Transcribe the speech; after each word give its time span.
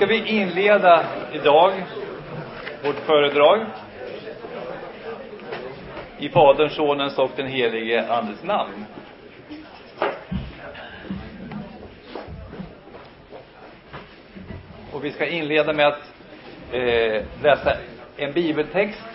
ska 0.00 0.06
vi 0.06 0.28
inleda 0.28 1.04
idag 1.32 1.72
vårt 2.84 2.96
föredrag 3.06 3.66
i 6.18 6.28
Faderns, 6.28 6.74
Sonens 6.74 7.18
och 7.18 7.30
den 7.36 7.46
helige 7.46 8.12
Andes 8.12 8.42
namn. 8.42 8.84
Och 14.92 15.04
vi 15.04 15.12
ska 15.12 15.26
inleda 15.26 15.72
med 15.72 15.86
att 15.86 16.12
eh, 16.72 17.22
läsa 17.42 17.76
en 18.16 18.32
bibeltext 18.32 19.08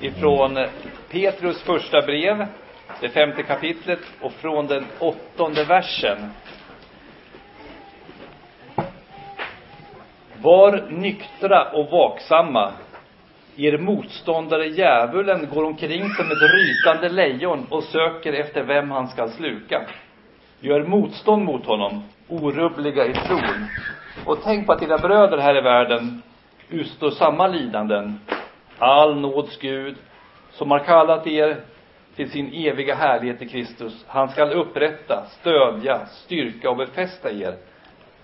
ifrån 0.00 0.66
Petrus 1.10 1.62
första 1.62 2.02
brev, 2.02 2.46
det 3.00 3.08
femte 3.08 3.42
kapitlet 3.42 4.00
och 4.20 4.32
från 4.32 4.66
den 4.66 4.86
åttonde 4.98 5.64
versen. 5.64 6.30
Var 10.42 10.84
nyktra 10.88 11.64
och 11.72 11.90
vaksamma. 11.90 12.72
Er 13.56 13.78
motståndare 13.78 14.66
djävulen 14.66 15.48
går 15.54 15.64
omkring 15.64 16.08
som 16.14 16.30
ett 16.30 16.42
rytande 16.42 17.08
lejon 17.08 17.66
och 17.70 17.84
söker 17.84 18.32
efter 18.32 18.62
vem 18.62 18.90
han 18.90 19.08
skall 19.08 19.30
sluka. 19.30 19.82
Gör 20.60 20.82
motstånd 20.82 21.44
mot 21.44 21.66
honom, 21.66 22.02
orubbliga 22.28 23.06
i 23.06 23.14
tron. 23.14 23.66
Och 24.26 24.38
tänk 24.44 24.66
på 24.66 24.72
att 24.72 24.82
era 24.82 24.98
bröder 24.98 25.38
här 25.38 25.58
i 25.58 25.60
världen 25.60 26.22
utstår 26.70 27.10
samma 27.10 27.46
lidanden. 27.46 28.20
All 28.78 29.20
nåds 29.20 29.58
Gud, 29.58 29.96
som 30.50 30.70
har 30.70 30.78
kallat 30.78 31.26
er 31.26 31.56
till 32.16 32.30
sin 32.30 32.52
eviga 32.54 32.94
härlighet 32.94 33.42
i 33.42 33.48
Kristus, 33.48 34.04
han 34.08 34.28
skall 34.28 34.52
upprätta, 34.52 35.24
stödja, 35.40 36.06
styrka 36.06 36.70
och 36.70 36.76
befästa 36.76 37.30
er 37.30 37.54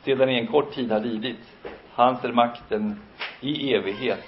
sedan 0.05 0.29
ni 0.29 0.39
en 0.39 0.47
kort 0.47 0.75
tid 0.75 0.93
har 0.93 1.01
lidit. 1.01 1.39
Hans 1.99 2.25
är 2.25 2.33
makten 2.33 3.01
i 3.41 3.75
evighet. 3.75 4.25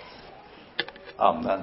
Amen. 1.16 1.60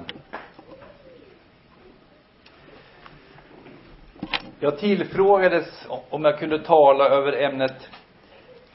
Jag 4.60 4.78
tillfrågades 4.78 5.86
om 6.10 6.24
jag 6.24 6.38
kunde 6.38 6.58
tala 6.58 7.04
över 7.04 7.32
ämnet 7.32 7.90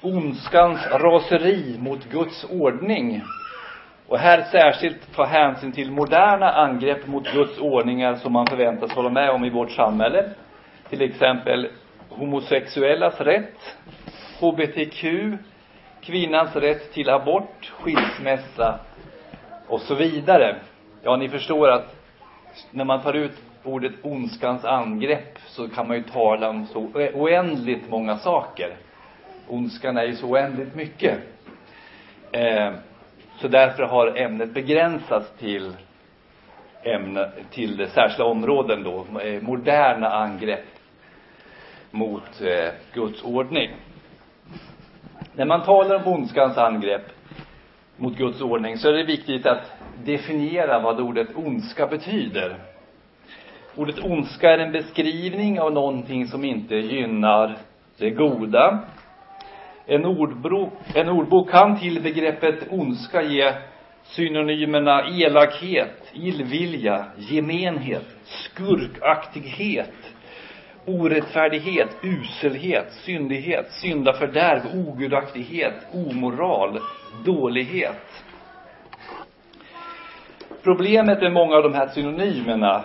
ondskans 0.01 0.87
raseri 0.91 1.77
mot 1.79 2.09
Guds 2.11 2.45
ordning. 2.49 3.21
Och 4.07 4.17
här 4.17 4.41
särskilt 4.41 5.15
ta 5.15 5.25
hänsyn 5.25 5.71
till 5.71 5.91
moderna 5.91 6.51
angrepp 6.51 7.07
mot 7.07 7.33
Guds 7.33 7.59
ordningar 7.59 8.15
som 8.15 8.33
man 8.33 8.47
förväntas 8.47 8.91
hålla 8.91 9.09
med 9.09 9.29
om 9.29 9.45
i 9.45 9.49
vårt 9.49 9.71
samhälle. 9.71 10.29
Till 10.89 11.01
exempel 11.01 11.69
homosexuellas 12.09 13.21
rätt, 13.21 13.77
HBTQ, 14.39 15.03
kvinnans 16.05 16.55
rätt 16.55 16.93
till 16.93 17.09
abort, 17.09 17.71
skilsmässa 17.79 18.79
och 19.67 19.81
så 19.81 19.95
vidare. 19.95 20.55
Ja, 21.03 21.15
ni 21.15 21.29
förstår 21.29 21.69
att 21.69 21.95
när 22.71 22.85
man 22.85 23.01
tar 23.01 23.13
ut 23.13 23.41
ordet 23.63 23.93
ondskans 24.01 24.65
angrepp 24.65 25.39
så 25.47 25.69
kan 25.69 25.87
man 25.87 25.97
ju 25.97 26.03
tala 26.03 26.49
om 26.49 26.67
så 26.67 26.79
oändligt 27.13 27.89
många 27.89 28.17
saker. 28.17 28.75
Ondskan 29.47 29.97
är 29.97 30.03
ju 30.03 30.15
så 30.15 30.27
oändligt 30.27 30.75
mycket. 30.75 31.19
Eh, 32.31 32.73
så 33.37 33.47
därför 33.47 33.83
har 33.83 34.17
ämnet 34.17 34.53
begränsats 34.53 35.31
till 35.39 35.73
ämne, 36.83 37.31
till 37.51 37.87
särskilda 37.93 38.25
områden 38.25 38.83
då, 38.83 39.19
eh, 39.19 39.41
moderna 39.41 40.09
angrepp 40.09 40.65
mot 41.91 42.41
eh, 42.41 42.71
Guds 42.93 43.23
ordning. 43.23 43.71
När 45.35 45.45
man 45.45 45.63
talar 45.63 45.95
om 45.95 46.13
ondskans 46.13 46.57
angrepp 46.57 47.05
mot 47.97 48.17
Guds 48.17 48.41
ordning 48.41 48.77
så 48.77 48.89
är 48.89 48.93
det 48.93 49.03
viktigt 49.03 49.45
att 49.45 49.71
definiera 50.05 50.79
vad 50.79 50.99
ordet 50.99 51.27
ondska 51.35 51.87
betyder. 51.87 52.55
Ordet 53.75 53.99
ondska 53.99 54.49
är 54.51 54.57
en 54.57 54.71
beskrivning 54.71 55.59
av 55.59 55.73
någonting 55.73 56.27
som 56.27 56.45
inte 56.45 56.75
gynnar 56.75 57.57
det 57.97 58.09
goda. 58.09 58.79
En 59.85 60.05
ordbok, 60.05 60.73
en 60.95 61.09
ordbok 61.09 61.49
kan 61.49 61.79
till 61.79 62.01
begreppet 62.01 62.59
ondska 62.69 63.21
ge 63.21 63.53
synonymerna 64.03 65.07
elakhet, 65.07 66.11
illvilja, 66.13 67.05
gemenhet, 67.17 68.05
skurkaktighet, 68.23 69.93
orättfärdighet, 70.85 71.89
uselhet, 72.01 72.91
syndighet, 72.91 73.71
syndafördärv, 73.71 74.61
ogudaktighet, 74.87 75.73
omoral, 75.93 76.79
dålighet. 77.25 78.23
Problemet 80.63 81.21
med 81.21 81.33
många 81.33 81.55
av 81.55 81.63
de 81.63 81.73
här 81.73 81.87
synonymerna 81.87 82.83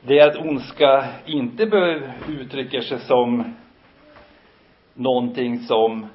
det 0.00 0.18
är 0.18 0.28
att 0.28 0.46
ondska 0.46 1.04
inte 1.26 1.66
behöver 1.66 2.12
uttrycka 2.28 2.80
sig 2.80 2.98
som 2.98 3.54
någonting 4.94 5.58
som 5.58 6.06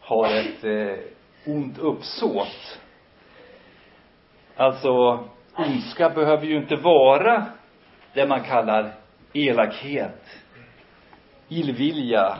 har 0.00 0.26
ett 0.26 0.64
eh, 0.64 1.52
ont 1.54 1.78
uppsåt. 1.78 2.78
Alltså, 4.56 5.24
ondska 5.56 6.10
behöver 6.10 6.46
ju 6.46 6.56
inte 6.56 6.76
vara 6.76 7.46
det 8.14 8.26
man 8.26 8.40
kallar 8.40 9.01
elakhet, 9.32 10.40
illvilja, 11.48 12.36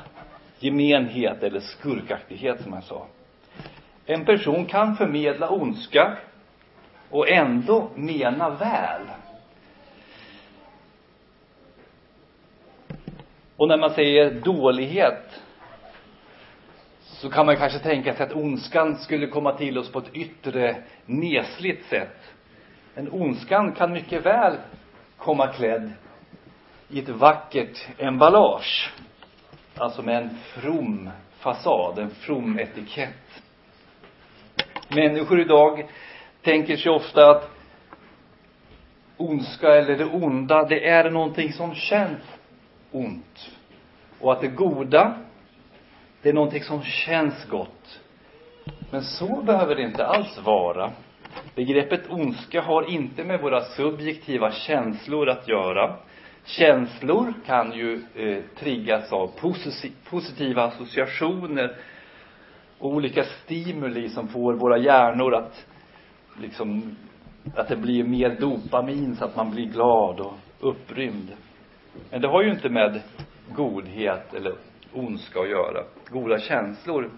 gemenhet 0.58 1.42
eller 1.42 1.60
skurkaktighet 1.60 2.62
som 2.62 2.72
jag 2.72 2.84
sa. 2.84 3.06
En 4.06 4.24
person 4.24 4.66
kan 4.66 4.96
förmedla 4.96 5.48
ondska 5.48 6.18
och 7.10 7.28
ändå 7.28 7.90
mena 7.94 8.50
väl. 8.50 9.02
Och 13.56 13.68
när 13.68 13.78
man 13.78 13.90
säger 13.90 14.30
dålighet 14.30 15.42
så 17.00 17.30
kan 17.30 17.46
man 17.46 17.56
kanske 17.56 17.78
tänka 17.78 18.14
sig 18.14 18.26
att 18.26 18.32
ondskan 18.32 18.96
skulle 18.96 19.26
komma 19.26 19.52
till 19.52 19.78
oss 19.78 19.92
på 19.92 19.98
ett 19.98 20.14
yttre 20.14 20.76
nesligt 21.06 21.86
sätt. 21.86 22.34
Men 22.94 23.12
ondskan 23.12 23.72
kan 23.72 23.92
mycket 23.92 24.26
väl 24.26 24.56
komma 25.16 25.46
klädd 25.46 25.92
i 26.92 26.98
ett 26.98 27.08
vackert 27.08 27.86
emballage. 27.98 28.92
Alltså 29.76 30.02
med 30.02 30.22
en 30.22 30.30
from 30.54 31.10
fasad, 31.38 31.98
en 31.98 32.10
from 32.10 32.58
etikett. 32.58 33.42
Människor 34.88 35.40
idag 35.40 35.86
tänker 36.42 36.76
sig 36.76 36.92
ofta 36.92 37.30
att 37.30 37.50
ondska 39.16 39.74
eller 39.74 39.96
det 39.96 40.04
onda, 40.04 40.64
det 40.64 40.88
är 40.88 41.10
någonting 41.10 41.52
som 41.52 41.74
känns 41.74 42.20
ont. 42.90 43.50
Och 44.20 44.32
att 44.32 44.40
det 44.40 44.48
goda, 44.48 45.14
det 46.22 46.28
är 46.28 46.32
någonting 46.32 46.62
som 46.62 46.82
känns 46.82 47.44
gott. 47.44 48.00
Men 48.90 49.02
så 49.02 49.42
behöver 49.42 49.74
det 49.74 49.82
inte 49.82 50.06
alls 50.06 50.38
vara. 50.44 50.92
Begreppet 51.54 52.10
ondska 52.10 52.62
har 52.62 52.90
inte 52.90 53.24
med 53.24 53.40
våra 53.40 53.60
subjektiva 53.60 54.52
känslor 54.52 55.28
att 55.28 55.48
göra. 55.48 55.96
Känslor 56.44 57.34
kan 57.46 57.72
ju 57.72 58.02
eh, 58.14 58.42
triggas 58.58 59.12
av 59.12 59.30
positiva 60.04 60.62
associationer 60.62 61.76
och 62.78 62.90
olika 62.90 63.24
stimuli 63.24 64.08
som 64.08 64.28
får 64.28 64.54
våra 64.54 64.78
hjärnor 64.78 65.34
att 65.34 65.66
liksom 66.40 66.96
att 67.56 67.68
det 67.68 67.76
blir 67.76 68.04
mer 68.04 68.36
dopamin 68.40 69.16
så 69.16 69.24
att 69.24 69.36
man 69.36 69.50
blir 69.50 69.66
glad 69.66 70.20
och 70.20 70.34
upprymd. 70.60 71.32
Men 72.10 72.20
det 72.20 72.28
har 72.28 72.42
ju 72.42 72.50
inte 72.50 72.68
med 72.68 73.00
godhet 73.48 74.34
eller 74.34 74.54
ondska 74.92 75.40
att 75.40 75.48
göra. 75.48 75.84
Goda 76.10 76.38
känslor. 76.38 77.10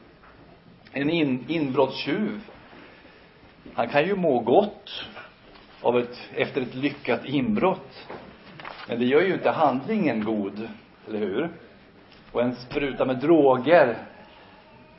En 0.93 1.11
in, 1.11 1.45
inbrottstjuv, 1.49 2.41
han 3.75 3.89
kan 3.89 4.07
ju 4.07 4.17
må 4.17 4.41
gott 4.41 5.05
av 5.81 5.99
ett, 5.99 6.31
efter 6.35 6.61
ett 6.61 6.75
lyckat 6.75 7.25
inbrott. 7.25 8.09
Men 8.89 8.99
det 8.99 9.05
gör 9.05 9.21
ju 9.21 9.35
inte 9.35 9.51
handlingen 9.51 10.25
god, 10.25 10.69
eller 11.09 11.19
hur? 11.19 11.51
Och 12.33 12.43
en 12.43 12.55
spruta 12.55 13.05
med 13.05 13.17
droger 13.17 13.97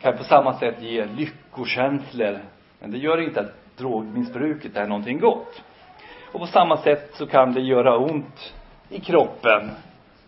kan 0.01 0.17
på 0.17 0.23
samma 0.23 0.59
sätt 0.59 0.81
ge 0.81 1.05
lyckokänslor. 1.05 2.39
Men 2.79 2.91
det 2.91 2.97
gör 2.97 3.21
inte 3.21 3.39
att 3.39 3.77
drogmissbruket 3.77 4.77
är 4.77 4.87
någonting 4.87 5.19
gott. 5.19 5.61
Och 6.31 6.39
på 6.39 6.47
samma 6.47 6.77
sätt 6.77 7.11
så 7.13 7.27
kan 7.27 7.53
det 7.53 7.61
göra 7.61 7.97
ont 7.97 8.53
i 8.89 8.99
kroppen. 8.99 9.71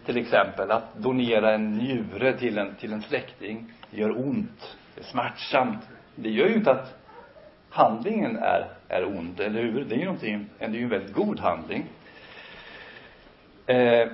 Till 0.05 0.17
exempel 0.17 0.71
att 0.71 0.97
donera 0.97 1.53
en 1.53 1.73
njure 1.73 2.33
till 2.33 2.57
en, 2.57 2.75
till 2.75 2.93
en 2.93 3.01
släkting. 3.01 3.71
Det 3.91 3.97
gör 3.97 4.19
ont. 4.19 4.77
Det 4.95 5.01
är 5.01 5.05
smärtsamt. 5.05 5.89
Det 6.15 6.29
gör 6.29 6.47
ju 6.47 6.55
inte 6.55 6.71
att 6.71 6.97
handlingen 7.69 8.37
är, 8.37 8.67
är 8.87 9.05
ond, 9.05 9.39
eller 9.39 9.61
hur? 9.61 9.85
Det 9.85 9.95
är 9.95 9.99
ju 9.99 10.05
någonting, 10.05 10.49
det 10.59 10.65
är 10.65 10.69
ju 10.69 10.83
en 10.83 10.89
väldigt 10.89 11.13
god 11.13 11.39
handling. 11.39 11.85
Eh, 13.67 14.07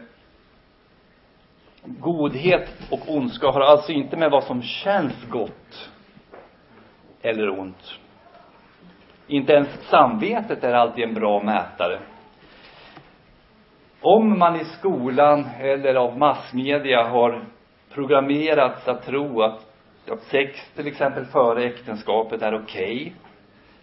godhet 1.84 2.70
och 2.92 3.16
ondska 3.16 3.48
har 3.48 3.62
alltså 3.62 3.92
inte 3.92 4.18
med 4.18 4.32
vad 4.32 4.44
som 4.44 4.62
känns 4.62 5.30
gott 5.30 5.90
eller 7.22 7.60
ont. 7.60 8.00
Inte 9.28 9.54
ens 9.54 9.68
samvetet 9.90 10.64
är 10.64 10.74
alltid 10.74 11.04
en 11.04 11.14
bra 11.14 11.44
mätare. 11.44 12.00
Om 14.02 14.40
man 14.40 14.56
i 14.56 14.66
skolan 14.66 15.50
eller 15.60 15.96
av 15.96 16.18
massmedia 16.18 17.04
har 17.04 17.46
programmerats 17.94 18.88
att 18.88 19.06
tro 19.06 19.42
att, 19.42 19.66
att 20.10 20.24
sex 20.24 20.74
till 20.76 20.88
exempel 20.88 21.26
före 21.26 21.64
äktenskapet 21.64 22.42
är 22.42 22.56
okej, 22.56 22.96
okay, 22.96 23.12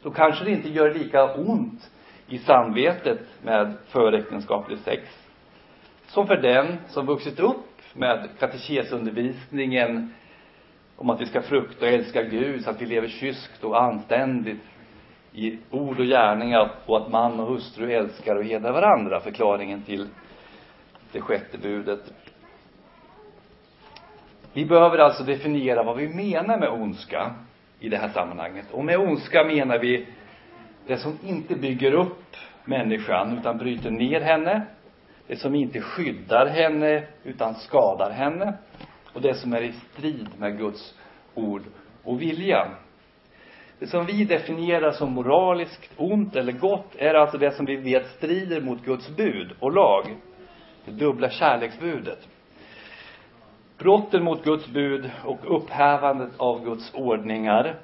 då 0.02 0.10
kanske 0.10 0.44
det 0.44 0.50
inte 0.50 0.68
gör 0.68 0.94
lika 0.94 1.34
ont 1.34 1.90
i 2.28 2.38
samvetet 2.38 3.20
med 3.42 3.76
föräktenskaplig 3.88 4.78
sex 4.78 5.19
som 6.10 6.26
för 6.26 6.36
den 6.36 6.76
som 6.88 7.06
vuxit 7.06 7.40
upp 7.40 7.82
med 7.92 8.28
katekesundervisningen 8.38 10.14
om 10.96 11.10
att 11.10 11.20
vi 11.20 11.26
ska 11.26 11.42
frukta 11.42 11.86
och 11.86 11.92
älska 11.92 12.22
Gud 12.22 12.64
så 12.64 12.70
att 12.70 12.82
vi 12.82 12.86
lever 12.86 13.08
kyskt 13.08 13.64
och 13.64 13.82
anständigt 13.82 14.60
i 15.32 15.58
ord 15.70 16.00
och 16.00 16.06
gärningar 16.06 16.70
och 16.86 16.96
att 16.96 17.10
man 17.10 17.40
och 17.40 17.46
hustru 17.46 17.92
älskar 17.92 18.36
och 18.36 18.44
hedrar 18.44 18.72
varandra, 18.72 19.20
förklaringen 19.20 19.82
till 19.82 20.08
det 21.12 21.20
sjätte 21.20 21.58
budet. 21.58 22.12
Vi 24.52 24.64
behöver 24.64 24.98
alltså 24.98 25.24
definiera 25.24 25.82
vad 25.82 25.96
vi 25.96 26.08
menar 26.08 26.58
med 26.58 26.68
ondska 26.68 27.34
i 27.80 27.88
det 27.88 27.96
här 27.96 28.08
sammanhanget. 28.08 28.66
Och 28.72 28.84
med 28.84 28.98
ondska 28.98 29.44
menar 29.44 29.78
vi 29.78 30.06
det 30.86 30.96
som 30.96 31.18
inte 31.24 31.54
bygger 31.54 31.92
upp 31.92 32.36
människan 32.64 33.38
utan 33.38 33.58
bryter 33.58 33.90
ner 33.90 34.20
henne. 34.20 34.66
Det 35.30 35.36
som 35.36 35.54
inte 35.54 35.80
skyddar 35.80 36.46
henne 36.46 37.02
utan 37.24 37.54
skadar 37.54 38.10
henne. 38.10 38.54
Och 39.12 39.20
det 39.20 39.34
som 39.34 39.52
är 39.52 39.60
i 39.60 39.72
strid 39.72 40.28
med 40.38 40.58
Guds 40.58 40.94
ord 41.34 41.62
och 42.04 42.22
vilja. 42.22 42.68
Det 43.78 43.86
som 43.86 44.06
vi 44.06 44.24
definierar 44.24 44.90
som 44.90 45.12
moraliskt 45.12 45.92
ont 45.96 46.36
eller 46.36 46.52
gott 46.52 46.96
är 46.98 47.14
alltså 47.14 47.38
det 47.38 47.50
som 47.50 47.66
vi 47.66 47.76
vet 47.76 48.06
strider 48.06 48.60
mot 48.60 48.84
Guds 48.84 49.16
bud 49.16 49.52
och 49.60 49.72
lag. 49.72 50.04
Det 50.84 50.90
dubbla 50.90 51.30
kärleksbudet. 51.30 52.28
Brotten 53.78 54.24
mot 54.24 54.44
Guds 54.44 54.68
bud 54.68 55.10
och 55.24 55.56
upphävandet 55.56 56.30
av 56.36 56.64
Guds 56.64 56.94
ordningar 56.94 57.74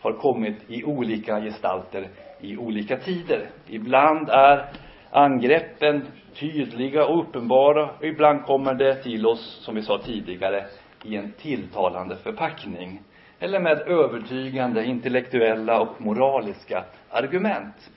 har 0.00 0.12
kommit 0.12 0.70
i 0.70 0.84
olika 0.84 1.40
gestalter 1.40 2.08
i 2.40 2.56
olika 2.56 2.96
tider. 2.96 3.50
Ibland 3.66 4.28
är 4.28 4.66
angreppen 5.14 6.06
tydliga 6.34 7.06
och 7.06 7.20
uppenbara 7.20 7.90
och 7.90 8.04
ibland 8.04 8.44
kommer 8.44 8.74
det 8.74 9.02
till 9.02 9.26
oss, 9.26 9.60
som 9.64 9.74
vi 9.74 9.82
sa 9.82 9.98
tidigare, 9.98 10.64
i 11.04 11.16
en 11.16 11.32
tilltalande 11.32 12.16
förpackning 12.16 13.02
eller 13.38 13.60
med 13.60 13.80
övertygande 13.80 14.84
intellektuella 14.84 15.80
och 15.80 16.00
moraliska 16.00 16.84
argument. 17.10 17.90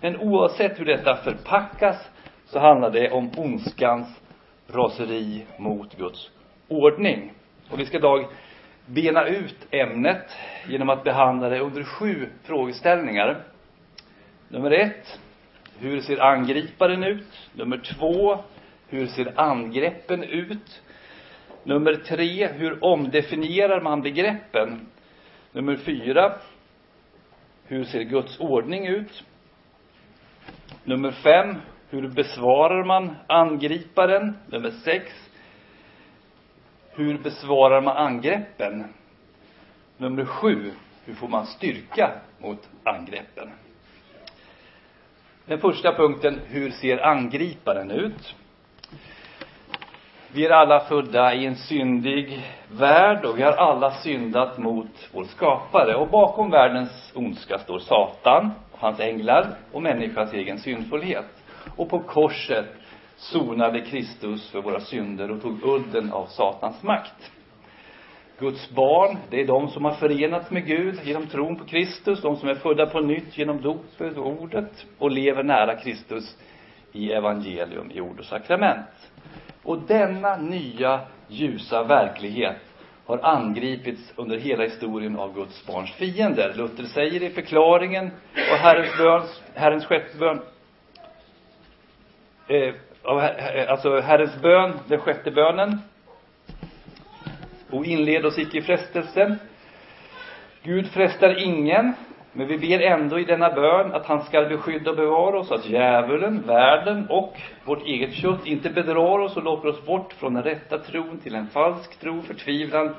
Men 0.00 0.16
oavsett 0.16 0.80
hur 0.80 0.84
detta 0.84 1.16
förpackas 1.16 2.10
så 2.44 2.58
handlar 2.58 2.90
det 2.90 3.10
om 3.10 3.30
ondskans 3.36 4.22
raseri 4.68 5.46
mot 5.58 5.96
Guds 5.96 6.30
ordning. 6.68 7.32
Och 7.70 7.80
vi 7.80 7.86
ska 7.86 7.96
idag 7.96 8.26
bena 8.86 9.26
ut 9.26 9.66
ämnet 9.70 10.36
genom 10.68 10.90
att 10.90 11.04
behandla 11.04 11.48
det 11.48 11.60
under 11.60 11.82
sju 11.82 12.28
frågeställningar. 12.42 13.44
Nummer 14.48 14.70
ett, 14.70 15.20
hur 15.78 16.00
ser 16.00 16.18
angriparen 16.18 17.04
ut? 17.04 17.48
Nummer 17.52 17.78
två, 17.78 18.38
hur 18.88 19.06
ser 19.06 19.40
angreppen 19.40 20.24
ut? 20.24 20.82
Nummer 21.64 21.94
tre, 21.94 22.46
hur 22.46 22.84
omdefinierar 22.84 23.80
man 23.80 24.02
begreppen? 24.02 24.86
Nummer 25.52 25.76
fyra, 25.76 26.38
hur 27.64 27.84
ser 27.84 28.02
Guds 28.02 28.40
ordning 28.40 28.86
ut? 28.86 29.24
Nummer 30.84 31.10
fem, 31.10 31.56
hur 31.90 32.08
besvarar 32.08 32.84
man 32.84 33.16
angriparen? 33.26 34.36
Nummer 34.46 34.70
sex, 34.70 35.12
hur 36.90 37.18
besvarar 37.18 37.80
man 37.80 37.96
angreppen? 37.96 38.84
Nummer 39.96 40.24
sju, 40.24 40.72
hur 41.04 41.14
får 41.14 41.28
man 41.28 41.46
styrka 41.46 42.20
mot 42.38 42.68
angreppen? 42.84 43.50
Den 45.48 45.58
första 45.58 45.92
punkten, 45.92 46.40
hur 46.46 46.70
ser 46.70 47.06
angriparen 47.06 47.90
ut? 47.90 48.34
Vi 50.32 50.46
är 50.46 50.50
alla 50.50 50.80
födda 50.80 51.34
i 51.34 51.46
en 51.46 51.56
syndig 51.56 52.42
värld 52.70 53.24
och 53.24 53.38
vi 53.38 53.42
har 53.42 53.52
alla 53.52 53.90
syndat 53.90 54.58
mot 54.58 55.08
vår 55.12 55.24
skapare. 55.24 55.94
Och 55.94 56.08
bakom 56.08 56.50
världens 56.50 57.12
ondska 57.14 57.58
står 57.58 57.78
Satan 57.78 58.50
och 58.72 58.78
hans 58.80 59.00
änglar 59.00 59.46
och 59.72 59.82
människans 59.82 60.32
egen 60.32 60.58
syndfullhet. 60.58 61.44
Och 61.76 61.90
på 61.90 61.98
korset 61.98 62.66
sonade 63.16 63.80
Kristus 63.80 64.50
för 64.50 64.62
våra 64.62 64.80
synder 64.80 65.30
och 65.30 65.42
tog 65.42 65.64
udden 65.64 66.12
av 66.12 66.26
Satans 66.26 66.82
makt. 66.82 67.32
Guds 68.38 68.70
barn, 68.70 69.16
det 69.30 69.40
är 69.40 69.46
de 69.46 69.68
som 69.68 69.84
har 69.84 69.92
förenats 69.92 70.50
med 70.50 70.66
Gud 70.66 71.00
genom 71.04 71.26
tron 71.26 71.56
på 71.56 71.64
Kristus, 71.64 72.22
de 72.22 72.36
som 72.36 72.48
är 72.48 72.54
födda 72.54 72.86
på 72.86 73.00
nytt 73.00 73.38
genom 73.38 73.62
dopet 73.62 74.16
och 74.16 74.26
ordet 74.26 74.86
och 74.98 75.10
lever 75.10 75.42
nära 75.42 75.76
Kristus 75.76 76.36
i 76.92 77.12
evangelium, 77.12 77.90
i 77.90 78.00
ord 78.00 78.18
och 78.18 78.24
sakrament. 78.24 79.10
Och 79.62 79.78
denna 79.78 80.36
nya 80.36 81.00
ljusa 81.28 81.82
verklighet 81.82 82.56
har 83.06 83.18
angripits 83.18 84.12
under 84.16 84.38
hela 84.38 84.64
historien 84.64 85.18
av 85.18 85.34
Guds 85.34 85.66
barns 85.66 85.92
fiender. 85.92 86.54
Luther 86.56 86.84
säger 86.84 87.22
i 87.22 87.30
förklaringen 87.30 88.10
och 88.32 88.58
Herrens 88.58 88.98
bön, 88.98 89.22
Herrens 89.54 89.86
sjätte 89.86 90.18
bön, 90.18 90.40
eh, 92.48 92.74
alltså 93.68 94.00
Herrens 94.00 94.42
bön, 94.42 94.72
den 94.88 95.00
sjätte 95.00 95.30
bönen. 95.30 95.78
Och 97.70 97.86
inled 97.86 98.26
oss 98.26 98.38
icke 98.38 98.58
i 98.58 98.62
frestelsen. 98.62 99.38
Gud 100.62 100.86
frestar 100.86 101.44
ingen, 101.44 101.94
men 102.32 102.46
vi 102.46 102.58
ber 102.58 102.80
ändå 102.80 103.18
i 103.18 103.24
denna 103.24 103.50
bön 103.50 103.94
att 103.94 104.06
han 104.06 104.22
skall 104.22 104.48
beskydda 104.48 104.90
och 104.90 104.96
bevara 104.96 105.38
oss, 105.38 105.52
att 105.52 105.68
djävulen, 105.68 106.42
världen 106.46 107.06
och 107.10 107.36
vårt 107.64 107.86
eget 107.86 108.14
kött 108.14 108.46
inte 108.46 108.70
bedrar 108.70 109.18
oss 109.18 109.36
och 109.36 109.42
låter 109.42 109.68
oss 109.68 109.86
bort 109.86 110.12
från 110.12 110.34
den 110.34 110.42
rätta 110.42 110.78
tron 110.78 111.18
till 111.18 111.34
en 111.34 111.46
falsk 111.46 112.00
tro, 112.00 112.22
förtvivlan 112.22 112.94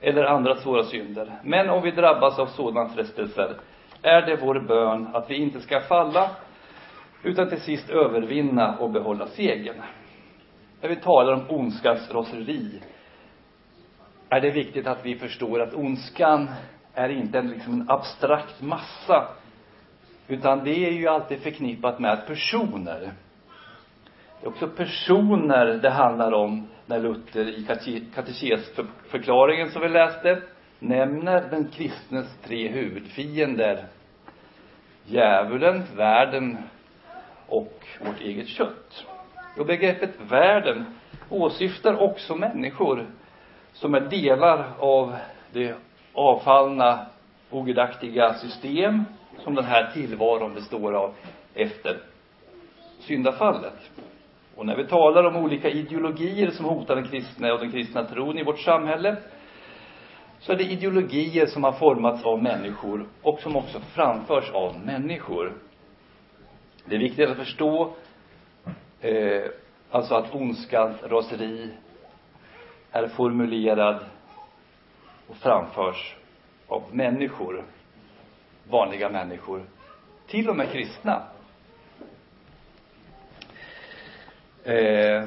eller 0.00 0.24
andra 0.24 0.54
svåra 0.54 0.82
synder. 0.82 1.32
Men 1.44 1.70
om 1.70 1.82
vi 1.82 1.90
drabbas 1.90 2.38
av 2.38 2.46
sådana 2.46 2.88
frestelser 2.88 3.56
är 4.02 4.22
det 4.22 4.36
vår 4.36 4.60
bön 4.60 5.08
att 5.14 5.30
vi 5.30 5.36
inte 5.36 5.60
ska 5.60 5.80
falla 5.80 6.30
utan 7.22 7.48
till 7.48 7.60
sist 7.60 7.90
övervinna 7.90 8.76
och 8.78 8.90
behålla 8.90 9.26
segern. 9.26 9.82
När 10.80 10.88
vi 10.88 10.96
talar 10.96 11.32
om 11.32 11.44
ondskans 11.48 12.10
raseri 12.14 12.80
är 14.30 14.40
det 14.40 14.50
viktigt 14.50 14.86
att 14.86 15.06
vi 15.06 15.16
förstår 15.16 15.60
att 15.60 15.74
ondskan 15.74 16.50
är 16.94 17.08
inte 17.08 17.38
en, 17.38 17.50
liksom 17.50 17.72
en 17.72 17.90
abstrakt 17.90 18.62
massa 18.62 19.28
utan 20.28 20.64
det 20.64 20.86
är 20.86 20.92
ju 20.92 21.08
alltid 21.08 21.42
förknippat 21.42 21.98
med 21.98 22.26
personer. 22.26 23.12
Det 24.40 24.46
är 24.46 24.48
också 24.48 24.68
personer 24.68 25.66
det 25.66 25.90
handlar 25.90 26.32
om 26.32 26.68
när 26.86 27.00
Luther 27.00 27.48
i 27.48 27.66
katekesförklaringen 28.14 29.70
som 29.70 29.82
vi 29.82 29.88
läste 29.88 30.42
nämner 30.78 31.50
den 31.50 31.68
kristnes 31.68 32.38
tre 32.44 32.68
huvudfiender. 32.68 33.84
Djävulen, 35.06 35.82
världen 35.96 36.58
och 37.46 37.86
vårt 38.06 38.20
eget 38.20 38.48
kött. 38.48 39.06
Och 39.56 39.66
begreppet 39.66 40.14
världen 40.28 40.84
åsyftar 41.28 42.02
också 42.02 42.36
människor 42.36 43.06
som 43.80 43.94
är 43.94 44.00
delar 44.00 44.64
av 44.78 45.16
det 45.52 45.74
avfallna, 46.12 47.06
ogudaktiga 47.50 48.34
system 48.34 49.04
som 49.38 49.54
den 49.54 49.64
här 49.64 49.90
tillvaron 49.92 50.54
består 50.54 50.92
av 50.92 51.14
efter 51.54 51.98
syndafallet. 52.98 53.90
Och 54.56 54.66
när 54.66 54.76
vi 54.76 54.86
talar 54.86 55.24
om 55.24 55.36
olika 55.36 55.68
ideologier 55.68 56.50
som 56.50 56.64
hotar 56.64 56.96
den 56.96 57.08
kristna 57.08 57.52
och 57.52 57.60
den 57.60 57.70
kristna 57.72 58.04
tron 58.04 58.38
i 58.38 58.42
vårt 58.42 58.58
samhälle 58.58 59.16
så 60.40 60.52
är 60.52 60.56
det 60.56 60.64
ideologier 60.64 61.46
som 61.46 61.64
har 61.64 61.72
formats 61.72 62.24
av 62.24 62.42
människor 62.42 63.06
och 63.22 63.40
som 63.40 63.56
också 63.56 63.80
framförs 63.80 64.50
av 64.50 64.80
människor. 64.84 65.52
Det 66.84 66.94
är 66.94 66.98
viktigt 66.98 67.28
att 67.28 67.36
förstå 67.36 67.94
eh, 69.00 69.42
alltså 69.90 70.14
att 70.14 70.34
ondskans 70.34 71.02
raseri 71.02 71.70
är 72.92 73.08
formulerad 73.08 74.04
och 75.28 75.36
framförs 75.36 76.16
av 76.68 76.82
människor, 76.92 77.64
vanliga 78.70 79.08
människor, 79.08 79.62
till 80.26 80.48
och 80.48 80.56
med 80.56 80.70
kristna. 80.72 81.22
Eh, 84.64 85.24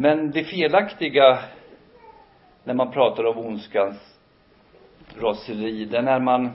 Men 0.00 0.30
det 0.30 0.44
felaktiga 0.44 1.38
när 2.64 2.74
man 2.74 2.90
pratar 2.90 3.24
om 3.24 3.38
ondskans 3.38 4.18
raseri, 5.18 5.84
det 5.84 5.98
är 5.98 6.02
när 6.02 6.20
man 6.20 6.50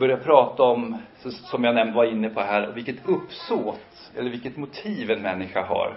börjar 0.00 0.16
prata 0.16 0.62
om, 0.62 0.96
som 1.30 1.64
jag 1.64 1.74
nämnde, 1.74 1.94
var 1.94 2.04
inne 2.04 2.28
på 2.28 2.40
här, 2.40 2.72
vilket 2.74 3.08
uppsåt 3.08 4.10
eller 4.16 4.30
vilket 4.30 4.56
motiv 4.56 5.10
en 5.10 5.22
människa 5.22 5.62
har. 5.62 5.96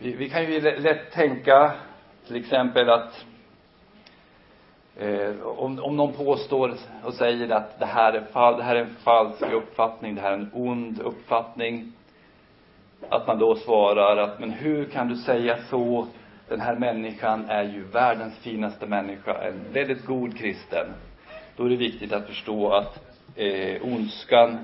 Vi, 0.00 0.12
vi 0.12 0.30
kan 0.30 0.52
ju 0.52 0.60
lätt 0.60 1.12
tänka 1.12 1.72
till 2.26 2.36
exempel 2.36 2.90
att 2.90 3.24
eh, 4.96 5.40
om, 5.42 5.78
om 5.78 5.96
någon 5.96 6.12
påstår 6.12 6.74
och 7.04 7.14
säger 7.14 7.50
att 7.50 7.78
det 7.78 7.86
här, 7.86 8.12
är 8.12 8.20
fall, 8.20 8.56
det 8.56 8.62
här 8.62 8.76
är 8.76 8.80
en 8.80 8.94
falsk 9.04 9.42
uppfattning, 9.42 10.14
det 10.14 10.20
här 10.20 10.32
är 10.32 10.38
en 10.38 10.50
ond 10.54 11.00
uppfattning. 11.00 11.92
Att 13.08 13.26
man 13.26 13.38
då 13.38 13.56
svarar 13.56 14.16
att, 14.16 14.40
men 14.40 14.50
hur 14.50 14.84
kan 14.84 15.08
du 15.08 15.16
säga 15.16 15.58
så? 15.70 16.06
Den 16.48 16.60
här 16.60 16.76
människan 16.76 17.44
är 17.48 17.62
ju 17.62 17.84
världens 17.84 18.38
finaste 18.38 18.86
människa, 18.86 19.42
en 19.42 19.72
väldigt 19.72 20.06
god 20.06 20.38
kristen. 20.38 20.86
Då 21.58 21.64
är 21.64 21.68
det 21.68 21.76
viktigt 21.76 22.12
att 22.12 22.26
förstå 22.26 22.72
att 22.72 22.98
eh, 23.36 23.82
ondskan, 23.82 24.58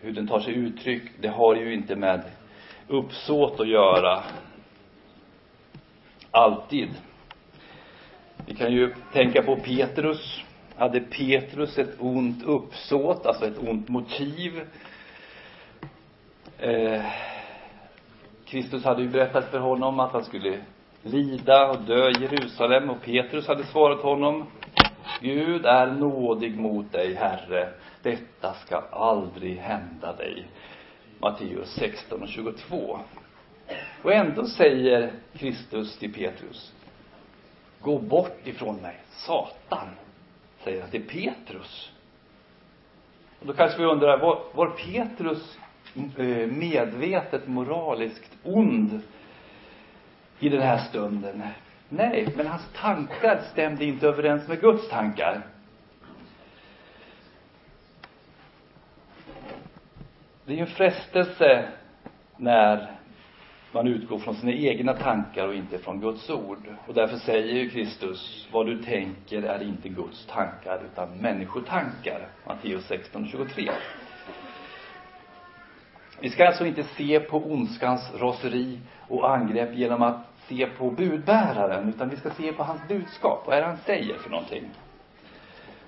hur 0.00 0.12
den 0.12 0.28
tar 0.28 0.40
sig 0.40 0.54
uttryck, 0.54 1.02
det 1.20 1.28
har 1.28 1.54
ju 1.54 1.74
inte 1.74 1.96
med 1.96 2.22
uppsåt 2.88 3.60
att 3.60 3.68
göra. 3.68 4.22
Alltid. 6.30 6.88
Vi 8.46 8.54
kan 8.54 8.72
ju 8.72 8.94
tänka 9.12 9.42
på 9.42 9.56
Petrus. 9.56 10.40
Hade 10.76 11.00
Petrus 11.00 11.78
ett 11.78 11.96
ont 11.98 12.42
uppsåt, 12.44 13.26
alltså 13.26 13.46
ett 13.46 13.58
ont 13.58 13.88
motiv? 13.88 14.60
Eh, 16.58 17.02
Kristus 18.44 18.84
hade 18.84 19.02
ju 19.02 19.08
berättat 19.08 19.50
för 19.50 19.58
honom 19.58 20.00
att 20.00 20.12
han 20.12 20.24
skulle 20.24 20.58
lida 21.02 21.70
och 21.70 21.80
dö 21.80 22.10
i 22.10 22.22
Jerusalem 22.22 22.90
och 22.90 23.02
Petrus 23.02 23.48
hade 23.48 23.64
svarat 23.64 24.00
honom 24.00 24.46
Gud 25.20 25.66
är 25.66 25.86
nådig 25.86 26.58
mot 26.58 26.92
dig, 26.92 27.14
Herre. 27.14 27.68
Detta 28.02 28.54
ska 28.54 28.76
aldrig 28.90 29.56
hända 29.58 30.12
dig. 30.12 30.46
Matteus 31.18 31.68
16 31.68 32.22
och 32.22 32.28
22. 32.28 32.98
Och 34.02 34.12
ändå 34.12 34.46
säger 34.46 35.12
Kristus 35.32 35.98
till 35.98 36.12
Petrus, 36.12 36.72
gå 37.80 37.98
bort 37.98 38.40
ifrån 38.44 38.76
mig, 38.76 38.96
Satan, 39.10 39.88
säger 40.64 40.80
han 40.80 40.90
till 40.90 41.06
Petrus. 41.06 41.92
Och 43.40 43.46
då 43.46 43.52
kanske 43.52 43.78
vi 43.78 43.84
undrar, 43.84 44.18
var, 44.18 44.42
var 44.54 44.66
Petrus 44.66 45.58
eh, 46.18 46.46
medvetet 46.46 47.48
moraliskt 47.48 48.36
ond 48.42 49.00
i 50.38 50.48
den 50.48 50.62
här 50.62 50.78
stunden? 50.78 51.42
Nej, 51.88 52.28
men 52.36 52.46
hans 52.46 52.72
tankar 52.74 53.40
stämde 53.52 53.84
inte 53.84 54.06
överens 54.06 54.48
med 54.48 54.60
Guds 54.60 54.88
tankar. 54.88 55.42
Det 60.44 60.52
är 60.52 60.56
ju 60.56 60.60
en 60.60 60.66
frestelse 60.66 61.68
när 62.36 62.98
man 63.72 63.86
utgår 63.86 64.18
från 64.18 64.34
sina 64.34 64.52
egna 64.52 64.94
tankar 64.94 65.48
och 65.48 65.54
inte 65.54 65.78
från 65.78 66.00
Guds 66.00 66.30
ord. 66.30 66.74
Och 66.86 66.94
därför 66.94 67.16
säger 67.16 67.54
ju 67.54 67.70
Kristus, 67.70 68.48
vad 68.52 68.66
du 68.66 68.82
tänker 68.82 69.42
är 69.42 69.62
inte 69.62 69.88
Guds 69.88 70.26
tankar 70.26 70.82
utan 70.92 71.08
människotankar. 71.08 72.28
Matteus 72.46 72.86
16, 72.86 73.28
23. 73.28 73.70
Vi 76.20 76.30
ska 76.30 76.46
alltså 76.46 76.66
inte 76.66 76.84
se 76.84 77.20
på 77.20 77.38
ondskans 77.38 78.12
raseri 78.14 78.80
och 79.08 79.30
angrepp 79.30 79.74
genom 79.74 80.02
att 80.02 80.27
se 80.48 80.66
på 80.78 80.90
budbäraren, 80.90 81.88
utan 81.88 82.08
vi 82.08 82.16
ska 82.16 82.30
se 82.30 82.52
på 82.52 82.62
hans 82.62 82.88
budskap. 82.88 83.42
Vad 83.46 83.56
är 83.56 83.60
det 83.60 83.66
han 83.66 83.76
säger 83.76 84.18
för 84.18 84.30
någonting? 84.30 84.70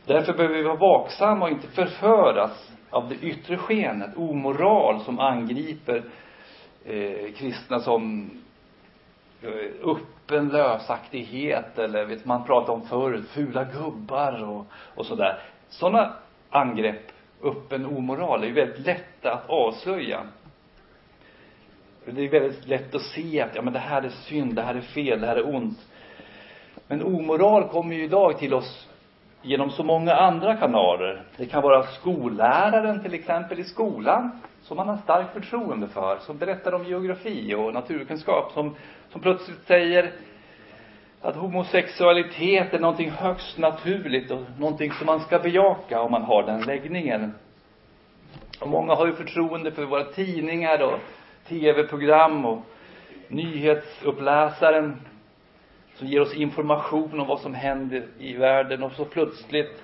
Därför 0.06 0.32
behöver 0.32 0.54
vi 0.56 0.62
vara 0.62 0.76
vaksamma 0.76 1.44
och 1.44 1.50
inte 1.50 1.68
förföras 1.68 2.72
av 2.90 3.08
det 3.08 3.14
yttre 3.14 3.56
skenet, 3.56 4.16
omoral 4.16 5.00
som 5.00 5.18
angriper 5.18 6.04
eh, 6.84 7.32
kristna 7.36 7.80
som 7.80 8.30
eh, 9.42 9.88
öppen 9.90 10.48
lösaktighet 10.48 11.78
eller 11.78 12.04
vet 12.04 12.24
man 12.24 12.44
pratar 12.44 12.72
om 12.72 12.82
förr, 12.82 13.22
fula 13.34 13.64
gubbar 13.64 14.48
och, 14.48 14.66
och 14.94 15.06
sådär. 15.06 15.42
Sådana 15.68 16.14
angrepp, 16.50 17.12
öppen 17.42 17.86
omoral, 17.86 18.42
är 18.42 18.46
ju 18.46 18.52
väldigt 18.52 18.86
lätta 18.86 19.32
att 19.32 19.50
avslöja. 19.50 20.22
Det 22.04 22.24
är 22.24 22.28
väldigt 22.28 22.68
lätt 22.68 22.94
att 22.94 23.02
se 23.02 23.40
att, 23.40 23.54
ja 23.54 23.62
men 23.62 23.72
det 23.72 23.78
här 23.78 24.02
är 24.02 24.08
synd, 24.08 24.54
det 24.54 24.62
här 24.62 24.74
är 24.74 24.80
fel, 24.80 25.20
det 25.20 25.26
här 25.26 25.36
är 25.36 25.54
ont. 25.54 25.78
Men 26.88 27.02
omoral 27.02 27.68
kommer 27.68 27.94
ju 27.94 28.04
idag 28.04 28.38
till 28.38 28.54
oss 28.54 28.88
genom 29.42 29.70
så 29.70 29.82
många 29.82 30.14
andra 30.14 30.56
kanaler. 30.56 31.22
Det 31.36 31.46
kan 31.46 31.62
vara 31.62 31.82
skolläraren 31.82 33.02
till 33.02 33.14
exempel 33.14 33.60
i 33.60 33.64
skolan, 33.64 34.40
som 34.62 34.76
man 34.76 34.88
har 34.88 34.96
starkt 34.96 35.32
förtroende 35.32 35.88
för, 35.88 36.18
som 36.18 36.38
berättar 36.38 36.74
om 36.74 36.84
geografi 36.84 37.54
och 37.54 37.74
naturkunskap, 37.74 38.52
som, 38.52 38.76
som 39.12 39.20
plötsligt 39.20 39.66
säger 39.66 40.12
att 41.20 41.36
homosexualitet 41.36 42.74
är 42.74 42.78
någonting 42.78 43.10
högst 43.10 43.58
naturligt 43.58 44.30
och 44.30 44.40
någonting 44.58 44.92
som 44.92 45.06
man 45.06 45.20
ska 45.20 45.38
bejaka 45.38 46.00
om 46.00 46.10
man 46.10 46.22
har 46.22 46.42
den 46.42 46.60
läggningen. 46.60 47.34
Och 48.60 48.68
många 48.68 48.94
har 48.94 49.06
ju 49.06 49.12
förtroende 49.12 49.70
för 49.70 49.84
våra 49.84 50.04
tidningar 50.04 50.82
och 50.82 50.98
tv-program 51.48 52.46
och 52.46 52.62
nyhetsuppläsaren 53.28 55.00
som 55.94 56.06
ger 56.06 56.20
oss 56.20 56.34
information 56.34 57.20
om 57.20 57.26
vad 57.26 57.40
som 57.40 57.54
händer 57.54 58.06
i 58.18 58.32
världen 58.32 58.82
och 58.82 58.92
så 58.92 59.04
plötsligt 59.04 59.82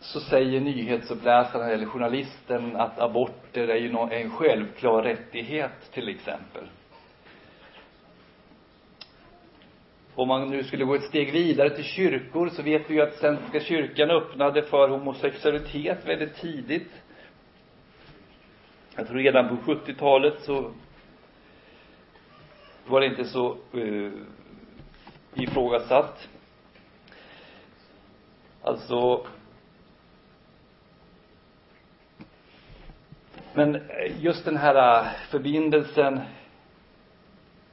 så 0.00 0.20
säger 0.20 0.60
nyhetsuppläsaren 0.60 1.70
eller 1.70 1.86
journalisten 1.86 2.76
att 2.76 2.98
aborter 2.98 3.68
är 3.68 3.76
ju 3.76 3.96
en 4.10 4.30
självklar 4.30 5.02
rättighet 5.02 5.90
till 5.92 6.08
exempel. 6.08 6.64
Om 10.14 10.28
man 10.28 10.50
nu 10.50 10.62
skulle 10.62 10.84
gå 10.84 10.94
ett 10.94 11.02
steg 11.02 11.32
vidare 11.32 11.70
till 11.70 11.84
kyrkor 11.84 12.48
så 12.48 12.62
vet 12.62 12.90
vi 12.90 12.94
ju 12.94 13.00
att 13.00 13.14
Svenska 13.14 13.60
kyrkan 13.60 14.10
öppnade 14.10 14.62
för 14.62 14.88
homosexualitet 14.88 16.08
väldigt 16.08 16.34
tidigt. 16.34 16.90
Jag 18.98 19.06
tror 19.06 19.18
redan 19.18 19.48
på 19.48 19.72
70-talet 19.72 20.34
så 20.40 20.72
var 22.86 23.00
det 23.00 23.06
inte 23.06 23.24
så 23.24 23.56
uh, 23.74 24.12
ifrågasatt. 25.34 26.28
Alltså 28.62 29.26
Men 33.54 33.74
eh, 33.74 33.80
just 34.20 34.44
den 34.44 34.56
här 34.56 35.00
eh, 35.00 35.06
förbindelsen 35.30 36.20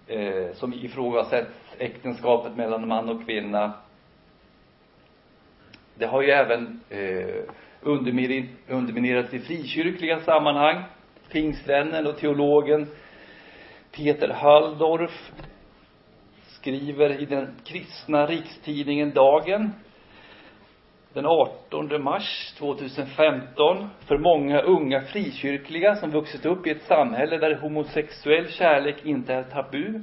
eh, 0.08 0.54
som 0.54 0.74
ifrågasätts, 0.74 1.76
äktenskapet 1.78 2.56
mellan 2.56 2.88
man 2.88 3.10
och 3.10 3.26
kvinna. 3.26 3.74
Det 5.96 6.06
har 6.06 6.22
ju 6.22 6.30
även 6.30 6.80
eh, 6.90 7.44
underminerats 8.68 9.34
i 9.34 9.40
frikyrkliga 9.40 10.20
sammanhang. 10.20 10.84
Pingstvännen 11.32 12.08
och 12.08 12.18
teologen 12.18 12.88
Peter 13.92 14.30
Halldorf 14.30 15.32
skriver 16.48 17.22
i 17.22 17.26
den 17.26 17.56
kristna 17.66 18.26
rikstidningen 18.26 19.14
Dagen 19.14 19.74
den 21.14 21.26
18 21.26 22.04
mars 22.04 22.54
2015 22.58 23.90
för 24.08 24.18
många 24.18 24.62
unga 24.62 25.02
frikyrkliga 25.02 25.96
som 25.96 26.12
vuxit 26.12 26.46
upp 26.46 26.68
i 26.68 26.72
ett 26.72 26.84
samhälle 26.84 27.38
där 27.38 27.56
homosexuell 27.56 28.50
kärlek 28.50 29.06
inte 29.06 29.34
är 29.34 29.44
tabu 29.44 30.02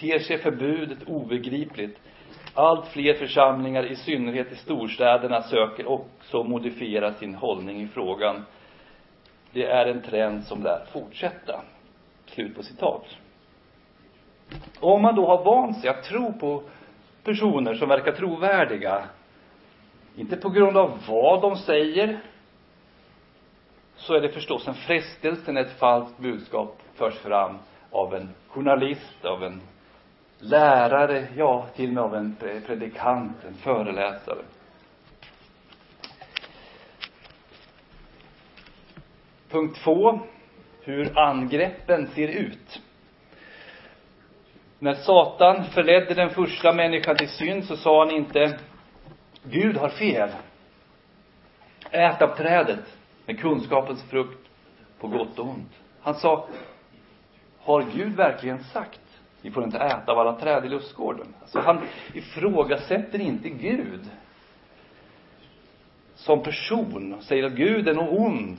ter 0.00 0.18
sig 0.18 0.38
förbudet 0.38 1.02
obegripligt. 1.06 1.98
Allt 2.54 2.86
fler 2.88 3.14
församlingar, 3.14 3.86
i 3.86 3.96
synnerhet 3.96 4.52
i 4.52 4.56
storstäderna, 4.56 5.42
söker 5.42 5.86
också 5.86 6.42
modifiera 6.42 7.12
sin 7.12 7.34
hållning 7.34 7.82
i 7.82 7.86
frågan. 7.86 8.44
Det 9.52 9.66
är 9.66 9.86
en 9.86 10.02
trend 10.02 10.44
som 10.44 10.62
lär 10.62 10.84
fortsätta. 10.92 11.60
Slut 12.26 12.56
på 12.56 12.62
citat. 12.62 13.04
Om 14.80 15.02
man 15.02 15.14
då 15.14 15.26
har 15.26 15.44
vant 15.44 15.80
sig 15.80 15.90
att 15.90 16.02
tro 16.04 16.32
på 16.32 16.62
personer 17.24 17.74
som 17.74 17.88
verkar 17.88 18.12
trovärdiga, 18.12 19.04
inte 20.16 20.36
på 20.36 20.48
grund 20.48 20.76
av 20.76 20.98
vad 21.08 21.42
de 21.42 21.56
säger, 21.56 22.18
så 23.96 24.14
är 24.14 24.20
det 24.20 24.28
förstås 24.28 24.68
en 24.68 24.74
frestelse 24.74 25.52
när 25.52 25.60
ett 25.60 25.78
falskt 25.78 26.18
budskap 26.18 26.78
förs 26.94 27.14
fram 27.14 27.58
av 27.90 28.14
en 28.14 28.28
journalist, 28.48 29.24
av 29.24 29.44
en 29.44 29.60
lärare, 30.38 31.28
ja, 31.36 31.66
till 31.76 31.88
och 31.88 31.94
med 31.94 32.04
av 32.04 32.14
en 32.14 32.36
predikant, 32.66 33.44
en 33.48 33.54
föreläsare. 33.54 34.38
Punkt 39.52 39.80
två. 39.84 40.20
hur 40.84 41.18
angreppen 41.18 42.06
ser 42.06 42.28
ut. 42.28 42.82
När 44.78 44.94
Satan 44.94 45.64
förledde 45.64 46.14
den 46.14 46.30
första 46.30 46.72
människan 46.72 47.16
till 47.16 47.28
synd 47.28 47.64
så 47.64 47.76
sa 47.76 48.04
han 48.04 48.14
inte 48.14 48.58
Gud 49.42 49.76
har 49.76 49.88
fel. 49.88 50.30
Ät 51.90 52.22
av 52.22 52.36
trädet 52.36 52.96
med 53.26 53.40
kunskapens 53.40 54.02
frukt 54.02 54.48
på 55.00 55.08
gott 55.08 55.38
och 55.38 55.46
ont. 55.46 55.72
Han 56.00 56.14
sa 56.14 56.48
Har 57.58 57.84
Gud 57.94 58.16
verkligen 58.16 58.64
sagt 58.64 59.00
ni 59.42 59.50
får 59.50 59.64
inte 59.64 59.78
äta 59.78 60.12
av 60.12 60.18
alla 60.18 60.40
träd 60.40 60.64
i 60.64 60.68
lustgården? 60.68 61.34
Alltså 61.40 61.60
han 61.60 61.80
ifrågasätter 62.14 63.20
inte 63.20 63.48
Gud 63.48 64.10
som 66.14 66.42
person, 66.42 67.16
säger 67.20 67.44
att 67.44 67.52
Gud 67.52 67.88
är 67.88 67.94
någon 67.94 68.18
ond. 68.18 68.58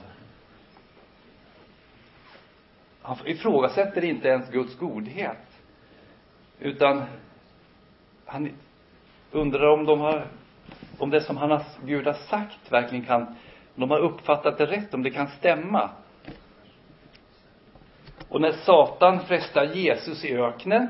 Han 3.06 3.16
ifrågasätter 3.24 4.04
inte 4.04 4.28
ens 4.28 4.50
Guds 4.50 4.78
godhet. 4.78 5.62
Utan 6.58 7.02
han 8.24 8.50
undrar 9.32 9.70
om 9.70 9.84
de 9.84 10.00
har, 10.00 10.26
om 10.98 11.10
det 11.10 11.20
som 11.20 11.36
han 11.36 11.50
har, 11.50 11.62
Gud 11.84 12.06
har 12.06 12.12
sagt 12.12 12.72
verkligen 12.72 13.04
kan, 13.04 13.22
om 13.22 13.80
de 13.80 13.90
har 13.90 13.98
uppfattat 13.98 14.58
det 14.58 14.66
rätt, 14.66 14.94
om 14.94 15.02
det 15.02 15.10
kan 15.10 15.28
stämma. 15.28 15.90
Och 18.28 18.40
när 18.40 18.52
Satan 18.52 19.20
frestar 19.20 19.64
Jesus 19.64 20.24
i 20.24 20.36
öknen 20.36 20.88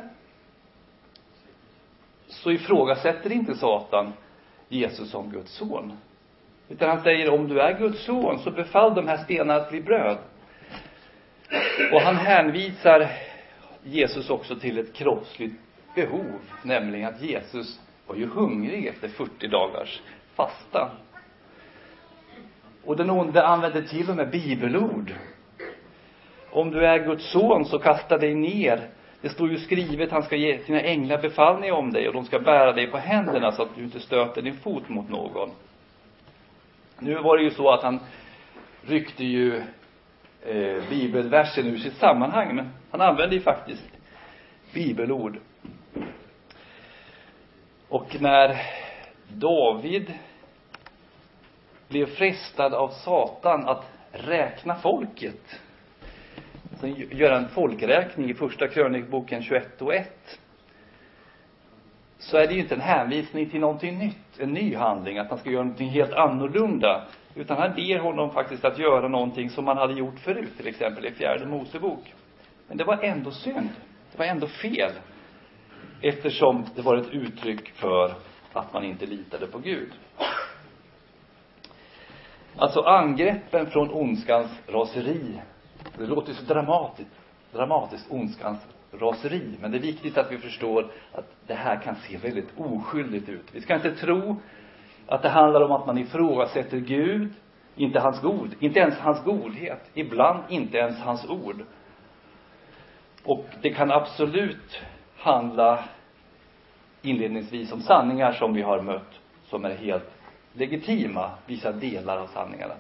så 2.26 2.50
ifrågasätter 2.50 3.32
inte 3.32 3.54
Satan 3.54 4.12
Jesus 4.68 5.10
som 5.10 5.30
Guds 5.30 5.52
son. 5.56 5.98
Utan 6.68 6.88
han 6.88 7.02
säger 7.02 7.30
om 7.30 7.48
du 7.48 7.60
är 7.60 7.78
Guds 7.78 8.04
son 8.04 8.38
så 8.38 8.50
befall 8.50 8.94
de 8.94 9.08
här 9.08 9.16
stenarna 9.16 9.54
att 9.54 9.70
bli 9.70 9.80
bröd. 9.80 10.18
Och 11.92 12.00
han 12.00 12.16
hänvisar 12.16 13.08
Jesus 13.82 14.30
också 14.30 14.56
till 14.56 14.78
ett 14.78 14.94
kroppsligt 14.94 15.54
behov, 15.94 16.40
nämligen 16.62 17.08
att 17.08 17.22
Jesus 17.22 17.80
var 18.06 18.16
ju 18.16 18.26
hungrig 18.26 18.86
efter 18.86 19.08
40 19.08 19.48
dagars 19.48 20.02
fasta. 20.34 20.90
Och 22.84 22.96
den 22.96 23.10
onde 23.10 23.46
använder 23.46 23.82
till 23.82 24.10
och 24.10 24.16
med 24.16 24.30
bibelord. 24.30 25.14
Om 26.50 26.70
du 26.70 26.86
är 26.86 26.98
Guds 26.98 27.32
son 27.32 27.64
så 27.64 27.78
kasta 27.78 28.18
dig 28.18 28.34
ner. 28.34 28.88
Det 29.20 29.28
står 29.28 29.50
ju 29.50 29.56
skrivet, 29.56 30.10
han 30.10 30.22
ska 30.22 30.36
ge 30.36 30.58
sina 30.58 30.80
änglar 30.80 31.22
befallning 31.22 31.72
om 31.72 31.92
dig 31.92 32.08
och 32.08 32.14
de 32.14 32.24
ska 32.24 32.38
bära 32.38 32.72
dig 32.72 32.86
på 32.86 32.98
händerna 32.98 33.52
så 33.52 33.62
att 33.62 33.76
du 33.76 33.84
inte 33.84 34.00
stöter 34.00 34.42
din 34.42 34.56
fot 34.56 34.88
mot 34.88 35.08
någon. 35.08 35.50
Nu 36.98 37.14
var 37.14 37.36
det 37.36 37.44
ju 37.44 37.50
så 37.50 37.70
att 37.70 37.82
han 37.82 38.00
ryckte 38.82 39.24
ju 39.24 39.62
eh, 40.44 40.88
bibelversen 40.88 41.66
ur 41.66 41.78
sitt 41.78 41.96
sammanhang, 41.96 42.56
men 42.56 42.70
han 42.90 43.00
använde 43.00 43.34
ju 43.34 43.40
faktiskt 43.40 43.84
bibelord. 44.74 45.38
Och 47.88 48.16
när 48.20 48.62
David 49.28 50.12
blev 51.88 52.06
frestad 52.06 52.74
av 52.74 52.88
Satan 52.88 53.68
att 53.68 53.84
räkna 54.12 54.74
folket, 54.74 55.60
så 56.80 56.86
göra 57.10 57.36
en 57.36 57.48
folkräkning 57.48 58.30
i 58.30 58.34
första 58.34 58.68
krönikboken 58.68 59.42
21 59.42 59.82
och 59.82 59.94
1, 59.94 60.40
så 62.18 62.36
är 62.36 62.46
det 62.46 62.54
ju 62.54 62.60
inte 62.60 62.74
en 62.74 62.80
hänvisning 62.80 63.50
till 63.50 63.60
någonting 63.60 63.98
nytt, 63.98 64.38
en 64.38 64.52
ny 64.52 64.74
handling, 64.74 65.18
att 65.18 65.30
man 65.30 65.38
ska 65.38 65.50
göra 65.50 65.62
någonting 65.62 65.88
helt 65.88 66.12
annorlunda. 66.12 67.04
Utan 67.34 67.58
han 67.58 67.74
ber 67.74 67.98
honom 67.98 68.30
faktiskt 68.30 68.64
att 68.64 68.78
göra 68.78 69.08
någonting 69.08 69.50
som 69.50 69.64
man 69.64 69.76
hade 69.76 69.94
gjort 69.94 70.18
förut, 70.18 70.56
till 70.56 70.66
exempel 70.66 71.06
i 71.06 71.10
fjärde 71.10 71.46
Mosebok. 71.46 72.14
Men 72.68 72.76
det 72.76 72.84
var 72.84 72.98
ändå 73.02 73.30
synd. 73.30 73.68
Det 74.12 74.18
var 74.18 74.24
ändå 74.24 74.46
fel. 74.46 74.92
Eftersom 76.02 76.66
det 76.74 76.82
var 76.82 76.96
ett 76.96 77.12
uttryck 77.12 77.70
för 77.70 78.14
att 78.52 78.72
man 78.72 78.84
inte 78.84 79.06
litade 79.06 79.46
på 79.46 79.58
Gud. 79.58 79.92
Alltså 82.56 82.80
angreppen 82.80 83.66
från 83.66 83.90
ondskans 83.90 84.50
raseri. 84.68 85.40
Det 85.98 86.06
låter 86.06 86.32
så 86.32 86.44
dramatiskt. 86.44 87.10
Dramatiskt, 87.52 88.06
ondskans 88.10 88.58
raseri. 88.92 89.56
Men 89.60 89.70
det 89.70 89.78
är 89.78 89.82
viktigt 89.82 90.18
att 90.18 90.32
vi 90.32 90.38
förstår 90.38 90.90
att 91.12 91.30
det 91.46 91.54
här 91.54 91.76
kan 91.76 91.94
se 91.94 92.16
väldigt 92.16 92.48
oskyldigt 92.56 93.28
ut. 93.28 93.44
Vi 93.52 93.60
ska 93.60 93.74
inte 93.74 93.94
tro 93.94 94.36
att 95.06 95.22
det 95.22 95.28
handlar 95.28 95.60
om 95.60 95.72
att 95.72 95.86
man 95.86 95.98
ifrågasätter 95.98 96.78
Gud, 96.78 97.32
inte 97.76 98.00
hans 98.00 98.20
god, 98.20 98.54
inte 98.60 98.80
ens 98.80 98.98
hans 98.98 99.24
godhet, 99.24 99.90
ibland 99.94 100.42
inte 100.48 100.78
ens 100.78 100.98
hans 100.98 101.28
ord. 101.28 101.64
Och 103.24 103.46
det 103.62 103.70
kan 103.70 103.90
absolut 103.90 104.80
handla 105.16 105.84
inledningsvis 107.02 107.72
om 107.72 107.80
sanningar 107.80 108.32
som 108.32 108.54
vi 108.54 108.62
har 108.62 108.82
mött, 108.82 109.20
som 109.44 109.64
är 109.64 109.74
helt 109.74 110.10
legitima, 110.52 111.30
vissa 111.46 111.72
delar 111.72 112.18
av 112.18 112.26
sanningarna. 112.26 112.74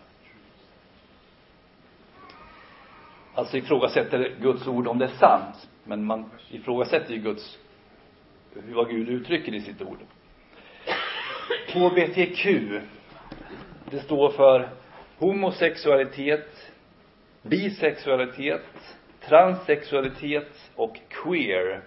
Alltså 3.34 3.56
ifrågasätter 3.56 4.36
Guds 4.40 4.66
ord 4.66 4.88
om 4.88 4.98
det 4.98 5.04
är 5.04 5.08
sant. 5.18 5.68
Men 5.84 6.04
man 6.04 6.30
ifrågasätter 6.50 7.14
ju 7.14 7.20
Guds, 7.20 7.58
vad 8.74 8.88
Gud 8.88 9.08
uttrycker 9.08 9.54
i 9.54 9.60
sitt 9.60 9.82
ord. 9.82 9.98
HBTQ, 11.74 12.44
det 13.90 14.00
står 14.00 14.30
för 14.30 14.68
homosexualitet, 15.18 16.72
bisexualitet, 17.42 18.96
transsexualitet 19.28 20.70
och 20.76 20.96
queer. 21.08 21.82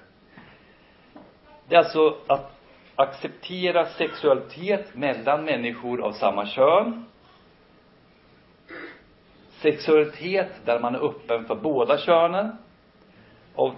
Det 1.68 1.76
är 1.76 1.80
alltså 1.80 2.18
att 2.28 2.52
acceptera 2.96 3.86
sexualitet 3.86 4.96
mellan 4.96 5.46
människor 5.46 6.02
av 6.02 6.12
samma 6.12 6.46
kön. 6.46 7.06
Sexualitet 9.62 10.52
där 10.66 10.80
man 10.80 10.96
är 10.96 11.06
öppen 11.06 11.46
för 11.46 11.56
båda 11.56 11.98
könen 11.98 12.58
av 13.56 13.76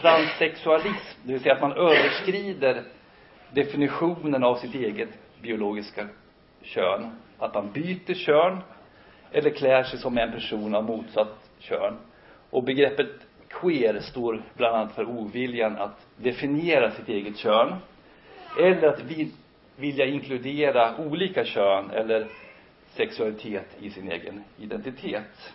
transsexualism, 0.00 1.20
det 1.22 1.32
vill 1.32 1.42
säga 1.42 1.54
att 1.54 1.60
man 1.60 1.72
överskrider 1.72 2.82
definitionen 3.50 4.44
av 4.44 4.56
sitt 4.56 4.74
eget 4.74 5.08
biologiska 5.42 6.08
kön. 6.62 7.10
Att 7.38 7.54
man 7.54 7.72
byter 7.72 8.14
kön 8.14 8.58
eller 9.32 9.50
klär 9.50 9.82
sig 9.82 9.98
som 9.98 10.18
en 10.18 10.32
person 10.32 10.74
av 10.74 10.84
motsatt 10.84 11.50
kön. 11.58 11.96
Och 12.50 12.64
begreppet 12.64 13.10
queer 13.48 14.00
står 14.00 14.42
bland 14.56 14.76
annat 14.76 14.94
för 14.94 15.04
oviljan 15.04 15.76
att 15.76 16.06
definiera 16.16 16.90
sitt 16.90 17.08
eget 17.08 17.36
kön. 17.36 17.74
Eller 18.56 18.88
att 18.88 19.02
vi 19.02 19.32
vilja 19.76 20.06
inkludera 20.06 20.96
olika 20.98 21.44
kön 21.44 21.90
eller 21.90 22.26
sexualitet 22.88 23.76
i 23.80 23.90
sin 23.90 24.10
egen 24.10 24.44
identitet. 24.56 25.54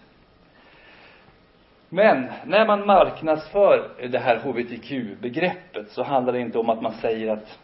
Men 1.89 2.31
när 2.45 2.67
man 2.67 2.85
marknadsför 2.85 3.89
det 4.09 4.19
här 4.19 4.37
hbtq-begreppet 4.37 5.89
så 5.89 6.03
handlar 6.03 6.33
det 6.33 6.39
inte 6.39 6.59
om 6.59 6.69
att 6.69 6.81
man 6.81 6.93
säger 6.93 7.31
att, 7.33 7.59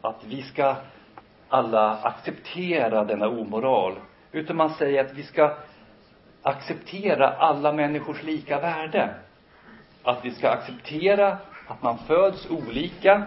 att 0.00 0.24
vi 0.24 0.42
ska 0.42 0.76
alla 1.52 1.98
acceptera 2.02 3.04
denna 3.04 3.28
omoral. 3.28 3.94
Utan 4.32 4.56
man 4.56 4.70
säger 4.70 5.04
att 5.04 5.14
vi 5.14 5.22
ska 5.22 5.56
acceptera 6.42 7.28
alla 7.28 7.72
människors 7.72 8.22
lika 8.22 8.60
värde. 8.60 9.14
Att 10.02 10.24
vi 10.24 10.30
ska 10.30 10.50
acceptera 10.50 11.38
att 11.66 11.82
man 11.82 11.98
föds 11.98 12.50
olika 12.50 13.22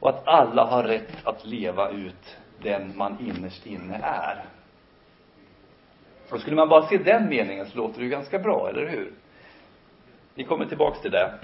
och 0.00 0.08
att 0.08 0.28
alla 0.28 0.64
har 0.64 0.82
rätt 0.82 1.26
att 1.26 1.46
leva 1.46 1.90
ut 1.90 2.36
den 2.62 2.96
man 2.96 3.16
innerst 3.20 3.66
inne 3.66 4.00
är. 4.02 4.44
Och 6.30 6.40
skulle 6.40 6.56
man 6.56 6.68
bara 6.68 6.86
se 6.86 6.98
den 6.98 7.28
meningen 7.28 7.66
så 7.66 7.78
låter 7.78 7.98
det 7.98 8.04
ju 8.04 8.10
ganska 8.10 8.38
bra, 8.38 8.68
eller 8.68 8.86
hur? 8.88 9.12
Vi 10.34 10.44
kommer 10.44 10.66
tillbaks 10.66 11.00
till 11.00 11.10
det. 11.10 11.34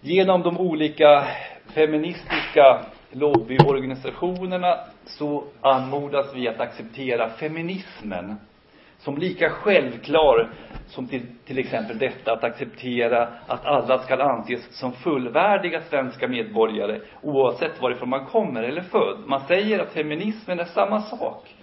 Genom 0.00 0.42
de 0.42 0.58
olika 0.58 1.26
feministiska 1.66 2.84
lobbyorganisationerna 3.12 4.78
så 5.04 5.44
anmodas 5.60 6.34
vi 6.34 6.48
att 6.48 6.60
acceptera 6.60 7.30
feminismen 7.30 8.36
som 8.98 9.18
lika 9.18 9.50
självklar 9.50 10.50
som 10.86 11.06
till, 11.08 11.26
till 11.44 11.58
exempel 11.58 11.98
detta 11.98 12.32
att 12.32 12.44
acceptera 12.44 13.28
att 13.46 13.66
alla 13.66 13.98
ska 13.98 14.22
anses 14.22 14.76
som 14.78 14.92
fullvärdiga 14.92 15.80
svenska 15.80 16.28
medborgare 16.28 17.00
oavsett 17.22 17.82
varifrån 17.82 18.08
man 18.08 18.26
kommer 18.26 18.62
eller 18.62 18.82
född. 18.82 19.18
Man 19.26 19.40
säger 19.40 19.78
att 19.78 19.92
feminismen 19.92 20.60
är 20.60 20.64
samma 20.64 21.02
sak 21.02 21.54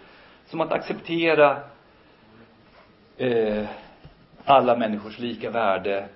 som 0.45 0.61
att 0.61 0.71
acceptera 0.71 1.57
eh, 3.17 3.65
alla 4.45 4.75
människors 4.75 5.19
lika 5.19 5.49
värde. 5.49 6.07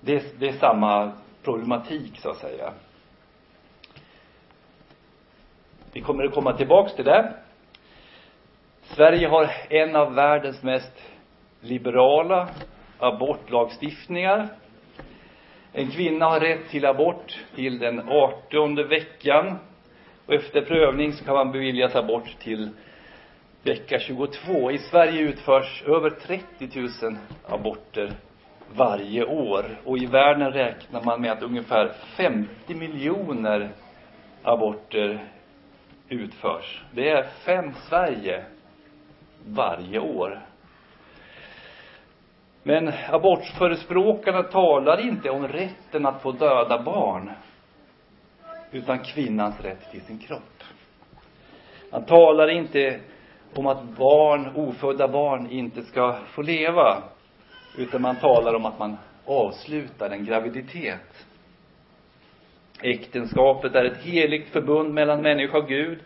Det, 0.00 0.40
det 0.40 0.48
är 0.48 0.52
samma 0.52 1.12
problematik, 1.42 2.18
så 2.18 2.30
att 2.30 2.36
säga. 2.36 2.72
Vi 5.92 6.00
kommer 6.00 6.24
att 6.24 6.34
komma 6.34 6.52
tillbaks 6.52 6.94
till 6.94 7.04
det. 7.04 7.34
Sverige 8.82 9.28
har 9.28 9.50
en 9.68 9.96
av 9.96 10.14
världens 10.14 10.62
mest 10.62 11.02
liberala 11.60 12.48
abortlagstiftningar. 12.98 14.48
En 15.72 15.90
kvinna 15.90 16.26
har 16.26 16.40
rätt 16.40 16.68
till 16.70 16.86
abort 16.86 17.40
till 17.54 17.78
den 17.78 18.08
artonde 18.08 18.84
veckan. 18.84 19.58
Och 20.26 20.34
efter 20.34 20.60
prövning 20.60 21.12
så 21.12 21.24
kan 21.24 21.34
man 21.34 21.52
beviljas 21.52 21.94
abort 21.94 22.36
till 22.38 22.70
vecka 23.62 23.98
22. 23.98 24.70
I 24.70 24.78
Sverige 24.78 25.20
utförs 25.20 25.82
över 25.86 26.10
30 26.10 26.80
000 27.02 27.16
aborter 27.48 28.12
varje 28.76 29.24
år. 29.24 29.64
Och 29.84 29.98
i 29.98 30.06
världen 30.06 30.52
räknar 30.52 31.02
man 31.02 31.20
med 31.20 31.32
att 31.32 31.42
ungefär 31.42 31.92
50 32.16 32.74
miljoner 32.74 33.70
aborter 34.42 35.28
utförs. 36.08 36.82
Det 36.92 37.10
är 37.10 37.22
fem 37.22 37.72
Sverige 37.88 38.44
varje 39.46 39.98
år. 39.98 40.40
Men 42.62 42.92
abortförespråkarna 43.10 44.42
talar 44.42 45.00
inte 45.00 45.30
om 45.30 45.48
rätten 45.48 46.06
att 46.06 46.22
få 46.22 46.32
döda 46.32 46.82
barn, 46.82 47.30
utan 48.70 48.98
kvinnans 48.98 49.60
rätt 49.60 49.90
till 49.90 50.00
sin 50.00 50.18
kropp. 50.18 50.62
Man 51.92 52.04
talar 52.04 52.48
inte 52.48 53.00
om 53.54 53.66
att 53.66 53.82
barn, 53.82 54.52
ofödda 54.56 55.08
barn, 55.08 55.50
inte 55.50 55.82
ska 55.82 56.16
få 56.26 56.42
leva, 56.42 57.02
utan 57.76 58.02
man 58.02 58.16
talar 58.16 58.54
om 58.54 58.66
att 58.66 58.78
man 58.78 58.96
avslutar 59.24 60.10
en 60.10 60.24
graviditet. 60.24 61.26
Äktenskapet 62.82 63.74
är 63.74 63.84
ett 63.84 64.02
heligt 64.02 64.48
förbund 64.48 64.94
mellan 64.94 65.22
människa 65.22 65.58
och 65.58 65.68
Gud. 65.68 65.98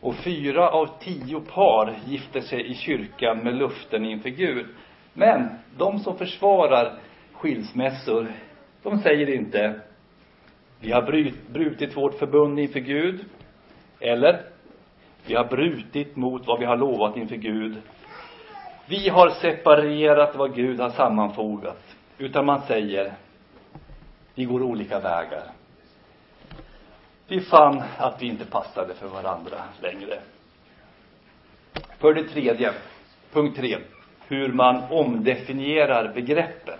Och 0.00 0.14
fyra 0.14 0.70
av 0.70 0.88
tio 1.00 1.40
par 1.40 1.94
gifter 2.06 2.40
sig 2.40 2.70
i 2.70 2.74
kyrkan 2.74 3.38
med 3.38 3.54
luften 3.54 4.04
inför 4.04 4.28
Gud. 4.28 4.66
Men 5.12 5.48
de 5.76 5.98
som 5.98 6.18
försvarar 6.18 6.98
skilsmässor, 7.32 8.32
de 8.82 8.98
säger 8.98 9.30
inte 9.34 9.80
vi 10.80 10.92
har 10.92 11.02
brutit 11.52 11.96
vårt 11.96 12.14
förbund 12.14 12.58
inför 12.58 12.80
Gud. 12.80 13.24
Eller 14.00 14.42
vi 15.26 15.34
har 15.34 15.44
brutit 15.44 16.16
mot 16.16 16.46
vad 16.46 16.60
vi 16.60 16.64
har 16.66 16.76
lovat 16.76 17.16
inför 17.16 17.36
Gud. 17.36 17.76
Vi 18.90 19.08
har 19.08 19.30
separerat 19.30 20.36
vad 20.36 20.54
Gud 20.54 20.80
har 20.80 20.90
sammanfogat. 20.90 21.96
Utan 22.18 22.46
man 22.46 22.60
säger 22.60 23.12
vi 24.34 24.44
går 24.44 24.62
olika 24.62 25.00
vägar. 25.00 25.42
Vi 27.28 27.40
fann 27.40 27.82
att 27.98 28.22
vi 28.22 28.26
inte 28.26 28.44
passade 28.44 28.94
för 28.94 29.08
varandra 29.08 29.56
längre. 29.80 30.18
För 31.98 32.14
det 32.14 32.24
tredje, 32.24 32.72
punkt 33.32 33.56
tre, 33.56 33.78
hur 34.28 34.52
man 34.52 34.82
omdefinierar 34.90 36.14
begreppen. 36.14 36.78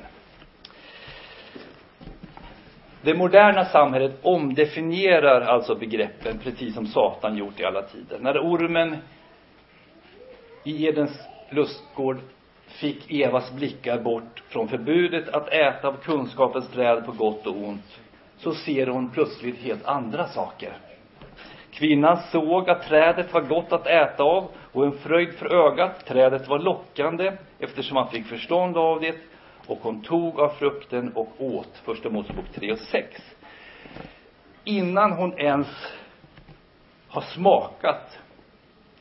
Det 3.03 3.15
moderna 3.15 3.65
samhället 3.65 4.19
omdefinierar 4.23 5.41
alltså 5.41 5.75
begreppen 5.75 6.39
precis 6.39 6.75
som 6.75 6.87
Satan 6.87 7.37
gjort 7.37 7.61
i 7.61 7.65
alla 7.65 7.83
tider. 7.83 8.19
När 8.21 8.39
ormen 8.39 8.97
i 10.65 10.87
Edens 10.87 11.30
lustgård 11.51 12.19
fick 12.67 13.11
Evas 13.11 13.53
blickar 13.53 13.99
bort 13.99 14.43
från 14.49 14.69
förbudet 14.69 15.29
att 15.29 15.49
äta 15.49 15.89
av 15.89 15.97
kunskapens 15.97 16.69
träd 16.69 17.07
på 17.07 17.13
gott 17.13 17.47
och 17.47 17.57
ont, 17.57 18.01
så 18.37 18.55
ser 18.55 18.87
hon 18.87 19.11
plötsligt 19.11 19.59
helt 19.59 19.85
andra 19.85 20.27
saker. 20.27 20.73
Kvinnan 21.73 22.19
såg 22.33 22.71
att 22.71 22.83
trädet 22.83 23.33
var 23.33 23.41
gott 23.41 23.73
att 23.73 23.87
äta 23.87 24.23
av 24.23 24.51
och 24.73 24.85
en 24.85 24.93
fröjd 24.93 25.35
för 25.35 25.67
ögat. 25.67 26.07
Trädet 26.07 26.49
var 26.49 26.59
lockande 26.59 27.33
eftersom 27.59 27.95
man 27.95 28.09
fick 28.09 28.27
förstånd 28.27 28.77
av 28.77 29.01
det 29.01 29.15
och 29.67 29.79
hon 29.83 30.03
tog 30.03 30.41
av 30.41 30.49
frukten 30.49 31.13
och 31.15 31.29
åt. 31.39 31.81
Första 31.85 32.11
Mosebok 32.11 32.45
3 32.55 32.73
och 32.73 32.79
6. 32.79 33.23
Innan 34.65 35.13
hon 35.13 35.39
ens 35.39 35.69
har 37.09 37.21
smakat 37.21 38.19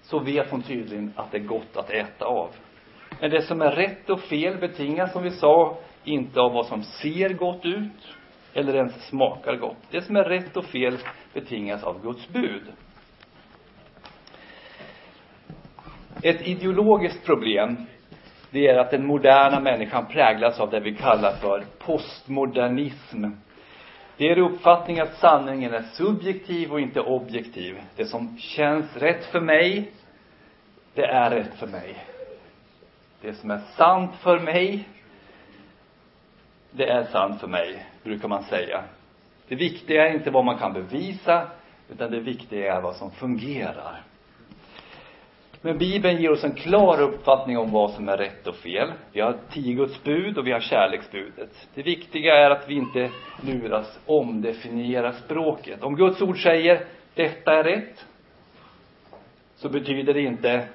så 0.10 0.20
vet 0.20 0.52
hon 0.52 0.62
tydligen 0.62 1.14
att 1.16 1.32
det 1.32 1.38
är 1.38 1.44
gott 1.44 1.78
att 1.78 1.90
äta 1.90 2.26
av. 2.26 2.50
Men 3.20 3.32
det 3.32 3.42
som 3.42 3.62
är 3.62 3.72
rätt 3.72 4.10
och 4.10 4.22
fel 4.22 4.58
betingas, 4.58 5.14
som 5.14 5.24
vi 5.24 5.32
sa, 5.32 5.78
inte 6.04 6.42
av 6.42 6.54
vad 6.54 6.66
som 6.66 6.84
ser 6.84 7.30
gott 7.30 7.66
ut 7.66 8.16
eller 8.54 8.76
ens 8.76 9.08
smakar 9.08 9.56
gott. 9.56 9.78
Det 9.92 10.02
som 10.02 10.16
är 10.16 10.24
rätt 10.24 10.58
och 10.58 10.66
fel 10.66 10.98
betingas 11.34 11.84
av 11.84 12.02
Guds 12.04 12.28
bud. 12.28 12.64
Ett 16.22 16.48
ideologiskt 16.48 17.26
problem, 17.26 17.86
det 18.52 18.68
är 18.68 18.78
att 18.78 18.92
den 18.92 19.06
moderna 19.06 19.60
människan 19.60 20.06
präglas 20.06 20.60
av 20.60 20.70
det 20.70 20.80
vi 20.80 20.96
kallar 20.96 21.32
för 21.32 21.64
postmodernism. 21.80 23.26
Det 24.18 24.26
är 24.30 24.40
uppfattningen 24.40 25.04
att 25.04 25.18
sanningen 25.18 25.74
är 25.74 25.82
subjektiv 25.82 26.72
och 26.72 26.80
inte 26.80 27.02
objektiv. 27.02 27.82
Det 27.96 28.06
som 28.06 28.38
känns 28.38 28.98
rätt 28.98 29.26
för 29.26 29.40
mig, 29.40 29.92
det 30.94 31.06
är 31.06 31.30
rätt 31.30 31.56
för 31.56 31.68
mig. 31.68 32.06
Det 33.22 33.34
som 33.34 33.52
är 33.52 33.62
sant 33.78 34.16
för 34.16 34.40
mig, 34.40 34.88
det 36.72 36.90
är 36.90 37.04
sant 37.04 37.40
för 37.40 37.48
mig, 37.48 37.86
brukar 38.04 38.28
man 38.28 38.44
säga. 38.44 38.84
Det 39.48 39.56
viktiga 39.56 40.08
är 40.08 40.14
inte 40.14 40.32
vad 40.32 40.46
man 40.46 40.58
kan 40.58 40.74
bevisa, 40.74 41.48
utan 41.90 42.12
det 42.12 42.20
viktiga 42.20 42.76
är 42.76 42.82
vad 42.82 42.96
som 42.96 43.12
fungerar. 43.12 44.02
Men 45.62 45.78
Bibeln 45.78 46.22
ger 46.22 46.32
oss 46.32 46.44
en 46.44 46.56
klar 46.56 47.02
uppfattning 47.02 47.58
om 47.58 47.72
vad 47.72 47.92
som 47.92 48.10
är 48.10 48.18
rätt 48.18 48.48
och 48.48 48.56
fel. 48.56 48.92
Vi 49.12 49.22
har 49.22 49.38
tio 49.52 49.74
Guds 49.74 50.04
bud 50.04 50.38
och 50.38 50.48
vi 50.48 50.52
har 50.52 50.60
kärleksbudet. 50.60 51.68
Det 51.74 51.82
viktiga 51.82 52.36
är 52.36 52.50
att 52.50 52.70
vi 52.70 52.74
inte 52.74 53.10
luras 53.42 54.00
omdefiniera 54.06 55.14
språket. 55.14 55.84
Om 55.84 55.96
Guds 55.96 56.22
ord 56.22 56.44
säger 56.44 56.86
detta 57.16 57.54
är 57.54 57.64
rätt, 57.64 58.06
så 59.56 59.70
betyder 59.70 60.14
det 60.14 60.22
inte 60.22 60.68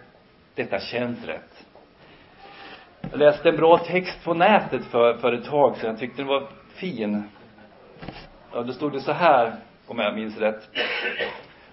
detta 0.55 0.81
känns 0.81 1.25
rätt. 1.25 1.67
Jag 3.11 3.19
läste 3.19 3.49
en 3.49 3.57
bra 3.57 3.79
text 3.79 4.25
på 4.25 4.35
nätet 4.35 4.85
för, 4.85 5.15
för 5.19 5.33
ett 5.33 5.45
tag 5.45 5.77
sedan. 5.77 5.91
Jag 5.91 5.99
tyckte 5.99 6.17
den 6.17 6.27
var 6.27 6.49
fin. 6.75 7.23
Ja, 8.53 8.63
då 8.63 8.73
stod 8.73 8.93
det 8.93 9.01
så 9.01 9.13
här, 9.13 9.57
om 9.87 9.99
jag 9.99 10.15
minns 10.15 10.39
rätt. 10.39 10.69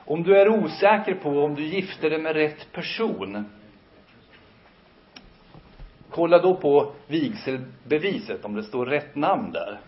Om 0.05 0.23
du 0.23 0.37
är 0.37 0.49
osäker 0.49 1.15
på 1.15 1.29
om 1.29 1.55
du 1.55 1.63
gifter 1.63 2.09
dig 2.09 2.19
med 2.19 2.35
rätt 2.35 2.71
person, 2.71 3.45
kolla 6.09 6.39
då 6.39 6.55
på 6.55 6.93
vigselbeviset, 7.07 8.45
om 8.45 8.55
det 8.55 8.63
står 8.63 8.85
rätt 8.85 9.15
namn 9.15 9.51
där. 9.51 9.79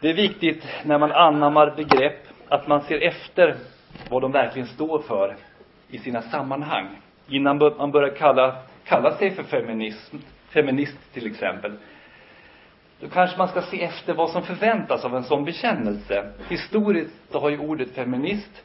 Det 0.00 0.08
är 0.08 0.14
viktigt 0.14 0.64
när 0.84 0.98
man 0.98 1.12
anammar 1.12 1.76
begrepp 1.76 2.26
att 2.48 2.68
man 2.68 2.82
ser 2.82 3.00
efter 3.00 3.56
vad 4.10 4.22
de 4.22 4.32
verkligen 4.32 4.68
står 4.68 5.02
för 5.02 5.36
i 5.88 5.98
sina 5.98 6.22
sammanhang. 6.22 6.86
Innan 7.28 7.58
man 7.78 7.90
börjar 7.90 8.16
kalla, 8.16 8.56
kalla 8.84 9.16
sig 9.16 9.30
för 9.30 9.42
feminism, 9.42 10.16
feminist 10.48 11.12
till 11.12 11.26
exempel, 11.26 11.72
då 13.00 13.08
kanske 13.08 13.38
man 13.38 13.48
ska 13.48 13.62
se 13.62 13.82
efter 13.84 14.14
vad 14.14 14.30
som 14.30 14.42
förväntas 14.42 15.04
av 15.04 15.16
en 15.16 15.24
sån 15.24 15.44
bekännelse. 15.44 16.32
Historiskt 16.48 17.32
så 17.32 17.40
har 17.40 17.50
ju 17.50 17.58
ordet 17.58 17.94
feminist 17.94 18.64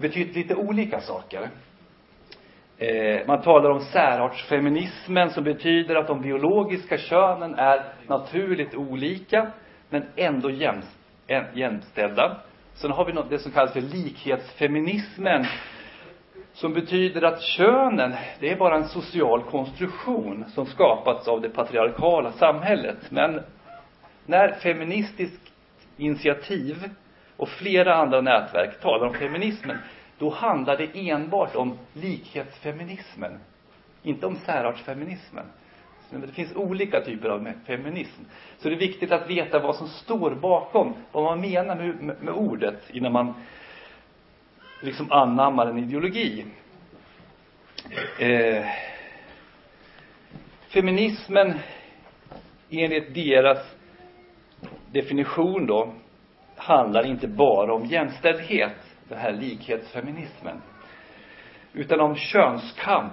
betytt 0.00 0.36
lite 0.36 0.54
olika 0.54 1.00
saker. 1.00 1.50
Eh, 2.78 3.26
man 3.26 3.42
talar 3.42 3.70
om 3.70 3.80
särartsfeminismen 3.80 5.30
som 5.30 5.44
betyder 5.44 5.96
att 5.96 6.06
de 6.06 6.20
biologiska 6.20 6.98
könen 6.98 7.54
är 7.54 7.84
naturligt 8.06 8.74
olika 8.74 9.50
men 9.90 10.06
ändå 10.16 10.50
jämställda. 11.54 12.36
Sen 12.74 12.90
har 12.90 13.04
vi 13.04 13.12
något, 13.12 13.30
det 13.30 13.38
som 13.38 13.52
kallas 13.52 13.72
för 13.72 13.80
likhetsfeminismen 13.80 15.46
som 16.52 16.72
betyder 16.72 17.22
att 17.22 17.42
könen, 17.42 18.14
det 18.40 18.50
är 18.50 18.56
bara 18.56 18.76
en 18.76 18.84
social 18.84 19.42
konstruktion 19.42 20.44
som 20.48 20.66
skapats 20.66 21.28
av 21.28 21.40
det 21.40 21.48
patriarkala 21.48 22.32
samhället. 22.32 23.10
Men 23.10 23.40
när 24.26 24.52
Feministiskt 24.52 25.52
initiativ 25.96 26.90
och 27.36 27.48
flera 27.48 27.94
andra 27.94 28.20
nätverk 28.20 28.80
talar 28.80 29.06
om 29.06 29.14
feminismen, 29.14 29.78
då 30.18 30.30
handlar 30.30 30.76
det 30.76 31.08
enbart 31.10 31.56
om 31.56 31.78
likhetsfeminismen, 31.92 33.38
inte 34.02 34.26
om 34.26 34.36
särartsfeminismen. 34.36 35.44
Men 36.12 36.20
det 36.20 36.28
finns 36.28 36.56
olika 36.56 37.00
typer 37.00 37.28
av 37.28 37.52
feminism. 37.66 38.22
Så 38.58 38.68
det 38.68 38.74
är 38.74 38.78
viktigt 38.78 39.12
att 39.12 39.30
veta 39.30 39.58
vad 39.58 39.76
som 39.76 39.88
står 39.88 40.34
bakom, 40.34 40.94
vad 41.12 41.24
man 41.24 41.40
menar 41.40 41.76
med, 41.76 42.02
med, 42.02 42.22
med 42.22 42.34
ordet, 42.34 42.90
innan 42.90 43.12
man 43.12 43.34
liksom 44.80 45.12
anammar 45.12 45.66
en 45.66 45.78
ideologi. 45.78 46.44
Eh, 48.18 48.66
feminismen, 50.68 51.58
enligt 52.70 53.14
deras 53.14 53.76
definition 54.92 55.66
då, 55.66 55.92
handlar 56.56 57.06
inte 57.06 57.28
bara 57.28 57.74
om 57.74 57.86
jämställdhet, 57.86 58.76
den 59.08 59.18
här 59.18 59.32
likhetsfeminismen. 59.32 60.62
utan 61.72 62.00
om 62.00 62.16
könskamp 62.16 63.12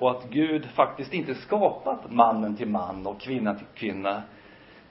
och 0.00 0.10
att 0.10 0.30
Gud 0.30 0.66
faktiskt 0.66 1.12
inte 1.12 1.34
skapat 1.34 2.12
mannen 2.12 2.56
till 2.56 2.68
man 2.68 3.06
och 3.06 3.20
kvinnan 3.20 3.56
till 3.56 3.66
kvinna. 3.74 4.22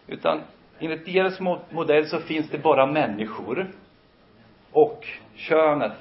Utan 0.08 0.42
enligt 0.80 1.06
deras 1.06 1.40
modell 1.70 2.08
så 2.08 2.20
finns 2.20 2.50
det 2.50 2.58
bara 2.58 2.86
människor. 2.86 3.68
Och 4.72 5.06
könet, 5.36 5.92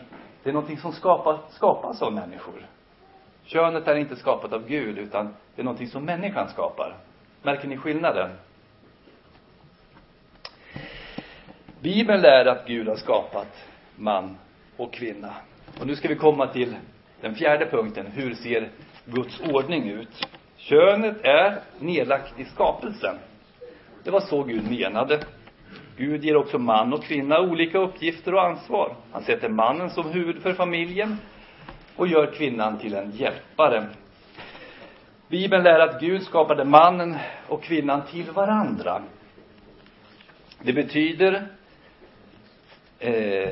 det 0.42 0.50
är 0.50 0.54
någonting 0.54 0.78
som 0.78 0.92
skapas, 0.92 1.40
skapas 1.54 2.02
av 2.02 2.12
människor. 2.12 2.66
Könet 3.44 3.88
är 3.88 3.94
inte 3.94 4.16
skapat 4.16 4.52
av 4.52 4.66
Gud, 4.66 4.98
utan 4.98 5.34
det 5.54 5.62
är 5.62 5.64
någonting 5.64 5.88
som 5.88 6.04
människan 6.04 6.48
skapar. 6.48 6.96
Märker 7.42 7.68
ni 7.68 7.76
skillnaden? 7.76 8.30
Bibeln 11.80 12.20
lär 12.20 12.46
att 12.46 12.66
Gud 12.66 12.88
har 12.88 12.96
skapat 12.96 13.66
man 13.96 14.36
och 14.76 14.92
kvinna. 14.92 15.34
Och 15.80 15.86
nu 15.86 15.96
ska 15.96 16.08
vi 16.08 16.16
komma 16.16 16.46
till 16.46 16.76
den 17.20 17.34
fjärde 17.34 17.66
punkten. 17.66 18.06
Hur 18.06 18.34
ser 18.34 18.70
Guds 19.12 19.40
ordning 19.40 19.90
ut? 19.90 20.28
Könet 20.56 21.16
är 21.22 21.60
nedlagt 21.78 22.40
i 22.40 22.44
skapelsen. 22.44 23.16
Det 24.04 24.10
var 24.10 24.20
så 24.20 24.42
Gud 24.42 24.70
menade. 24.70 25.20
Gud 25.96 26.24
ger 26.24 26.36
också 26.36 26.58
man 26.58 26.92
och 26.92 27.04
kvinna 27.04 27.40
olika 27.40 27.78
uppgifter 27.78 28.34
och 28.34 28.44
ansvar. 28.44 28.96
Han 29.12 29.22
sätter 29.22 29.48
mannen 29.48 29.90
som 29.90 30.10
huvud 30.10 30.42
för 30.42 30.52
familjen 30.52 31.16
och 31.96 32.08
gör 32.08 32.26
kvinnan 32.26 32.78
till 32.78 32.94
en 32.94 33.10
hjälpare. 33.10 33.86
Bibeln 35.28 35.64
lär 35.64 35.80
att 35.80 36.00
Gud 36.00 36.22
skapade 36.22 36.64
mannen 36.64 37.16
och 37.48 37.62
kvinnan 37.62 38.02
till 38.10 38.30
varandra. 38.30 39.02
Det 40.62 40.72
betyder 40.72 41.46
eh, 42.98 43.48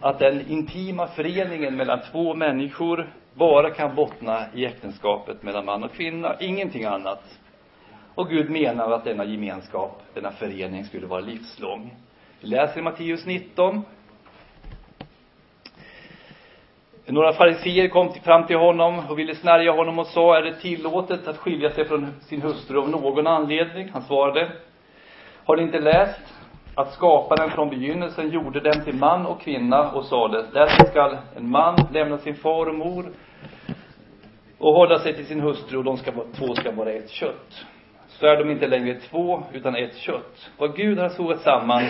att 0.00 0.18
den 0.18 0.50
intima 0.50 1.06
föreningen 1.06 1.76
mellan 1.76 2.00
två 2.12 2.34
människor 2.34 3.06
bara 3.38 3.70
kan 3.70 3.94
bottna 3.94 4.44
i 4.54 4.66
äktenskapet 4.66 5.42
mellan 5.42 5.64
man 5.64 5.84
och 5.84 5.92
kvinna, 5.92 6.36
ingenting 6.40 6.84
annat. 6.84 7.38
Och 8.14 8.28
Gud 8.28 8.50
menar 8.50 8.90
att 8.90 9.04
denna 9.04 9.24
gemenskap, 9.24 10.02
denna 10.14 10.30
förening 10.30 10.84
skulle 10.84 11.06
vara 11.06 11.20
livslång. 11.20 11.94
Vi 12.40 12.48
läser 12.48 12.78
i 12.78 12.82
Matteus 12.82 13.26
19. 13.26 13.82
Några 17.06 17.32
fariseer 17.32 17.88
kom 17.88 18.12
fram 18.12 18.46
till 18.46 18.56
honom 18.56 19.02
och 19.08 19.18
ville 19.18 19.34
snärja 19.34 19.72
honom 19.72 19.98
och 19.98 20.06
sa, 20.06 20.36
är 20.36 20.42
det 20.42 20.54
tillåtet 20.54 21.28
att 21.28 21.36
skilja 21.36 21.70
sig 21.70 21.84
från 21.84 22.06
sin 22.20 22.42
hustru 22.42 22.78
av 22.78 22.90
någon 22.90 23.26
anledning? 23.26 23.88
Han 23.92 24.02
svarade, 24.02 24.52
har 25.44 25.56
ni 25.56 25.62
inte 25.62 25.80
läst 25.80 26.20
att 26.74 26.92
skaparen 26.92 27.50
från 27.50 27.70
begynnelsen 27.70 28.30
gjorde 28.30 28.60
dem 28.60 28.84
till 28.84 28.94
man 28.94 29.26
och 29.26 29.40
kvinna 29.40 29.90
och 29.90 30.04
sade, 30.04 30.44
därför 30.52 30.86
skall 30.86 31.16
en 31.36 31.50
man 31.50 31.76
lämna 31.92 32.18
sin 32.18 32.34
far 32.34 32.66
och 32.66 32.74
mor 32.74 33.12
och 34.58 34.74
hålla 34.74 34.98
sig 34.98 35.14
till 35.14 35.26
sin 35.26 35.40
hustru 35.40 35.78
och 35.78 35.84
de 35.84 35.96
ska, 35.96 36.12
två 36.38 36.54
ska 36.54 36.70
vara 36.70 36.92
ett 36.92 37.10
kött. 37.10 37.66
Så 38.06 38.26
är 38.26 38.36
de 38.36 38.50
inte 38.50 38.66
längre 38.66 38.94
två, 38.94 39.42
utan 39.52 39.76
ett 39.76 39.96
kött. 39.96 40.50
Vad 40.58 40.76
Gud 40.76 40.98
har 40.98 41.08
sågat 41.08 41.40
samman 41.40 41.82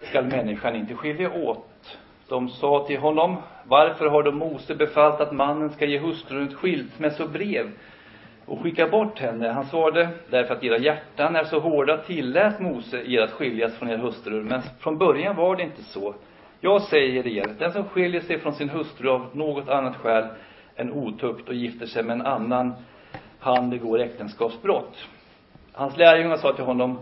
skall 0.00 0.24
människan 0.24 0.76
inte 0.76 0.94
skilja 0.94 1.32
åt. 1.32 1.98
De 2.28 2.48
sa 2.48 2.86
till 2.86 2.98
honom, 2.98 3.36
varför 3.64 4.06
har 4.06 4.22
då 4.22 4.32
Mose 4.32 4.74
befallt 4.74 5.20
att 5.20 5.32
mannen 5.32 5.70
ska 5.70 5.86
ge 5.86 5.98
hustrun 5.98 6.48
ett 6.48 6.54
skilsmässobrev 6.54 7.70
och 8.46 8.60
skicka 8.62 8.86
bort 8.86 9.18
henne? 9.18 9.48
Han 9.48 9.64
svarade, 9.64 10.08
därför 10.30 10.54
att 10.54 10.64
era 10.64 10.78
hjärtan 10.78 11.36
är 11.36 11.44
så 11.44 11.60
hårda 11.60 11.96
tillät 11.96 12.60
Mose 12.60 13.02
er 13.06 13.20
att 13.20 13.32
skiljas 13.32 13.78
från 13.78 13.90
er 13.90 13.98
hustru, 13.98 14.42
men 14.42 14.62
från 14.80 14.98
början 14.98 15.36
var 15.36 15.56
det 15.56 15.62
inte 15.62 15.82
så. 15.82 16.14
Jag 16.60 16.82
säger 16.82 17.26
er, 17.26 17.54
den 17.58 17.72
som 17.72 17.84
skiljer 17.84 18.20
sig 18.20 18.38
från 18.38 18.52
sin 18.52 18.68
hustru 18.68 19.08
av 19.08 19.26
något 19.32 19.68
annat 19.68 19.96
skäl 19.96 20.24
en 20.76 20.92
otukt 20.92 21.48
och 21.48 21.54
gifter 21.54 21.86
sig 21.86 22.02
med 22.02 22.14
en 22.14 22.26
annan, 22.26 22.74
han 23.40 23.70
begår 23.70 24.00
äktenskapsbrott. 24.00 25.08
Hans 25.72 25.96
lärjungar 25.96 26.36
sa 26.36 26.52
till 26.52 26.64
honom, 26.64 26.98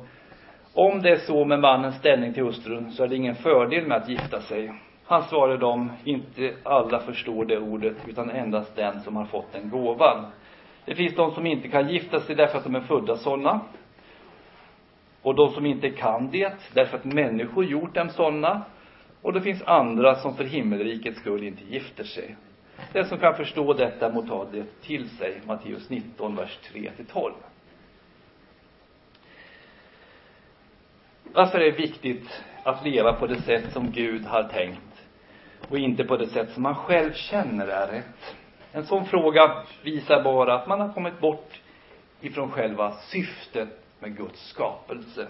om 0.74 1.02
det 1.02 1.10
är 1.10 1.16
så 1.16 1.44
med 1.44 1.60
mannens 1.60 1.96
ställning 1.96 2.32
till 2.32 2.42
hustrun 2.42 2.90
så 2.90 3.04
är 3.04 3.08
det 3.08 3.16
ingen 3.16 3.34
fördel 3.34 3.86
med 3.86 3.96
att 3.96 4.08
gifta 4.08 4.40
sig. 4.40 4.72
Han 5.04 5.22
svarade 5.22 5.58
dem, 5.58 5.92
inte 6.04 6.54
alla 6.62 7.00
förstår 7.00 7.44
det 7.44 7.58
ordet, 7.58 7.96
utan 8.08 8.30
endast 8.30 8.76
den 8.76 9.00
som 9.00 9.16
har 9.16 9.24
fått 9.24 9.52
den 9.52 9.70
gåvan. 9.70 10.26
Det 10.84 10.94
finns 10.94 11.14
de 11.14 11.30
som 11.30 11.46
inte 11.46 11.68
kan 11.68 11.88
gifta 11.88 12.20
sig 12.20 12.36
därför 12.36 12.58
att 12.58 12.64
de 12.64 12.74
är 12.74 12.80
födda 12.80 13.16
sådana. 13.16 13.60
Och 15.22 15.34
de 15.34 15.50
som 15.50 15.66
inte 15.66 15.90
kan 15.90 16.30
det, 16.30 16.54
därför 16.74 16.96
att 16.96 17.04
människor 17.04 17.64
gjort 17.64 17.94
dem 17.94 18.08
sådana. 18.08 18.62
Och 19.22 19.32
det 19.32 19.40
finns 19.40 19.62
andra 19.62 20.14
som 20.14 20.36
för 20.36 20.44
himmelrikets 20.44 21.18
skull 21.18 21.44
inte 21.44 21.64
gifter 21.64 22.04
sig. 22.04 22.36
Den 22.92 23.06
som 23.06 23.18
kan 23.18 23.36
förstå 23.36 23.72
detta 23.72 24.08
må 24.08 24.22
ta 24.22 24.44
det 24.44 24.64
till 24.82 25.08
sig. 25.08 25.40
Matteus 25.46 25.90
19, 25.90 26.36
vers 26.36 26.58
3 26.72 26.90
12. 27.12 27.32
Varför 31.34 31.58
är 31.60 31.64
det 31.64 31.78
viktigt 31.78 32.42
att 32.62 32.84
leva 32.84 33.12
på 33.12 33.26
det 33.26 33.40
sätt 33.40 33.72
som 33.72 33.90
Gud 33.90 34.24
har 34.24 34.42
tänkt 34.42 35.06
och 35.68 35.78
inte 35.78 36.04
på 36.04 36.16
det 36.16 36.26
sätt 36.26 36.50
som 36.50 36.62
man 36.62 36.74
själv 36.74 37.12
känner 37.12 37.66
är 37.66 37.86
rätt? 37.86 38.36
En 38.72 38.84
sån 38.84 39.06
fråga 39.06 39.64
visar 39.82 40.22
bara 40.22 40.54
att 40.54 40.66
man 40.66 40.80
har 40.80 40.92
kommit 40.92 41.20
bort 41.20 41.60
ifrån 42.20 42.50
själva 42.50 42.92
syftet 42.92 43.68
med 43.98 44.16
Guds 44.16 44.48
skapelse. 44.48 45.28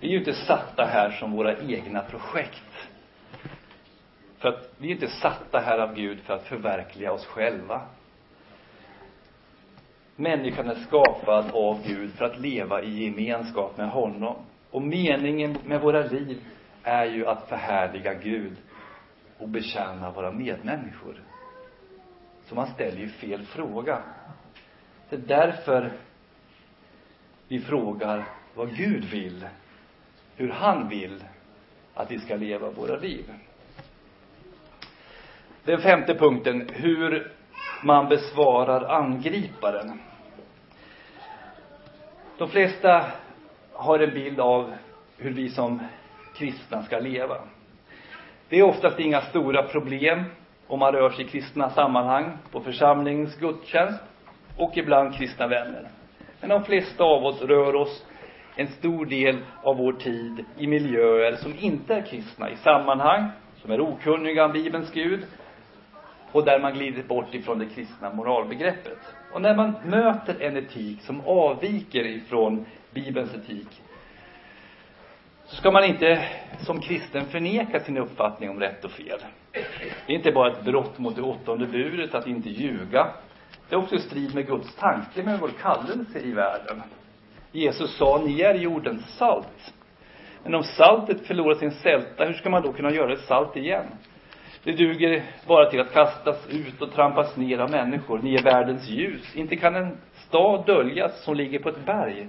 Vi 0.00 0.08
är 0.08 0.12
ju 0.12 0.18
inte 0.18 0.34
satta 0.34 0.84
här 0.84 1.10
som 1.10 1.32
våra 1.32 1.58
egna 1.58 2.02
projekt. 2.02 2.62
För 4.46 4.52
att 4.52 4.70
vi 4.78 4.88
är 4.88 4.92
inte 4.92 5.08
satta 5.08 5.58
här 5.58 5.78
av 5.78 5.94
Gud 5.94 6.20
för 6.20 6.34
att 6.34 6.42
förverkliga 6.46 7.12
oss 7.12 7.26
själva. 7.26 7.82
Människan 10.16 10.68
är 10.70 10.74
skapad 10.74 11.50
av 11.52 11.86
Gud 11.86 12.12
för 12.12 12.24
att 12.24 12.38
leva 12.38 12.82
i 12.82 13.04
gemenskap 13.04 13.76
med 13.76 13.90
honom. 13.90 14.36
Och 14.70 14.82
meningen 14.82 15.58
med 15.64 15.80
våra 15.80 16.02
liv 16.02 16.40
är 16.82 17.04
ju 17.06 17.26
att 17.26 17.48
förhärliga 17.48 18.14
Gud 18.14 18.56
och 19.38 19.48
betjäna 19.48 20.10
våra 20.10 20.32
medmänniskor. 20.32 21.22
Så 22.44 22.54
man 22.54 22.66
ställer 22.66 22.98
ju 22.98 23.08
fel 23.08 23.46
fråga. 23.46 24.02
Det 25.08 25.16
är 25.16 25.20
därför 25.20 25.92
vi 27.48 27.60
frågar 27.60 28.24
vad 28.54 28.76
Gud 28.76 29.04
vill, 29.04 29.46
hur 30.36 30.50
han 30.50 30.88
vill 30.88 31.24
att 31.94 32.10
vi 32.10 32.18
ska 32.18 32.36
leva 32.36 32.70
våra 32.70 32.96
liv. 32.96 33.24
Den 35.66 35.80
femte 35.80 36.14
punkten, 36.14 36.68
hur 36.72 37.32
man 37.80 38.08
besvarar 38.08 38.84
angriparen. 39.00 40.00
De 42.38 42.48
flesta 42.48 43.04
har 43.72 43.98
en 43.98 44.14
bild 44.14 44.40
av 44.40 44.72
hur 45.18 45.30
vi 45.30 45.48
som 45.48 45.80
kristna 46.34 46.82
ska 46.82 46.98
leva. 46.98 47.36
Det 48.48 48.58
är 48.58 48.62
oftast 48.62 49.00
inga 49.00 49.20
stora 49.20 49.62
problem 49.62 50.24
om 50.66 50.78
man 50.78 50.92
rör 50.92 51.10
sig 51.10 51.24
i 51.24 51.28
kristna 51.28 51.70
sammanhang, 51.70 52.38
på 52.52 52.60
församlingens 52.60 53.36
gudstjänst 53.36 54.02
och 54.56 54.76
ibland 54.76 55.14
kristna 55.14 55.46
vänner. 55.46 55.88
Men 56.40 56.50
de 56.50 56.64
flesta 56.64 57.04
av 57.04 57.24
oss 57.24 57.42
rör 57.42 57.74
oss 57.74 58.06
en 58.56 58.68
stor 58.68 59.06
del 59.06 59.38
av 59.62 59.76
vår 59.76 59.92
tid 59.92 60.44
i 60.56 60.66
miljöer 60.66 61.36
som 61.36 61.54
inte 61.58 61.94
är 61.94 62.06
kristna, 62.06 62.50
i 62.50 62.56
sammanhang 62.56 63.30
som 63.56 63.70
är 63.70 63.80
okunniga 63.80 64.44
om 64.44 64.52
Bibelns 64.52 64.92
Gud 64.92 65.26
och 66.32 66.44
där 66.44 66.60
man 66.60 66.72
glidit 66.72 67.08
bort 67.08 67.34
ifrån 67.34 67.58
det 67.58 67.66
kristna 67.66 68.12
moralbegreppet. 68.12 68.98
Och 69.32 69.42
när 69.42 69.56
man 69.56 69.72
möter 69.84 70.40
en 70.40 70.56
etik 70.56 71.02
som 71.02 71.20
avviker 71.26 72.06
ifrån 72.06 72.66
Bibelns 72.90 73.34
etik 73.34 73.82
så 75.46 75.56
ska 75.56 75.70
man 75.70 75.84
inte 75.84 76.28
som 76.58 76.80
kristen 76.80 77.26
förneka 77.26 77.80
sin 77.80 77.98
uppfattning 77.98 78.50
om 78.50 78.60
rätt 78.60 78.84
och 78.84 78.90
fel. 78.90 79.18
Det 80.06 80.12
är 80.12 80.16
inte 80.16 80.32
bara 80.32 80.52
ett 80.52 80.64
brott 80.64 80.98
mot 80.98 81.16
det 81.16 81.22
åttonde 81.22 81.66
budet 81.66 82.14
att 82.14 82.26
inte 82.26 82.50
ljuga. 82.50 83.08
Det 83.68 83.74
är 83.74 83.78
också 83.78 83.94
i 83.94 83.98
strid 83.98 84.34
med 84.34 84.46
Guds 84.46 84.74
tanke 84.74 85.22
med 85.22 85.40
vår 85.40 85.50
kallelse 85.62 86.18
i 86.18 86.32
världen. 86.32 86.82
Jesus 87.52 87.96
sa, 87.96 88.22
ni 88.26 88.40
är 88.40 88.54
jordens 88.54 89.16
salt. 89.16 89.74
Men 90.42 90.54
om 90.54 90.62
saltet 90.62 91.26
förlorar 91.26 91.54
sin 91.54 91.70
sälta, 91.70 92.24
hur 92.24 92.32
ska 92.32 92.50
man 92.50 92.62
då 92.62 92.72
kunna 92.72 92.90
göra 92.90 93.06
det 93.06 93.18
salt 93.18 93.56
igen? 93.56 93.86
Det 94.66 94.72
duger 94.72 95.22
bara 95.46 95.70
till 95.70 95.80
att 95.80 95.92
kastas 95.92 96.48
ut 96.50 96.82
och 96.82 96.92
trampas 96.92 97.36
ner 97.36 97.58
av 97.58 97.70
människor. 97.70 98.20
Ni 98.22 98.34
är 98.34 98.42
världens 98.42 98.88
ljus. 98.88 99.36
Inte 99.36 99.56
kan 99.56 99.76
en 99.76 99.98
stad 100.14 100.66
döljas 100.66 101.24
som 101.24 101.34
ligger 101.34 101.58
på 101.58 101.68
ett 101.68 101.86
berg. 101.86 102.28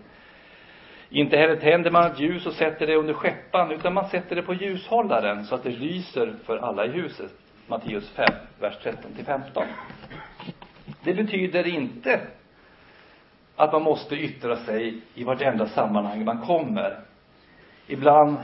Inte 1.09 1.37
heller 1.37 1.55
tänder 1.55 1.91
man 1.91 2.11
ett 2.11 2.19
ljus 2.19 2.45
och 2.45 2.53
sätter 2.53 2.87
det 2.87 2.95
under 2.95 3.13
skeppan, 3.13 3.71
utan 3.71 3.93
man 3.93 4.07
sätter 4.07 4.35
det 4.35 4.41
på 4.41 4.53
ljushållaren 4.53 5.45
så 5.45 5.55
att 5.55 5.63
det 5.63 5.69
lyser 5.69 6.33
för 6.45 6.57
alla 6.57 6.85
i 6.85 6.89
huset. 6.89 7.31
Matteus 7.67 8.09
5, 8.09 8.25
vers 8.59 8.77
13 8.83 9.11
till 9.15 9.25
15. 9.25 9.63
Det 11.03 11.13
betyder 11.13 11.67
inte 11.67 12.21
att 13.55 13.71
man 13.71 13.83
måste 13.83 14.15
yttra 14.15 14.55
sig 14.55 15.01
i 15.15 15.23
vartenda 15.23 15.67
sammanhang 15.67 16.25
man 16.25 16.45
kommer. 16.45 16.99
Ibland 17.87 18.37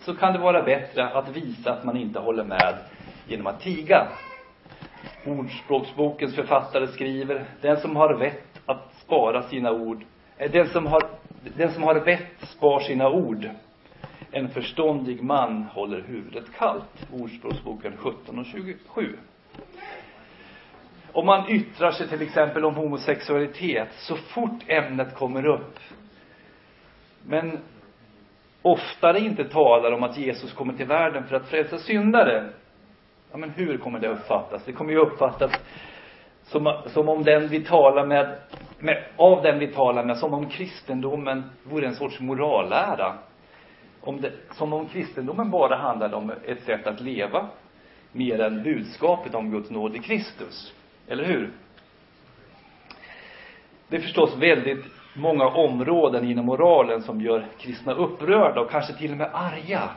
så 0.00 0.14
kan 0.14 0.32
det 0.32 0.38
vara 0.38 0.62
bättre 0.62 1.08
att 1.08 1.36
visa 1.36 1.72
att 1.72 1.84
man 1.84 1.96
inte 1.96 2.18
håller 2.18 2.44
med 2.44 2.78
genom 3.26 3.46
att 3.46 3.60
tiga. 3.60 4.08
Ordspråksbokens 5.24 6.34
författare 6.34 6.86
skriver, 6.86 7.44
den 7.60 7.80
som 7.80 7.96
har 7.96 8.14
vett 8.14 8.60
att 8.66 8.94
spara 8.94 9.42
sina 9.42 9.72
ord, 9.72 10.04
eh, 10.38 10.50
den 10.50 10.68
som 10.68 10.86
har, 10.86 11.02
den 11.56 11.72
som 11.72 11.82
har 11.82 11.94
vett 11.94 12.48
spar 12.48 12.80
sina 12.80 13.10
ord. 13.10 13.50
En 14.30 14.48
förståndig 14.48 15.22
man 15.22 15.62
håller 15.62 16.02
huvudet 16.02 16.44
kallt. 16.58 17.06
Ordspråksboken 17.12 17.96
17 17.96 18.38
och 18.38 18.46
27. 18.46 19.16
Om 21.12 21.26
man 21.26 21.50
yttrar 21.50 21.90
sig 21.90 22.08
till 22.08 22.22
exempel 22.22 22.64
om 22.64 22.74
homosexualitet, 22.74 23.88
så 23.92 24.16
fort 24.16 24.64
ämnet 24.66 25.14
kommer 25.14 25.46
upp, 25.46 25.78
men 27.26 27.58
oftare 28.62 29.20
inte 29.20 29.44
talar 29.44 29.92
om 29.92 30.02
att 30.02 30.18
Jesus 30.18 30.52
kommer 30.52 30.72
till 30.72 30.86
världen 30.86 31.26
för 31.26 31.36
att 31.36 31.48
frälsa 31.48 31.78
syndare, 31.78 32.52
ja 33.30 33.36
men 33.36 33.50
hur 33.50 33.78
kommer 33.78 33.98
det 33.98 34.08
uppfattas? 34.08 34.64
Det 34.64 34.72
kommer 34.72 34.92
ju 34.92 34.98
uppfattas 34.98 35.52
som, 36.44 36.72
som 36.86 37.08
om 37.08 37.24
den 37.24 37.48
vi 37.48 37.64
talar 37.64 38.06
med, 38.06 38.36
med, 38.78 39.04
av 39.16 39.42
den 39.42 39.58
vi 39.58 39.66
talar 39.66 40.04
med, 40.04 40.18
som 40.18 40.34
om 40.34 40.48
kristendomen 40.48 41.44
vore 41.62 41.86
en 41.86 41.94
sorts 41.94 42.20
morallära. 42.20 43.14
Om 44.00 44.20
det, 44.20 44.32
som 44.52 44.72
om 44.72 44.88
kristendomen 44.88 45.50
bara 45.50 45.76
handlade 45.76 46.16
om 46.16 46.32
ett 46.46 46.62
sätt 46.62 46.86
att 46.86 47.00
leva, 47.00 47.48
mer 48.12 48.40
än 48.40 48.62
budskapet 48.62 49.34
om 49.34 49.50
Guds 49.50 49.70
nåd 49.70 49.96
i 49.96 49.98
Kristus. 49.98 50.74
Eller 51.08 51.24
hur? 51.24 51.50
Det 53.88 53.96
är 53.96 54.00
förstås 54.00 54.36
väldigt 54.36 54.84
många 55.14 55.46
områden 55.46 56.30
inom 56.30 56.46
moralen 56.46 57.02
som 57.02 57.20
gör 57.20 57.46
kristna 57.58 57.92
upprörda 57.92 58.60
och 58.60 58.70
kanske 58.70 58.92
till 58.92 59.10
och 59.10 59.16
med 59.16 59.30
arga. 59.32 59.90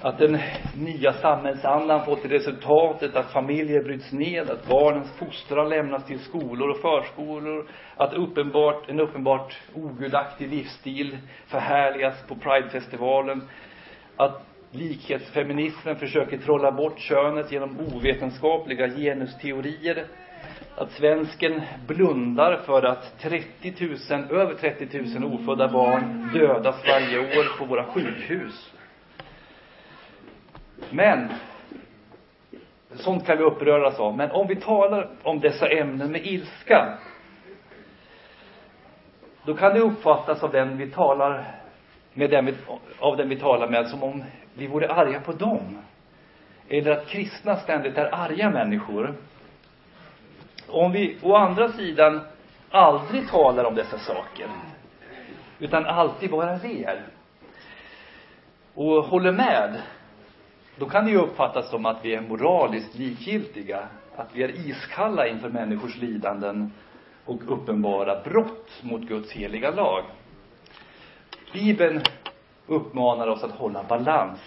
Att 0.00 0.18
den 0.18 0.38
nya 0.76 1.12
samhällsandan 1.12 2.04
fått 2.04 2.20
till 2.22 2.30
resultatet 2.30 3.16
att 3.16 3.32
familjer 3.32 3.82
bryts 3.82 4.12
ned, 4.12 4.50
att 4.50 4.68
barnens 4.68 5.10
fostran 5.18 5.68
lämnas 5.68 6.06
till 6.06 6.18
skolor 6.18 6.68
och 6.70 6.76
förskolor, 6.76 7.66
att 7.96 8.12
uppenbart, 8.12 8.88
en 8.88 9.00
uppenbart 9.00 9.56
ogudaktig 9.74 10.48
livsstil 10.50 11.18
förhärligas 11.46 12.14
på 12.28 12.34
Pridefestivalen, 12.36 13.42
att 14.16 14.46
likhetsfeminismen 14.70 15.96
försöker 15.96 16.38
trolla 16.38 16.72
bort 16.72 16.98
könet 16.98 17.52
genom 17.52 17.76
ovetenskapliga 17.80 18.88
genusteorier, 18.88 20.04
att 20.76 20.90
svensken 20.92 21.62
blundar 21.86 22.56
för 22.56 22.82
att 22.82 23.18
30 23.20 23.74
000, 24.10 24.40
över 24.40 24.54
30 24.54 25.18
000 25.18 25.34
ofödda 25.34 25.68
barn 25.68 26.30
dödas 26.34 26.76
varje 26.86 27.18
år 27.18 27.58
på 27.58 27.64
våra 27.64 27.84
sjukhus. 27.84 28.72
Men, 30.90 31.28
sånt 32.94 33.26
kan 33.26 33.38
vi 33.38 33.44
uppröras 33.44 33.98
av. 33.98 34.16
Men 34.16 34.30
om 34.30 34.46
vi 34.46 34.56
talar 34.56 35.08
om 35.22 35.40
dessa 35.40 35.68
ämnen 35.68 36.12
med 36.12 36.26
ilska, 36.26 36.98
då 39.44 39.54
kan 39.54 39.74
det 39.74 39.80
uppfattas 39.80 40.42
av 40.42 40.52
den 40.52 40.78
vi 40.78 40.90
talar 40.90 41.44
med 42.14 42.30
den 42.30 42.46
vi, 42.46 42.54
av 42.98 43.16
den 43.16 43.28
vi 43.28 43.36
talar 43.36 43.68
med 43.68 43.88
som 43.88 44.02
om 44.02 44.24
vi 44.54 44.66
vore 44.66 44.92
arga 44.92 45.20
på 45.20 45.32
dem. 45.32 45.78
Eller 46.68 46.90
att 46.90 47.06
kristna 47.06 47.56
ständigt 47.56 47.96
är 47.96 48.14
arga 48.14 48.50
människor. 48.50 49.14
Om 50.68 50.92
vi 50.92 51.18
å 51.22 51.34
andra 51.34 51.68
sidan 51.68 52.20
aldrig 52.70 53.28
talar 53.28 53.64
om 53.64 53.74
dessa 53.74 53.98
saker, 53.98 54.46
utan 55.58 55.86
alltid 55.86 56.30
bara 56.30 56.56
ler 56.56 57.02
och 58.74 59.04
håller 59.04 59.32
med, 59.32 59.82
då 60.78 60.86
kan 60.86 61.04
det 61.04 61.10
ju 61.10 61.18
uppfattas 61.18 61.70
som 61.70 61.86
att 61.86 62.04
vi 62.04 62.14
är 62.14 62.20
moraliskt 62.20 62.94
likgiltiga, 62.94 63.88
att 64.16 64.28
vi 64.32 64.42
är 64.42 64.68
iskalla 64.68 65.26
inför 65.28 65.48
människors 65.48 65.96
lidanden 65.96 66.72
och 67.24 67.52
uppenbara 67.52 68.20
brott 68.24 68.82
mot 68.82 69.02
Guds 69.02 69.32
heliga 69.32 69.70
lag. 69.70 70.04
Bibeln 71.52 72.00
uppmanar 72.66 73.26
oss 73.26 73.44
att 73.44 73.50
hålla 73.50 73.82
balans. 73.82 74.40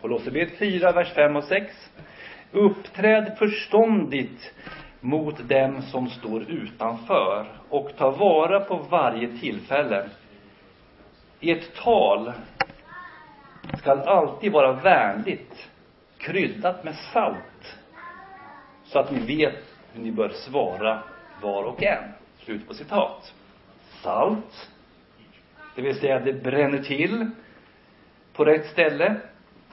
Kolosserbrevet 0.00 0.58
4, 0.58 0.92
vers 0.92 1.12
5 1.14 1.36
och 1.36 1.44
6. 1.44 1.90
Uppträd 2.52 3.36
förståndigt 3.38 4.54
mot 5.00 5.48
dem 5.48 5.82
som 5.82 6.08
står 6.08 6.42
utanför 6.42 7.46
och 7.68 7.90
ta 7.96 8.10
vara 8.10 8.60
på 8.60 8.76
varje 8.90 9.28
tillfälle. 9.38 10.08
Ert 11.40 11.74
tal 11.74 12.32
skall 13.76 14.00
alltid 14.00 14.52
vara 14.52 14.72
vänligt, 14.72 15.68
kryddat 16.18 16.84
med 16.84 16.94
salt, 16.94 17.78
så 18.84 18.98
att 18.98 19.10
ni 19.10 19.36
vet 19.36 19.64
hur 19.92 20.02
ni 20.02 20.12
bör 20.12 20.28
svara 20.28 21.02
var 21.40 21.62
och 21.62 21.82
en. 21.82 22.04
Slut 22.38 22.68
på 22.68 22.74
citat. 22.74 23.34
Salt, 24.02 24.70
det 25.74 25.82
vill 25.82 26.00
säga 26.00 26.20
det 26.20 26.32
bränner 26.32 26.78
till 26.78 27.30
på 28.32 28.44
rätt 28.44 28.66
ställe, 28.66 29.16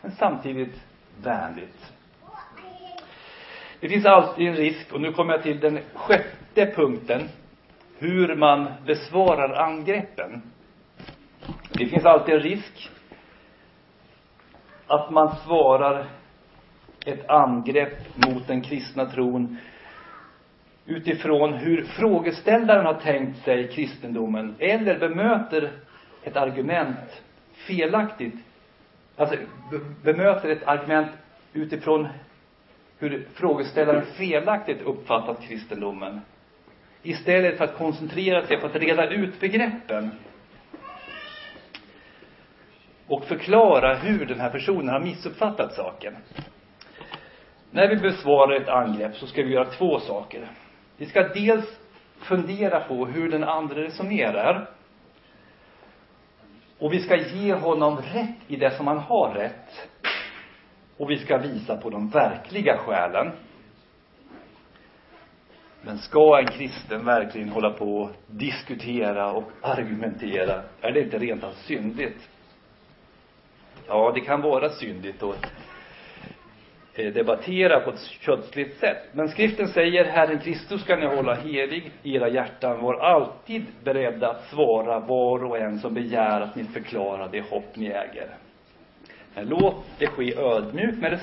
men 0.02 0.12
samtidigt 0.12 0.84
vänligt. 1.24 1.92
Det 3.80 3.90
finns 3.90 4.06
alltid 4.06 4.48
en 4.48 4.56
risk, 4.56 4.94
och 4.94 5.02
nu 5.02 5.12
kommer 5.12 5.34
jag 5.34 5.44
till 5.44 5.60
den 5.60 5.80
sjätte 5.94 6.72
punkten, 6.76 7.30
hur 7.98 8.36
man 8.36 8.74
besvarar 8.86 9.54
angreppen. 9.54 10.42
Det 11.70 11.86
finns 11.86 12.06
alltid 12.06 12.36
en 12.36 12.42
risk 12.42 12.90
att 14.88 15.12
man 15.12 15.36
svarar 15.36 16.06
ett 17.06 17.30
angrepp 17.30 18.18
mot 18.28 18.48
den 18.48 18.62
kristna 18.62 19.06
tron 19.06 19.58
utifrån 20.86 21.54
hur 21.54 21.84
frågeställaren 21.84 22.86
har 22.86 22.94
tänkt 22.94 23.44
sig 23.44 23.68
kristendomen, 23.68 24.56
eller 24.60 25.00
bemöter 25.00 25.72
ett 26.24 26.38
argument 26.38 27.24
felaktigt. 27.68 28.36
Alltså, 29.16 29.36
bemöter 30.04 30.50
ett 30.50 30.68
argument 30.68 31.08
utifrån 31.54 32.08
hur 33.00 33.28
frågeställaren 33.34 34.06
felaktigt 34.06 34.82
uppfattat 34.82 35.42
kristendomen. 35.42 36.22
Istället 37.04 37.58
för 37.58 37.64
att 37.64 37.78
koncentrera 37.78 38.46
sig 38.46 38.58
på 38.58 38.66
att 38.66 38.76
reda 38.76 39.10
ut 39.10 39.40
begreppen. 39.40 40.12
Och 43.08 43.24
förklara 43.24 43.96
hur 43.96 44.26
den 44.26 44.40
här 44.40 44.50
personen 44.50 44.90
har 44.90 45.00
missuppfattat 45.00 45.74
saken. 45.74 46.16
När 47.72 47.88
vi 47.88 47.96
besvarar 47.96 48.62
ett 48.62 48.70
angrepp 48.70 49.16
så 49.16 49.28
ska 49.28 49.44
vi 49.44 49.54
göra 49.54 49.66
två 49.66 50.00
saker. 50.00 50.48
Vi 50.98 51.06
ska 51.06 51.28
dels 51.28 51.80
fundera 52.20 52.80
på 52.80 53.06
hur 53.06 53.32
den 53.32 53.44
andra 53.44 53.76
resonerar. 53.76 54.70
Och 56.80 56.94
vi 56.94 57.00
ska 57.00 57.16
ge 57.16 57.54
honom 57.54 57.98
rätt 57.98 58.38
i 58.48 58.56
det 58.56 58.72
som 58.72 58.88
han 58.88 58.98
har 58.98 59.34
rätt. 59.34 59.90
Och 60.98 61.10
vi 61.10 61.18
ska 61.18 61.38
visa 61.38 61.78
på 61.78 61.90
de 61.90 62.10
verkliga 62.10 62.78
skälen. 62.78 63.32
Men 65.82 65.98
ska 65.98 66.40
en 66.40 66.48
kristen 66.48 67.06
verkligen 67.06 67.50
hålla 67.50 67.70
på 67.70 67.98
och 67.98 68.12
diskutera 68.28 69.32
och 69.32 69.52
argumentera? 69.62 70.64
Är 70.82 70.92
det 70.92 71.02
inte 71.02 71.18
rent 71.18 71.44
av 71.44 71.52
syndigt? 71.52 72.30
Ja, 73.88 74.12
det 74.16 74.22
kan 74.22 74.42
vara 74.42 74.70
syndigt 74.70 75.24
att 75.24 75.52
eh, 76.94 77.14
debattera 77.14 77.80
på 77.80 77.90
ett 77.90 78.00
kötsligt 78.00 78.78
sätt. 78.78 79.04
Men 79.12 79.30
skriften 79.30 79.68
säger, 79.68 80.06
Herren 80.06 80.40
Kristus 80.40 80.82
ska 80.82 80.96
ni 80.96 81.06
hålla 81.06 81.34
helig 81.34 81.92
i 82.04 82.16
era 82.16 82.30
hjärtan. 82.30 82.82
Var 82.82 82.96
alltid 82.96 83.66
beredda 83.84 84.30
att 84.30 84.46
svara 84.50 85.00
var 85.00 85.44
och 85.44 85.58
en 85.58 85.80
som 85.80 85.94
begär 85.94 86.42
att 86.42 86.56
ni 86.56 86.64
förklarar 86.64 87.30
det 87.32 87.42
hopp 87.42 87.76
ni 87.76 87.88
äger. 87.88 88.38
Men 89.36 89.48
låt 89.48 89.86
det 89.98 90.08
ske 90.08 90.36
ödmjukt 90.38 90.98
med 90.98 91.20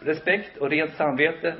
respekt 0.00 0.56
och 0.56 0.70
rent 0.70 0.94
samvete. 0.94 1.54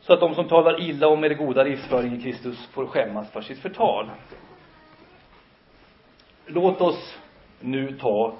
Så 0.00 0.12
att 0.12 0.20
de 0.20 0.34
som 0.34 0.48
talar 0.48 0.80
illa 0.80 1.08
om 1.08 1.24
er 1.24 1.34
goda 1.34 1.62
livsföring 1.62 2.16
i 2.16 2.22
Kristus 2.22 2.66
får 2.66 2.86
skämmas 2.86 3.30
för 3.30 3.40
sitt 3.40 3.58
förtal. 3.58 4.10
Låt 6.46 6.80
oss 6.80 7.18
nu 7.60 7.92
ta 7.92 8.34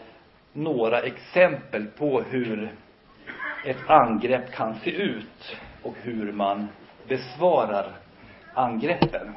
några 0.53 1.01
exempel 1.01 1.87
på 1.87 2.23
hur 2.23 2.71
ett 3.65 3.91
angrepp 3.91 4.53
kan 4.53 4.75
se 4.79 4.91
ut 4.91 5.57
och 5.83 5.95
hur 6.03 6.33
man 6.33 6.69
besvarar 7.09 7.93
angreppen. 8.55 9.35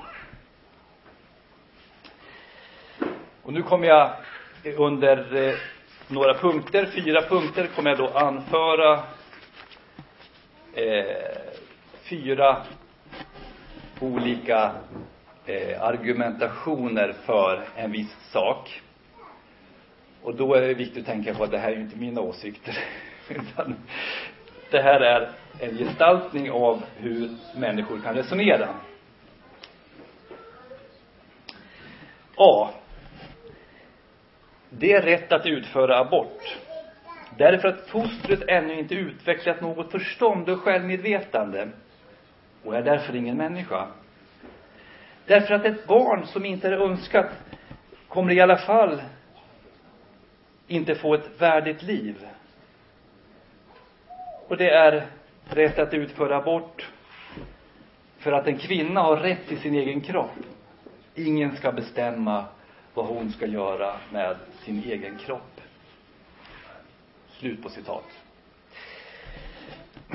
Och 3.43 3.53
nu 3.53 3.63
kommer 3.63 3.87
jag 3.87 4.11
under 4.77 5.47
eh, 5.47 5.55
några 6.07 6.33
punkter, 6.33 6.85
fyra 6.85 7.21
punkter, 7.21 7.67
kommer 7.75 7.89
jag 7.89 7.99
då 7.99 8.07
anföra 8.07 8.93
eh, 10.73 11.05
fyra 12.09 12.57
olika 13.99 14.71
eh, 15.45 15.83
argumentationer 15.83 17.13
för 17.25 17.63
en 17.75 17.91
viss 17.91 18.15
sak. 18.31 18.81
Och 20.23 20.35
då 20.35 20.53
är 20.53 20.61
det 20.61 20.73
viktigt 20.73 20.97
att 20.97 21.05
tänka 21.05 21.33
på 21.33 21.43
att 21.43 21.51
det 21.51 21.57
här 21.57 21.71
är 21.71 21.75
ju 21.75 21.81
inte 21.81 21.97
mina 21.97 22.21
åsikter. 22.21 22.77
Utan 23.29 23.75
det 24.69 24.81
här 24.81 24.99
är 24.99 25.31
en 25.59 25.77
gestaltning 25.77 26.51
av 26.51 26.83
hur 26.97 27.37
människor 27.51 28.01
kan 28.01 28.15
resonera. 28.15 28.75
A. 32.35 32.69
Det 34.69 34.93
är 34.93 35.01
rätt 35.01 35.31
att 35.31 35.45
utföra 35.45 35.99
abort. 35.99 36.57
Därför 37.29 37.67
att 37.67 37.89
fostret 37.89 38.41
ännu 38.47 38.79
inte 38.79 38.95
utvecklat 38.95 39.61
något 39.61 39.91
förstånd 39.91 40.49
och 40.49 40.61
självmedvetande 40.61 41.69
och 42.63 42.75
är 42.75 42.81
därför 42.81 43.15
ingen 43.15 43.37
människa. 43.37 43.87
Därför 45.25 45.53
att 45.53 45.65
ett 45.65 45.87
barn 45.87 46.25
som 46.25 46.45
inte 46.45 46.67
är 46.67 46.71
önskat 46.71 47.31
kommer 48.07 48.33
i 48.33 48.41
alla 48.41 48.57
fall 48.57 49.01
inte 50.71 50.95
få 50.95 51.13
ett 51.13 51.41
värdigt 51.41 51.83
liv. 51.83 52.27
Och 54.47 54.57
det 54.57 54.69
är 54.69 55.07
rätt 55.49 55.79
att 55.79 55.93
utföra 55.93 56.37
abort 56.37 56.89
för 58.17 58.31
att 58.31 58.47
en 58.47 58.57
kvinna 58.57 59.01
har 59.01 59.17
rätt 59.17 59.47
till 59.47 59.59
sin 59.59 59.75
egen 59.75 60.01
kropp. 60.01 60.31
Ingen 61.15 61.55
ska 61.55 61.71
bestämma 61.71 62.45
vad 62.93 63.05
hon 63.05 63.31
ska 63.31 63.45
göra 63.45 63.95
med 64.11 64.35
sin 64.63 64.83
egen 64.83 65.17
kropp. 65.17 65.61
Slut 67.29 67.63
på 67.63 67.69
citat. 67.69 68.05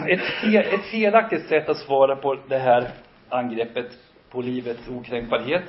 Ett, 0.08 0.20
fel, 0.20 0.74
ett 0.74 0.84
felaktigt 0.84 1.48
sätt 1.48 1.68
att 1.68 1.78
svara 1.78 2.16
på 2.16 2.34
det 2.48 2.58
här 2.58 2.90
angreppet 3.28 3.98
på 4.30 4.42
livets 4.42 4.88
okränkbarhet 4.88 5.64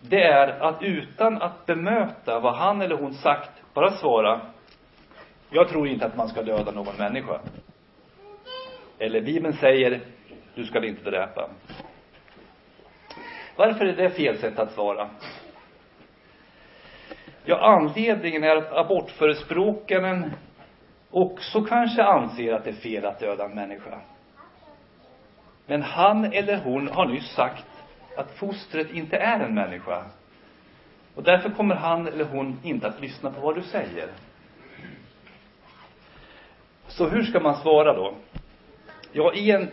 det 0.00 0.22
är 0.22 0.48
att 0.48 0.82
utan 0.82 1.42
att 1.42 1.66
bemöta 1.66 2.40
vad 2.40 2.54
han 2.54 2.82
eller 2.82 2.96
hon 2.96 3.14
sagt 3.14 3.50
bara 3.74 3.90
svara 3.90 4.40
jag 5.52 5.68
tror 5.68 5.88
inte 5.88 6.06
att 6.06 6.16
man 6.16 6.28
ska 6.28 6.42
döda 6.42 6.70
någon 6.70 6.96
människa. 6.98 7.40
Eller 8.98 9.20
Bibeln 9.20 9.52
säger 9.52 10.00
du 10.54 10.64
ska 10.64 10.86
inte 10.86 11.10
dräpa. 11.10 11.50
Varför 13.56 13.84
är 13.84 13.96
det 13.96 14.10
fel 14.10 14.38
sätt 14.38 14.58
att 14.58 14.72
svara? 14.72 15.10
Ja, 17.44 17.58
anledningen 17.58 18.44
är 18.44 18.56
att 18.56 18.72
abortförespråkaren 18.72 20.30
också 21.10 21.62
kanske 21.64 22.02
anser 22.02 22.52
att 22.52 22.64
det 22.64 22.70
är 22.70 22.74
fel 22.74 23.04
att 23.04 23.20
döda 23.20 23.44
en 23.44 23.54
människa. 23.54 24.00
Men 25.66 25.82
han 25.82 26.24
eller 26.24 26.56
hon 26.56 26.88
har 26.88 27.06
nyss 27.06 27.34
sagt 27.34 27.79
att 28.16 28.30
fostret 28.30 28.90
inte 28.90 29.16
är 29.16 29.40
en 29.40 29.54
människa. 29.54 30.04
Och 31.14 31.22
därför 31.22 31.50
kommer 31.50 31.74
han 31.74 32.06
eller 32.06 32.24
hon 32.24 32.58
inte 32.62 32.86
att 32.86 33.00
lyssna 33.00 33.30
på 33.30 33.40
vad 33.40 33.54
du 33.54 33.62
säger. 33.62 34.08
Så 36.86 37.08
hur 37.08 37.22
ska 37.22 37.40
man 37.40 37.56
svara 37.56 37.94
då? 37.94 38.14
Ja, 39.12 39.34
i 39.34 39.50
en 39.50 39.70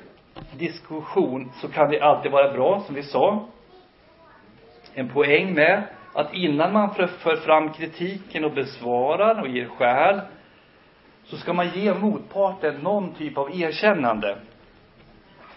diskussion 0.58 1.52
så 1.62 1.68
kan 1.68 1.90
det 1.90 2.02
alltid 2.02 2.32
vara 2.32 2.54
bra, 2.54 2.84
som 2.86 2.96
vi 2.96 3.04
sa, 3.04 3.48
en 4.94 5.10
poäng 5.10 5.54
med 5.54 5.84
att 6.14 6.34
innan 6.34 6.74
man 6.74 6.96
för, 6.96 7.36
fram 7.36 7.74
kritiken 7.74 8.46
och 8.46 8.54
besvarar 8.54 9.42
och 9.42 9.48
ger 9.48 9.68
skäl 9.68 10.22
så 11.24 11.38
ska 11.38 11.54
man 11.54 11.70
ge 11.70 11.94
motparten 11.94 12.76
någon 12.76 13.14
typ 13.14 13.38
av 13.38 13.62
erkännande. 13.62 14.38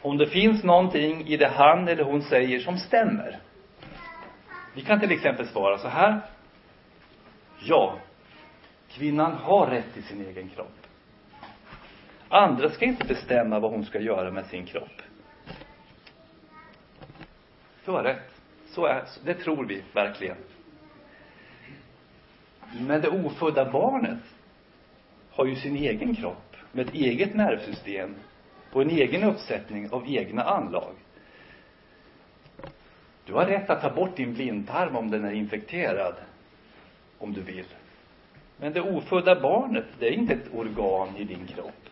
Om 0.03 0.16
det 0.16 0.26
finns 0.26 0.64
någonting 0.64 1.26
i 1.26 1.36
det 1.36 1.48
han 1.48 1.88
eller 1.88 2.05
hon 2.05 2.22
säger 2.22 2.61
som 2.61 2.78
stämmer. 2.78 3.38
Vi 4.74 4.82
kan 4.82 5.01
till 5.01 5.12
exempel 5.12 5.46
svara 5.46 5.78
så 5.78 5.88
här. 5.88 6.20
Ja, 7.59 7.98
kvinnan 8.88 9.32
har 9.32 9.66
rätt 9.66 9.94
till 9.94 10.03
sin 10.03 10.26
egen 10.26 10.48
kropp. 10.48 10.86
Andra 12.28 12.70
ska 12.70 12.84
inte 12.84 13.07
bestämma 13.07 13.59
vad 13.59 13.70
hon 13.70 13.84
ska 13.84 14.01
göra 14.01 14.30
med 14.30 14.46
sin 14.46 14.66
kropp. 14.66 15.03
Du 17.84 17.90
har 17.90 18.03
rätt. 18.03 18.40
Så 18.66 18.86
är, 18.86 19.05
det 19.24 19.34
tror 19.34 19.66
vi 19.66 19.82
verkligen. 19.92 20.36
Men 22.78 23.01
det 23.01 23.09
ofödda 23.09 23.70
barnet 23.70 24.18
har 25.30 25.46
ju 25.46 25.57
sin 25.57 25.76
egen 25.76 26.14
kropp 26.14 26.57
med 26.72 26.88
ett 26.88 26.94
eget 26.94 27.34
nervsystem 27.34 28.14
på 28.73 28.83
en 28.83 28.91
egen 28.91 29.25
uppsättning 29.25 29.91
av 29.91 30.09
egna 30.09 30.43
anlag. 30.43 30.93
Du 33.25 33.33
har 33.33 33.47
rätt 33.47 33.71
att 33.71 33.81
ta 33.81 33.91
bort 33.91 34.16
din 34.16 34.35
blindtarm 34.35 34.97
om 34.97 35.11
den 35.11 35.25
är 35.25 35.33
infekterad, 35.33 36.14
om 37.18 37.33
du 37.33 37.41
vill. 37.41 37.64
Men 38.57 38.73
det 38.73 38.81
ofödda 38.81 39.41
barnet, 39.41 39.85
det 39.99 40.09
är 40.09 40.12
inte 40.12 40.35
ett 40.35 40.55
organ 40.55 41.16
i 41.16 41.25
din 41.25 41.47
kropp. 41.47 41.89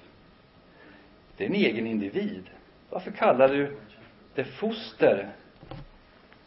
Det 1.36 1.44
är 1.44 1.48
en 1.48 1.54
egen 1.54 1.86
individ. 1.86 2.50
Varför 2.90 3.10
kallar 3.10 3.48
du 3.48 3.76
det 4.34 4.44
foster 4.44 5.28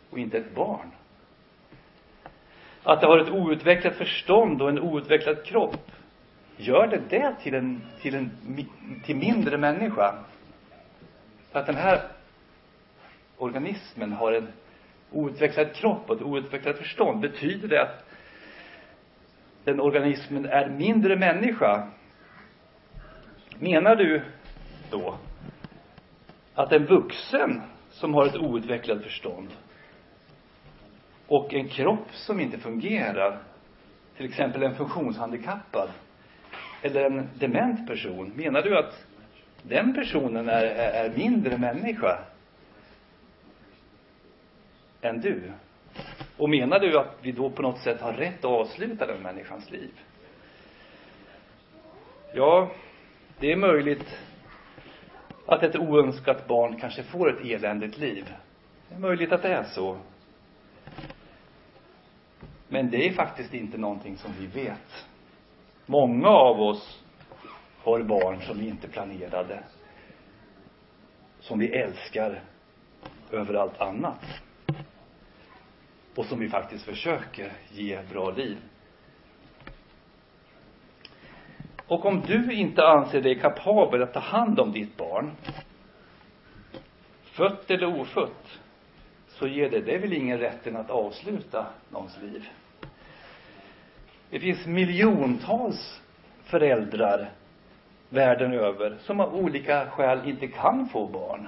och 0.10 0.20
inte 0.20 0.38
ett 0.38 0.56
barn? 0.56 0.92
Att 2.84 3.02
det 3.02 3.08
har 3.08 3.20
ett 3.20 3.32
outvecklat 3.32 3.96
förstånd 3.96 4.62
och 4.62 4.70
en 4.70 4.80
outvecklad 4.80 5.44
kropp 5.44 5.92
Gör 6.62 6.88
det 6.88 7.02
det 7.10 7.36
till 7.44 7.54
en, 7.56 7.82
till 8.02 8.16
en 8.16 8.32
till 9.06 9.16
mindre 9.16 9.58
människa? 9.58 10.16
För 11.52 11.60
att 11.60 11.66
den 11.66 11.76
här 11.76 12.02
organismen 13.38 14.12
har 14.12 14.32
en 14.32 14.48
outvecklad 15.12 15.74
kropp 15.74 16.10
och 16.10 16.16
ett 16.16 16.22
outvecklat 16.22 16.78
förstånd. 16.78 17.22
Betyder 17.22 17.68
det 17.68 17.82
att 17.82 18.06
den 19.64 19.80
organismen 19.80 20.46
är 20.46 20.70
mindre 20.70 21.16
människa? 21.16 21.88
Menar 23.60 23.96
du 23.96 24.22
då 24.90 25.16
att 26.54 26.72
en 26.72 26.86
vuxen 26.86 27.62
som 27.90 28.14
har 28.14 28.26
ett 28.26 28.38
outvecklat 28.38 29.04
förstånd 29.04 29.50
och 31.28 31.54
en 31.54 31.68
kropp 31.68 32.08
som 32.12 32.40
inte 32.40 32.58
fungerar, 32.58 33.40
till 34.18 34.26
exempel 34.26 34.64
en 34.64 34.76
funktionshandikappad, 34.76 35.90
eller 36.82 37.04
en 37.04 37.30
dement 37.40 37.88
person, 37.88 38.32
menar 38.36 38.62
du 38.62 38.78
att 38.78 39.06
den 39.64 39.94
personen 39.94 40.50
är, 40.50 40.66
är, 40.66 41.06
är 41.06 41.18
mindre 41.18 41.58
människa 41.58 42.20
än 45.02 45.22
du? 45.22 45.52
Och 46.38 46.50
menar 46.50 46.80
du 46.80 47.00
att 47.00 47.18
vi 47.22 47.32
då 47.32 47.50
på 47.50 47.62
något 47.62 47.80
sätt 47.80 48.02
har 48.02 48.14
rätt 48.14 48.38
att 48.38 48.46
avsluta 48.46 49.06
den 49.06 49.22
människans 49.22 49.72
liv? 49.72 49.92
Ja, 52.34 52.72
det 53.40 53.52
är 53.52 53.56
möjligt 53.56 54.18
att 55.46 55.64
ett 55.64 55.76
oönskat 55.76 56.48
barn 56.48 56.80
kanske 56.80 57.04
får 57.04 57.30
ett 57.30 57.46
eländigt 57.46 57.98
liv. 57.98 58.34
Det 58.90 58.96
är 58.96 59.00
möjligt 59.00 59.32
att 59.32 59.42
det 59.42 59.54
är 59.54 59.64
så. 59.64 59.98
Men 62.68 62.90
det 62.90 63.08
är 63.08 63.14
faktiskt 63.14 63.54
inte 63.54 63.78
någonting 63.78 64.18
som 64.18 64.32
vi 64.40 64.48
vet. 64.48 65.06
Många 65.86 66.28
av 66.28 66.62
oss 66.62 67.04
har 67.84 68.04
barn 68.04 68.42
som 68.42 68.60
vi 68.60 68.68
inte 68.68 68.88
planerade. 68.88 69.64
Som 71.40 71.60
vi 71.60 71.68
älskar 71.68 72.42
över 73.32 73.54
allt 73.54 73.82
annat. 73.82 74.26
Och 76.16 76.26
som 76.26 76.40
vi 76.40 76.50
faktiskt 76.50 76.86
försöker 76.86 77.52
ge 77.70 78.02
bra 78.12 78.32
liv. 78.32 78.58
Och 81.88 82.06
om 82.06 82.22
du 82.28 82.54
inte 82.54 82.88
anser 82.88 83.22
dig 83.22 83.40
kapabel 83.40 84.04
att 84.04 84.14
ta 84.14 84.20
hand 84.20 84.60
om 84.60 84.72
ditt 84.72 84.98
barn, 84.98 85.32
fött 87.24 87.72
eller 87.72 88.00
ofött, 88.00 88.60
så 89.28 89.48
ger 89.48 89.70
det, 89.70 89.82
det 89.82 89.96
är 89.96 90.00
väl 90.00 90.14
ingen 90.14 90.40
rätten 90.40 90.76
att 90.76 90.90
avsluta 90.90 91.68
någons 91.90 92.22
liv. 92.22 92.50
Det 94.32 94.40
finns 94.40 94.66
miljontals 94.66 96.02
föräldrar 96.44 97.30
världen 98.10 98.54
över 98.54 98.98
som 99.02 99.20
av 99.20 99.36
olika 99.36 99.90
skäl 99.90 100.30
inte 100.30 100.48
kan 100.48 100.90
få 100.90 101.08
barn. 101.08 101.48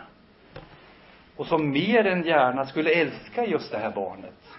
Och 1.36 1.46
som 1.48 1.70
mer 1.70 2.06
än 2.06 2.24
gärna 2.24 2.66
skulle 2.66 2.92
älska 2.92 3.46
just 3.46 3.72
det 3.72 3.78
här 3.78 3.92
barnet 3.92 4.50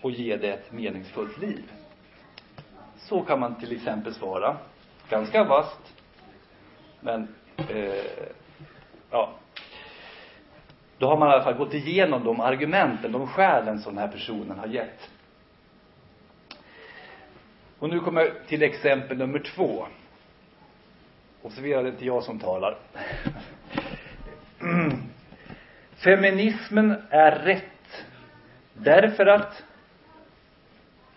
och 0.00 0.10
ge 0.10 0.36
det 0.36 0.52
ett 0.52 0.72
meningsfullt 0.72 1.38
liv. 1.38 1.62
Så 2.98 3.20
kan 3.20 3.40
man 3.40 3.54
till 3.54 3.76
exempel 3.76 4.14
svara. 4.14 4.56
Ganska 5.08 5.44
vasst. 5.44 5.94
Men, 7.00 7.34
eh, 7.56 8.04
ja. 9.10 9.30
Då 10.98 11.08
har 11.08 11.16
man 11.16 11.28
i 11.28 11.32
alla 11.32 11.44
fall 11.44 11.54
gått 11.54 11.74
igenom 11.74 12.24
de 12.24 12.40
argumenten, 12.40 13.12
de 13.12 13.26
skälen 13.26 13.80
som 13.80 13.94
den 13.94 14.04
här 14.04 14.12
personen 14.12 14.58
har 14.58 14.66
gett. 14.66 15.10
Och 17.82 17.88
nu 17.88 18.00
kommer 18.00 18.32
till 18.46 18.62
exempel 18.62 19.18
nummer 19.18 19.38
två. 19.38 19.86
Observera, 21.42 21.82
det 21.82 21.88
är 21.88 21.92
inte 21.92 22.04
jag 22.04 22.22
som 22.22 22.38
talar. 22.38 22.76
Mm. 24.60 24.92
Feminismen 26.04 26.94
är 27.10 27.30
rätt. 27.30 28.04
Därför 28.72 29.26
att 29.26 29.62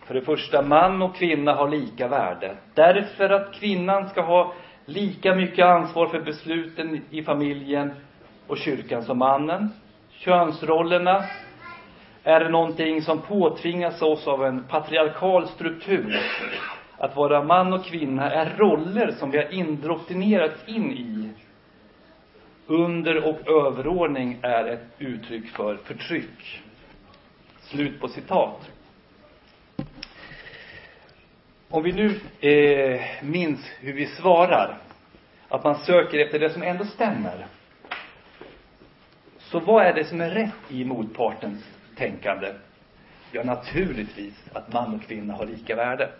för 0.04 0.14
det 0.14 0.22
första, 0.22 0.62
man 0.62 1.02
och 1.02 1.16
kvinna 1.16 1.54
har 1.54 1.68
lika 1.68 2.08
värde. 2.08 2.56
Därför 2.74 3.30
att 3.30 3.54
kvinnan 3.54 4.08
ska 4.08 4.22
ha 4.22 4.54
lika 4.84 5.34
mycket 5.34 5.64
ansvar 5.64 6.06
för 6.08 6.20
besluten 6.20 7.02
i 7.10 7.22
familjen 7.22 7.92
och 8.46 8.58
kyrkan 8.58 9.02
som 9.02 9.18
mannen. 9.18 9.68
Könsrollerna 10.10 11.24
är 12.26 12.48
någonting 12.48 13.02
som 13.02 13.22
påtvingas 13.22 14.02
oss 14.02 14.26
av 14.26 14.44
en 14.44 14.64
patriarkal 14.64 15.48
struktur. 15.48 16.20
Att 16.98 17.16
vara 17.16 17.42
man 17.42 17.72
och 17.72 17.84
kvinna 17.84 18.30
är 18.30 18.56
roller 18.56 19.12
som 19.18 19.30
vi 19.30 19.38
har 19.38 19.54
indoktrinerats 19.54 20.68
in 20.68 20.92
i. 20.92 21.30
Under 22.66 23.24
och 23.24 23.48
överordning 23.48 24.38
är 24.42 24.64
ett 24.64 24.86
uttryck 24.98 25.48
för 25.48 25.76
förtryck. 25.76 26.62
Slut 27.60 28.00
på 28.00 28.08
citat. 28.08 28.70
Om 31.68 31.82
vi 31.82 31.92
nu 31.92 32.06
eh, 32.50 33.00
minns 33.22 33.60
hur 33.80 33.92
vi 33.92 34.06
svarar, 34.06 34.78
att 35.48 35.64
man 35.64 35.76
söker 35.76 36.18
efter 36.18 36.38
det 36.38 36.50
som 36.50 36.62
ändå 36.62 36.84
stämmer. 36.84 37.46
Så 39.38 39.58
vad 39.58 39.86
är 39.86 39.94
det 39.94 40.04
som 40.04 40.20
är 40.20 40.30
rätt 40.30 40.70
i 40.70 40.84
motpartens 40.84 41.75
tänkande? 41.96 42.54
Ja, 43.32 43.42
naturligtvis 43.42 44.34
att 44.52 44.72
man 44.72 44.94
och 44.94 45.02
kvinna 45.02 45.34
har 45.34 45.46
lika 45.46 45.76
värde. 45.76 46.10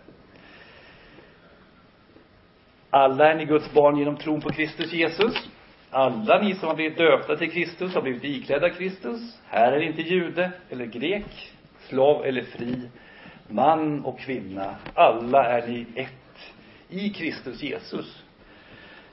Alla 2.89 3.31
är 3.31 3.35
ni 3.35 3.45
Guds 3.45 3.73
barn 3.73 3.97
genom 3.97 4.17
tron 4.17 4.41
på 4.41 4.49
Kristus 4.49 4.93
Jesus. 4.93 5.49
Alla 5.89 6.41
ni 6.41 6.55
som 6.55 6.67
har 6.67 6.75
blivit 6.75 6.97
döpta 6.97 7.35
till 7.35 7.51
Kristus 7.51 7.93
har 7.93 8.01
blivit 8.01 8.23
iklädda 8.23 8.69
Kristus. 8.69 9.39
Här 9.47 9.71
är 9.71 9.81
inte 9.81 10.01
jude 10.01 10.51
eller 10.69 10.85
grek, 10.85 11.53
slav 11.79 12.25
eller 12.25 12.43
fri, 12.43 12.89
man 13.47 14.05
och 14.05 14.19
kvinna. 14.19 14.75
Alla 14.93 15.45
är 15.45 15.67
ni 15.67 15.85
ett 15.95 16.53
i 16.89 17.09
Kristus 17.09 17.63
Jesus. 17.63 18.23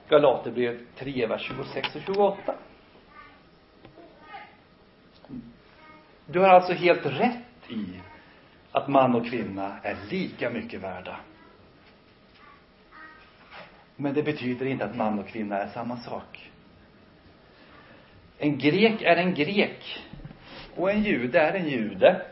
Galaterbrevet 0.09 0.81
3, 0.97 1.27
vers 1.27 1.43
26 1.43 1.97
och 1.97 2.03
28. 2.07 2.55
Du 6.27 6.41
har 6.41 6.49
alltså 6.49 6.73
helt 6.73 7.07
rätt 7.07 7.71
i 7.71 8.01
att 8.73 8.89
man 8.89 9.15
och 9.15 9.27
kvinna 9.27 9.79
är 9.83 9.97
lika 10.11 10.51
mycket 10.51 10.81
värda. 10.81 11.17
Men 13.97 14.15
det 14.15 14.23
betyder 14.23 14.67
inte 14.67 14.85
att 14.85 14.97
man 14.97 15.19
och 15.19 15.29
kvinna 15.29 15.59
är 15.59 15.69
samma 15.69 15.97
sak. 15.97 16.51
En 18.39 18.59
grek 18.59 19.03
är 19.03 19.17
en 19.17 19.35
grek 19.35 20.05
och 20.77 20.91
en 20.91 21.03
jude 21.03 21.41
är 21.41 21.55
en 21.55 21.69
jude. 21.69 22.27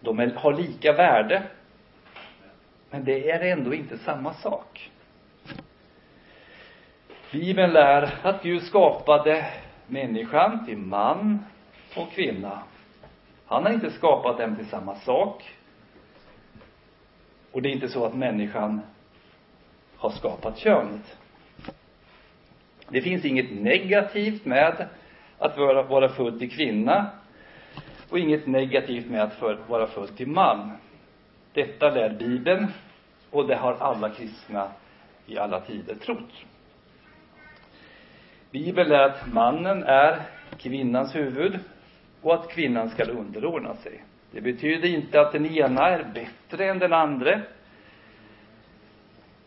De 0.00 0.20
är, 0.20 0.34
har 0.34 0.52
lika 0.52 0.92
värde. 0.92 1.42
Men 2.90 3.04
det 3.04 3.30
är 3.30 3.40
ändå 3.40 3.74
inte 3.74 3.98
samma 3.98 4.34
sak. 4.34 4.90
Bibeln 7.30 7.72
lär 7.72 8.18
att 8.22 8.42
Gud 8.42 8.62
skapade 8.62 9.46
människan 9.92 10.64
till 10.66 10.78
man 10.78 11.38
och 11.96 12.10
kvinna. 12.10 12.62
Han 13.46 13.62
har 13.62 13.72
inte 13.72 13.90
skapat 13.90 14.38
dem 14.38 14.56
till 14.56 14.66
samma 14.66 14.94
sak. 14.94 15.50
Och 17.52 17.62
det 17.62 17.68
är 17.68 17.72
inte 17.72 17.88
så 17.88 18.06
att 18.06 18.14
människan 18.14 18.80
har 19.96 20.10
skapat 20.10 20.58
könet. 20.58 21.18
Det 22.88 23.02
finns 23.02 23.24
inget 23.24 23.52
negativt 23.52 24.44
med 24.44 24.88
att 25.38 25.58
vara, 25.58 25.82
vara 25.82 26.08
född 26.08 26.38
till 26.38 26.50
kvinna 26.50 27.10
och 28.10 28.18
inget 28.18 28.46
negativt 28.46 29.10
med 29.10 29.22
att 29.22 29.34
för, 29.34 29.58
vara 29.68 29.86
född 29.86 30.16
till 30.16 30.28
man. 30.28 30.72
Detta 31.52 31.90
lär 31.90 32.10
Bibeln 32.18 32.66
och 33.30 33.46
det 33.46 33.56
har 33.56 33.74
alla 33.74 34.10
kristna 34.10 34.68
i 35.26 35.38
alla 35.38 35.60
tider 35.60 35.94
trott. 35.94 36.32
Bibeln 38.52 38.88
lär 38.88 39.02
att 39.02 39.32
mannen 39.32 39.82
är 39.82 40.22
kvinnans 40.58 41.14
huvud 41.14 41.58
och 42.20 42.34
att 42.34 42.50
kvinnan 42.50 42.90
skall 42.90 43.10
underordna 43.10 43.74
sig. 43.74 44.04
Det 44.30 44.40
betyder 44.40 44.88
inte 44.88 45.20
att 45.20 45.32
den 45.32 45.46
ena 45.46 45.88
är 45.88 46.04
bättre 46.14 46.66
än 46.66 46.78
den 46.78 46.92
andra. 46.92 47.40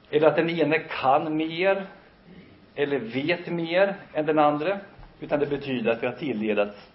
Eller 0.09 0.27
att 0.27 0.35
den 0.35 0.49
ene 0.49 0.79
kan 0.79 1.37
mer 1.37 1.85
eller 2.75 2.99
vet 2.99 3.47
mer 3.47 3.95
än 4.13 4.25
den 4.25 4.39
andra. 4.39 4.79
Utan 5.19 5.39
det 5.39 5.45
betyder 5.45 5.91
att 5.91 6.03
vi 6.03 6.07
har 6.07 6.13
tilldelats 6.13 6.91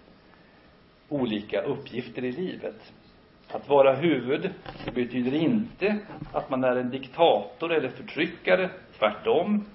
olika 1.09 1.61
uppgifter 1.61 2.23
i 2.23 2.31
livet. 2.31 2.93
Att 3.51 3.69
vara 3.69 3.93
huvud, 3.93 4.49
det 4.85 4.91
betyder 4.91 5.33
inte 5.33 5.97
att 6.33 6.49
man 6.49 6.63
är 6.63 6.75
en 6.75 6.89
diktator 6.89 7.71
eller 7.73 7.89
förtryckare. 7.89 8.69
Tvärtom. 8.99 9.65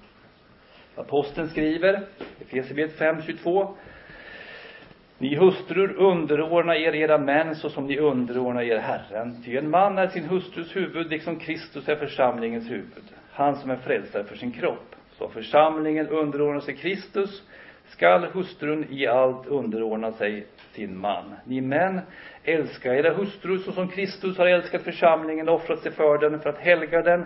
Aposteln 0.97 1.47
skriver, 1.47 2.01
Efesierbrevet 2.41 2.99
5.22. 2.99 3.67
Ni 5.17 5.35
hustrur 5.35 5.93
underordna 5.97 6.75
er 6.75 6.95
era 6.95 7.17
män 7.17 7.55
så 7.55 7.69
som 7.69 7.87
ni 7.87 7.99
underordnar 7.99 8.63
er 8.63 8.77
Herren. 8.77 9.43
Ty 9.45 9.57
en 9.57 9.69
man 9.69 9.97
är 9.97 10.07
sin 10.07 10.25
hustrus 10.25 10.75
huvud, 10.75 11.09
liksom 11.09 11.39
Kristus 11.39 11.89
är 11.89 11.95
församlingens 11.95 12.69
huvud. 12.69 13.03
Han 13.31 13.55
som 13.55 13.71
är 13.71 13.75
frälsare 13.75 14.23
för 14.23 14.35
sin 14.35 14.51
kropp. 14.51 14.95
Så 15.11 15.29
församlingen 15.29 16.07
underordnar 16.07 16.59
sig 16.59 16.75
Kristus, 16.75 17.43
skall 17.85 18.25
hustrun 18.25 18.85
i 18.89 19.07
allt 19.07 19.47
underordna 19.47 20.11
sig 20.11 20.45
sin 20.71 20.97
man. 20.97 21.35
Ni 21.45 21.61
män, 21.61 22.01
älska 22.43 22.95
era 22.95 23.13
hustrur 23.13 23.57
så 23.57 23.71
som 23.71 23.87
Kristus 23.87 24.37
har 24.37 24.45
älskat 24.45 24.81
församlingen 24.81 25.49
och 25.49 25.55
offrat 25.55 25.79
sig 25.79 25.91
för 25.91 26.17
den 26.17 26.39
för 26.39 26.49
att 26.49 26.57
helga 26.59 27.01
den, 27.01 27.25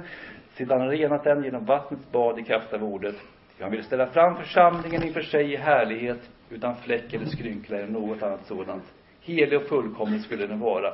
sedan 0.53 0.89
renat 0.89 1.23
den 1.23 1.43
genom 1.43 1.65
vattnets 1.65 2.11
bad 2.11 2.39
i 2.39 2.43
kraft 2.43 2.73
av 2.73 2.83
ordet. 2.83 3.15
Han 3.61 3.71
vill 3.71 3.83
ställa 3.83 4.07
fram 4.07 4.35
församlingen 4.35 5.03
inför 5.03 5.21
sig 5.21 5.53
i 5.53 5.55
härlighet, 5.55 6.29
utan 6.49 6.75
fläck 6.75 7.13
eller 7.13 7.25
skrynkla 7.25 7.77
eller 7.77 7.87
något 7.87 8.23
annat 8.23 8.45
sådant. 8.45 8.83
Helig 9.21 9.57
och 9.57 9.67
fullkomlig 9.67 10.21
skulle 10.21 10.47
den 10.47 10.59
vara. 10.59 10.93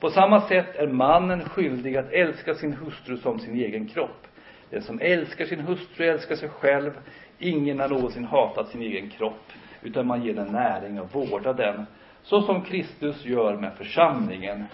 På 0.00 0.10
samma 0.10 0.40
sätt 0.40 0.76
är 0.76 0.86
mannen 0.86 1.48
skyldig 1.48 1.96
att 1.96 2.12
älska 2.12 2.54
sin 2.54 2.72
hustru 2.72 3.16
som 3.16 3.38
sin 3.38 3.54
egen 3.54 3.88
kropp. 3.88 4.26
Den 4.70 4.82
som 4.82 5.00
älskar 5.00 5.44
sin 5.44 5.60
hustru 5.60 6.06
älskar 6.06 6.34
sig 6.34 6.48
själv. 6.48 6.90
Ingen 7.38 7.80
har 7.80 7.88
någonsin 7.88 8.24
hatat 8.24 8.68
sin 8.68 8.82
egen 8.82 9.10
kropp, 9.10 9.52
utan 9.82 10.06
man 10.06 10.22
ger 10.22 10.34
den 10.34 10.52
näring 10.52 11.00
och 11.00 11.12
vårdar 11.12 11.54
den, 11.54 11.86
så 12.22 12.42
som 12.42 12.62
Kristus 12.62 13.24
gör 13.24 13.56
med 13.56 13.72
församlingen, 13.76 14.64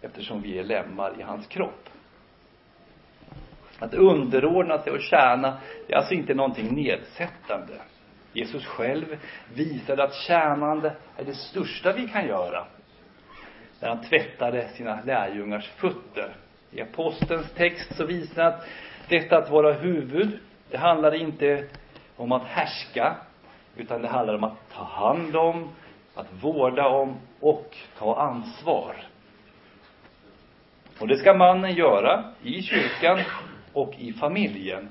eftersom 0.00 0.42
vi 0.42 0.58
är 0.58 0.64
lemmar 0.64 1.20
i 1.20 1.22
hans 1.22 1.46
kropp. 1.46 1.87
Att 3.78 3.94
underordna 3.94 4.78
sig 4.78 4.92
och 4.92 5.00
tjäna, 5.00 5.58
det 5.86 5.92
är 5.92 5.96
alltså 5.96 6.14
inte 6.14 6.34
någonting 6.34 6.74
nedsättande. 6.74 7.74
Jesus 8.32 8.66
själv 8.66 9.18
visade 9.54 10.04
att 10.04 10.14
tjänande 10.14 10.92
är 11.16 11.24
det 11.24 11.34
största 11.34 11.92
vi 11.92 12.08
kan 12.08 12.26
göra. 12.26 12.66
När 13.80 13.88
han 13.88 14.04
tvättade 14.04 14.68
sina 14.68 15.00
lärjungars 15.04 15.68
fötter. 15.68 16.34
I 16.70 16.80
apostelns 16.80 17.52
text 17.54 17.96
så 17.96 18.04
visar 18.06 18.44
att 18.44 18.66
detta 19.08 19.38
att 19.38 19.50
vara 19.50 19.72
huvud, 19.72 20.38
det 20.70 20.76
handlar 20.76 21.14
inte 21.14 21.64
om 22.16 22.32
att 22.32 22.44
härska, 22.44 23.16
utan 23.76 24.02
det 24.02 24.08
handlar 24.08 24.34
om 24.34 24.44
att 24.44 24.70
ta 24.72 24.84
hand 24.84 25.36
om, 25.36 25.68
att 26.14 26.26
vårda 26.40 26.88
om 26.88 27.16
och 27.40 27.76
ta 27.98 28.20
ansvar. 28.20 28.96
Och 30.98 31.08
det 31.08 31.16
ska 31.16 31.34
mannen 31.34 31.74
göra 31.74 32.24
i 32.42 32.62
kyrkan 32.62 33.20
och 33.72 33.94
i 33.98 34.12
familjen. 34.12 34.88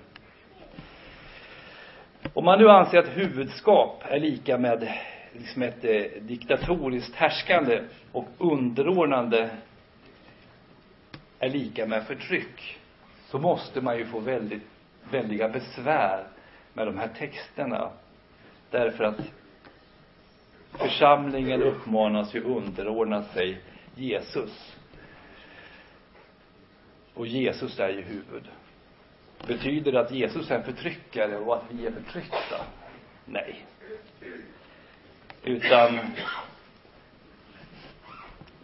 Om 2.33 2.45
man 2.45 2.59
nu 2.59 2.69
anser 2.69 2.97
att 2.97 3.17
huvudskap 3.17 4.03
är 4.07 4.19
lika 4.19 4.57
med 4.57 4.93
liksom 5.33 5.61
ett 5.61 5.83
eh, 5.83 6.21
diktatoriskt 6.21 7.15
härskande 7.15 7.81
och 8.11 8.27
underordnande 8.37 9.49
är 11.39 11.49
lika 11.49 11.85
med 11.85 12.07
förtryck, 12.07 12.79
så 13.25 13.39
måste 13.39 13.81
man 13.81 13.97
ju 13.97 14.05
få 14.05 14.19
väldigt, 14.19 14.63
väldiga 15.11 15.49
besvär 15.49 16.23
med 16.73 16.87
de 16.87 16.97
här 16.97 17.07
texterna. 17.07 17.89
Därför 18.71 19.03
att 19.03 19.19
församlingen 20.71 21.63
uppmanas 21.63 22.35
ju 22.35 22.43
underordna 22.43 23.23
sig 23.23 23.61
Jesus. 23.95 24.75
Och 27.13 27.27
Jesus 27.27 27.79
är 27.79 27.89
ju 27.89 28.01
huvud. 28.01 28.43
Betyder 29.45 29.91
det 29.91 29.99
att 29.99 30.11
Jesus 30.11 30.51
är 30.51 30.55
en 30.55 30.63
förtryckare 30.63 31.37
och 31.37 31.55
att 31.55 31.63
vi 31.69 31.87
är 31.87 31.91
förtryckta? 31.91 32.65
Nej. 33.25 33.65
Utan 35.43 35.99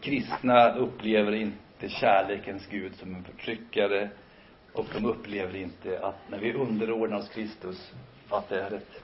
kristna 0.01 0.75
upplever 0.75 1.31
inte 1.31 1.89
kärlekens 1.89 2.67
Gud 2.67 2.95
som 2.95 3.15
en 3.15 3.23
förtryckare 3.23 4.09
och 4.73 4.85
de 4.93 5.05
upplever 5.05 5.55
inte 5.55 5.99
att 6.05 6.29
när 6.29 6.39
vi 6.39 6.53
underordnar 6.53 7.17
oss 7.17 7.29
Kristus 7.29 7.93
att 8.29 8.49
det 8.49 8.61
är 8.61 8.71
ett 8.71 9.03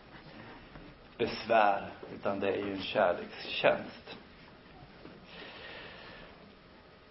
besvär 1.18 1.90
utan 2.16 2.40
det 2.40 2.48
är 2.50 2.58
ju 2.58 2.72
en 2.72 2.82
kärlekstjänst. 2.82 4.18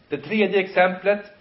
Det 0.09 0.19
tredje 0.19 0.61
exemplet 0.61 1.38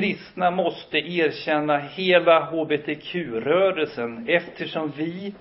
kristna 0.00 0.50
måste 0.50 0.98
erkänna 0.98 1.78
hela 1.78 2.44
hbtq-rörelsen 2.44 4.24
eftersom 4.28 4.92
vi 4.96 5.34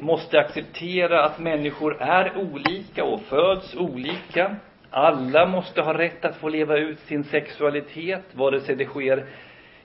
måste 0.00 0.40
acceptera 0.40 1.24
att 1.24 1.38
människor 1.38 2.02
är 2.02 2.32
olika 2.36 3.04
och 3.04 3.20
föds 3.20 3.74
olika. 3.76 4.56
Alla 4.90 5.46
måste 5.46 5.82
ha 5.82 5.98
rätt 5.98 6.24
att 6.24 6.36
få 6.36 6.48
leva 6.48 6.76
ut 6.76 6.98
sin 6.98 7.24
sexualitet, 7.24 8.22
vare 8.32 8.60
sig 8.60 8.76
det 8.76 8.84
sker 8.84 9.26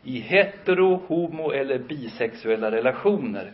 i 0.03 0.19
hetero, 0.19 1.01
homo 1.07 1.51
eller 1.51 1.79
bisexuella 1.79 2.71
relationer. 2.71 3.51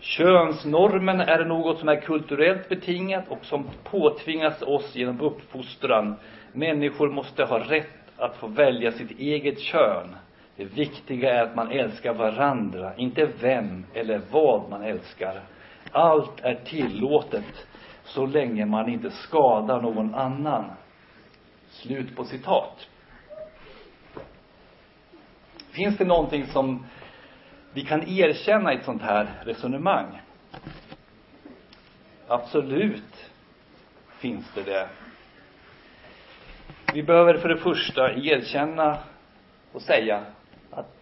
Könsnormen 0.00 1.20
är 1.20 1.44
något 1.44 1.78
som 1.78 1.88
är 1.88 2.00
kulturellt 2.00 2.68
betingat 2.68 3.24
och 3.28 3.44
som 3.44 3.70
påtvingas 3.84 4.62
oss 4.62 4.96
genom 4.96 5.20
uppfostran. 5.20 6.14
Människor 6.52 7.10
måste 7.10 7.44
ha 7.44 7.58
rätt 7.58 8.03
att 8.18 8.36
få 8.36 8.46
välja 8.46 8.92
sitt 8.92 9.18
eget 9.18 9.60
kön. 9.60 10.16
Det 10.56 10.64
viktiga 10.64 11.34
är 11.34 11.42
att 11.42 11.54
man 11.54 11.70
älskar 11.70 12.14
varandra, 12.14 12.96
inte 12.96 13.28
vem 13.40 13.86
eller 13.94 14.20
vad 14.30 14.70
man 14.70 14.82
älskar. 14.82 15.42
Allt 15.92 16.40
är 16.40 16.54
tillåtet 16.54 17.66
så 18.04 18.26
länge 18.26 18.66
man 18.66 18.88
inte 18.88 19.10
skadar 19.10 19.82
någon 19.82 20.14
annan. 20.14 20.64
Slut 21.68 22.16
på 22.16 22.24
citat. 22.24 22.88
Finns 25.70 25.98
det 25.98 26.04
någonting 26.04 26.46
som 26.46 26.86
vi 27.72 27.84
kan 27.84 28.02
erkänna 28.08 28.72
i 28.72 28.76
ett 28.76 28.84
sånt 28.84 29.02
här 29.02 29.42
resonemang? 29.44 30.20
Absolut 32.28 33.30
finns 34.18 34.52
det 34.54 34.62
det. 34.62 34.88
Vi 36.94 37.02
behöver 37.02 37.34
för 37.34 37.48
det 37.48 37.56
första 37.56 38.12
erkänna 38.12 38.98
och 39.72 39.82
säga 39.82 40.24
att 40.70 40.96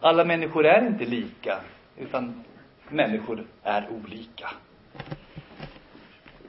alla 0.00 0.24
människor 0.24 0.66
är 0.66 0.86
inte 0.86 1.04
lika, 1.04 1.60
utan 1.96 2.44
människor 2.88 3.44
är 3.62 3.88
olika. 3.90 4.50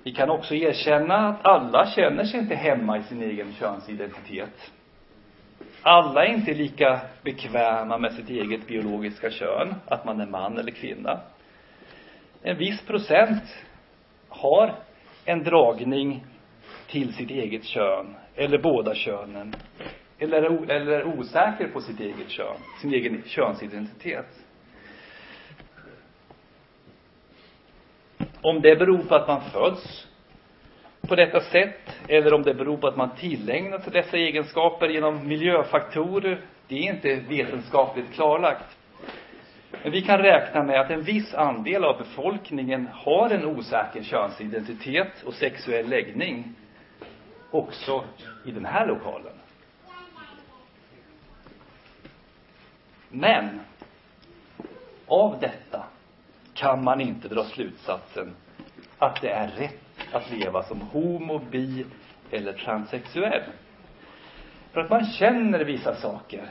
Vi 0.04 0.12
kan 0.12 0.30
också 0.30 0.56
erkänna 0.56 1.16
att 1.16 1.46
alla 1.46 1.88
känner 1.88 2.24
sig 2.24 2.40
inte 2.40 2.56
hemma 2.56 2.98
i 2.98 3.04
sin 3.04 3.22
egen 3.22 3.54
könsidentitet. 3.54 4.72
Alla 5.82 6.26
är 6.26 6.34
inte 6.34 6.54
lika 6.54 7.00
bekväma 7.22 7.98
med 7.98 8.14
sitt 8.14 8.30
eget 8.30 8.68
biologiska 8.68 9.30
kön, 9.30 9.76
att 9.86 10.06
man 10.06 10.22
är 10.22 10.26
man 10.28 10.58
eller 10.58 10.72
kvinna. 10.72 11.20
En 12.42 12.58
viss 12.58 12.82
procent 12.82 13.44
har 14.30 14.74
en 15.26 15.44
dragning 15.44 16.26
till 16.88 17.14
sitt 17.14 17.30
eget 17.30 17.64
kön, 17.64 18.16
eller 18.36 18.58
båda 18.58 18.96
könen. 18.96 19.54
Eller, 20.20 20.42
är, 20.42 20.72
eller 20.72 20.92
är 20.92 21.06
osäker 21.06 21.68
på 21.68 21.82
sitt 21.82 22.00
eget 22.00 22.30
kön, 22.30 22.58
sin 22.82 22.94
egen 22.94 23.24
könsidentitet. 23.26 24.26
Om 28.42 28.62
det 28.62 28.76
beror 28.76 29.04
på 29.04 29.16
att 29.16 29.28
man 29.28 29.42
föds 29.42 30.08
på 31.08 31.16
detta 31.16 31.42
sätt 31.42 32.00
eller 32.08 32.34
om 32.34 32.44
det 32.44 32.54
beror 32.54 32.78
på 32.78 32.88
att 32.88 32.96
man 32.96 33.16
tillägnat 33.16 33.84
sig 33.84 33.94
dessa 33.94 34.18
egenskaper 34.18 34.90
genom 34.90 35.28
miljöfaktorer, 35.28 36.42
det 36.68 36.76
är 36.76 36.94
inte 36.94 37.16
vetenskapligt 37.16 38.14
klarlagt. 38.14 38.78
Men 39.84 39.92
vi 39.92 40.02
kan 40.02 40.18
räkna 40.18 40.64
med 40.64 40.82
att 40.82 40.92
en 40.92 41.02
viss 41.02 41.34
andel 41.34 41.84
av 41.84 41.98
befolkningen 41.98 42.88
har 42.94 43.30
en 43.30 43.46
osäker 43.46 44.04
könsidentitet 44.04 45.24
och 45.26 45.34
sexuell 45.34 45.90
läggning 45.90 46.54
också 47.58 48.04
i 48.44 48.52
den 48.52 48.66
här 48.66 48.88
lokalen. 48.88 49.34
Men 53.10 53.60
av 55.06 55.40
detta 55.40 55.84
kan 56.54 56.84
man 56.84 57.02
inte 57.02 57.28
dra 57.28 57.44
slutsatsen 57.44 58.36
att 58.98 59.22
det 59.22 59.30
är 59.30 59.48
rätt 59.48 59.84
att 60.12 60.32
leva 60.32 60.64
som 60.64 60.82
homo, 60.82 61.42
bi 61.52 61.86
eller 62.32 62.54
transsexuell. 62.54 63.44
För 64.72 64.82
att 64.82 64.90
man 64.90 65.06
känner 65.06 65.64
vissa 65.64 65.96
saker 65.96 66.50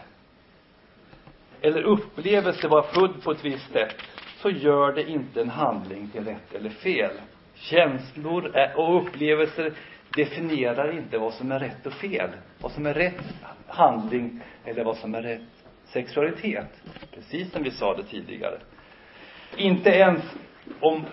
eller 1.60 1.82
upplever 1.82 2.52
sig 2.52 2.70
vara 2.70 2.82
född 2.82 3.22
på 3.22 3.30
ett 3.30 3.44
visst 3.44 3.72
sätt 3.72 3.96
så 4.36 4.50
gör 4.50 4.92
det 4.92 5.10
inte 5.10 5.40
en 5.40 5.50
handling 5.50 6.08
till 6.08 6.24
rätt 6.24 6.54
eller 6.54 6.70
fel. 6.70 7.10
Känslor 7.54 8.52
och 8.76 9.02
upplevelser 9.02 9.72
definierar 10.16 10.92
inte 10.92 11.18
vad 11.18 11.34
som 11.34 11.52
är 11.52 11.58
rätt 11.58 11.86
och 11.86 11.92
fel. 11.92 12.30
Vad 12.60 12.72
som 12.72 12.86
är 12.86 12.94
rätt 12.94 13.22
handling 13.66 14.40
eller 14.64 14.84
vad 14.84 14.96
som 14.96 15.14
är 15.14 15.22
rätt 15.22 15.40
sexualitet. 15.84 16.82
Precis 17.14 17.52
som 17.52 17.62
vi 17.62 17.70
sa 17.70 17.96
det 17.96 18.02
tidigare. 18.02 18.58
Inte 19.56 19.90
ens 19.90 20.22
om 20.80 21.04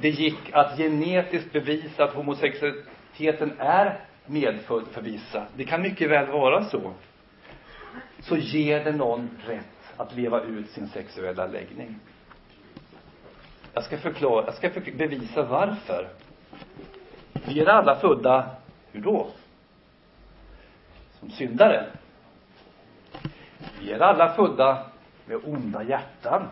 det 0.00 0.08
gick 0.08 0.52
att 0.52 0.76
genetiskt 0.78 1.52
bevisa 1.52 2.04
att 2.04 2.14
homosexualiteten 2.14 3.52
är 3.58 4.00
medfödd 4.26 4.86
för 4.92 5.02
vissa. 5.02 5.46
Det 5.56 5.64
kan 5.64 5.82
mycket 5.82 6.10
väl 6.10 6.26
vara 6.26 6.64
så. 6.64 6.92
Så 8.20 8.36
ger 8.36 8.84
det 8.84 8.92
någon 8.92 9.30
rätt 9.46 9.94
att 9.96 10.16
leva 10.16 10.42
ut 10.42 10.70
sin 10.70 10.88
sexuella 10.88 11.46
läggning. 11.46 11.96
Jag 13.74 13.84
ska 13.84 13.98
förklara, 13.98 14.44
jag 14.44 14.54
ska 14.54 14.80
bevisa 14.96 15.42
varför. 15.42 16.08
Vi 17.44 17.60
är 17.60 17.66
alla 17.66 17.96
födda, 17.96 18.50
hur 18.92 19.00
då? 19.00 19.26
Som 21.20 21.30
syndare. 21.30 21.86
Vi 23.80 23.92
är 23.92 24.00
alla 24.00 24.34
födda 24.34 24.86
med 25.26 25.40
onda 25.44 25.82
hjärtan 25.82 26.48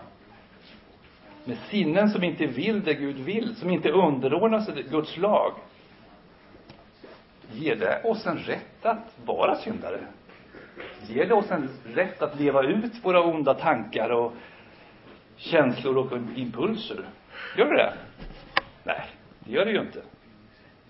med 1.49 1.59
sinnen 1.59 2.11
som 2.11 2.24
inte 2.24 2.47
vill 2.47 2.84
det 2.84 2.95
Gud 2.95 3.16
vill, 3.16 3.57
som 3.57 3.70
inte 3.70 3.91
underordnar 3.91 4.61
sig 4.61 4.82
Guds 4.82 5.16
lag, 5.16 5.53
ger 7.53 7.76
det 7.76 8.03
oss 8.05 8.26
en 8.26 8.39
rätt 8.39 8.86
att 8.86 9.18
vara 9.24 9.57
syndare? 9.57 10.01
Ger 11.07 11.26
det 11.26 11.34
oss 11.34 11.51
en 11.51 11.68
rätt 11.95 12.22
att 12.22 12.41
leva 12.41 12.62
ut 12.62 13.05
våra 13.05 13.22
onda 13.22 13.55
tankar 13.55 14.11
och 14.11 14.32
känslor 15.36 15.97
och 15.97 16.12
impulser? 16.36 17.05
Gör 17.57 17.66
det 17.66 17.76
det? 17.76 17.93
Nej, 18.84 19.07
det 19.39 19.53
gör 19.53 19.64
det 19.64 19.70
ju 19.70 19.80
inte. 19.80 20.03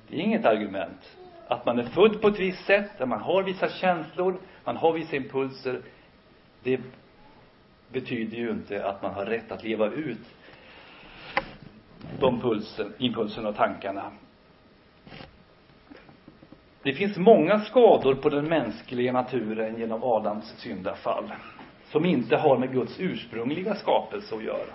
Det 0.09 0.16
är 0.16 0.20
inget 0.20 0.44
argument. 0.44 1.18
Att 1.46 1.66
man 1.66 1.78
är 1.78 1.84
född 1.84 2.20
på 2.20 2.28
ett 2.28 2.40
visst 2.40 2.64
sätt, 2.66 3.00
att 3.00 3.09
man 3.09 3.20
har 3.20 3.42
vissa 3.42 3.68
känslor, 3.68 4.38
man 4.64 4.76
har 4.76 4.92
vissa 4.92 5.16
impulser, 5.16 5.80
det 6.62 6.80
betyder 7.92 8.36
ju 8.36 8.50
inte 8.50 8.84
att 8.84 9.02
man 9.02 9.14
har 9.14 9.26
rätt 9.26 9.52
att 9.52 9.64
leva 9.64 9.86
ut 9.86 10.18
de 12.20 12.40
pulsen, 12.40 12.92
impulserna 12.98 13.48
och 13.48 13.56
tankarna. 13.56 14.12
Det 16.82 16.92
finns 16.92 17.16
många 17.16 17.61
skador 17.61 18.14
på 18.14 18.28
den 18.28 18.44
mänskliga 18.44 19.12
naturen 19.12 19.78
genom 19.78 20.02
Adams 20.02 20.54
syndafall 20.59 21.32
som 21.90 22.04
inte 22.04 22.36
har 22.36 22.59
med 22.59 22.72
Guds 22.72 23.00
ursprungliga 23.00 23.74
skapelse 23.74 24.34
att 24.34 24.44
göra. 24.44 24.74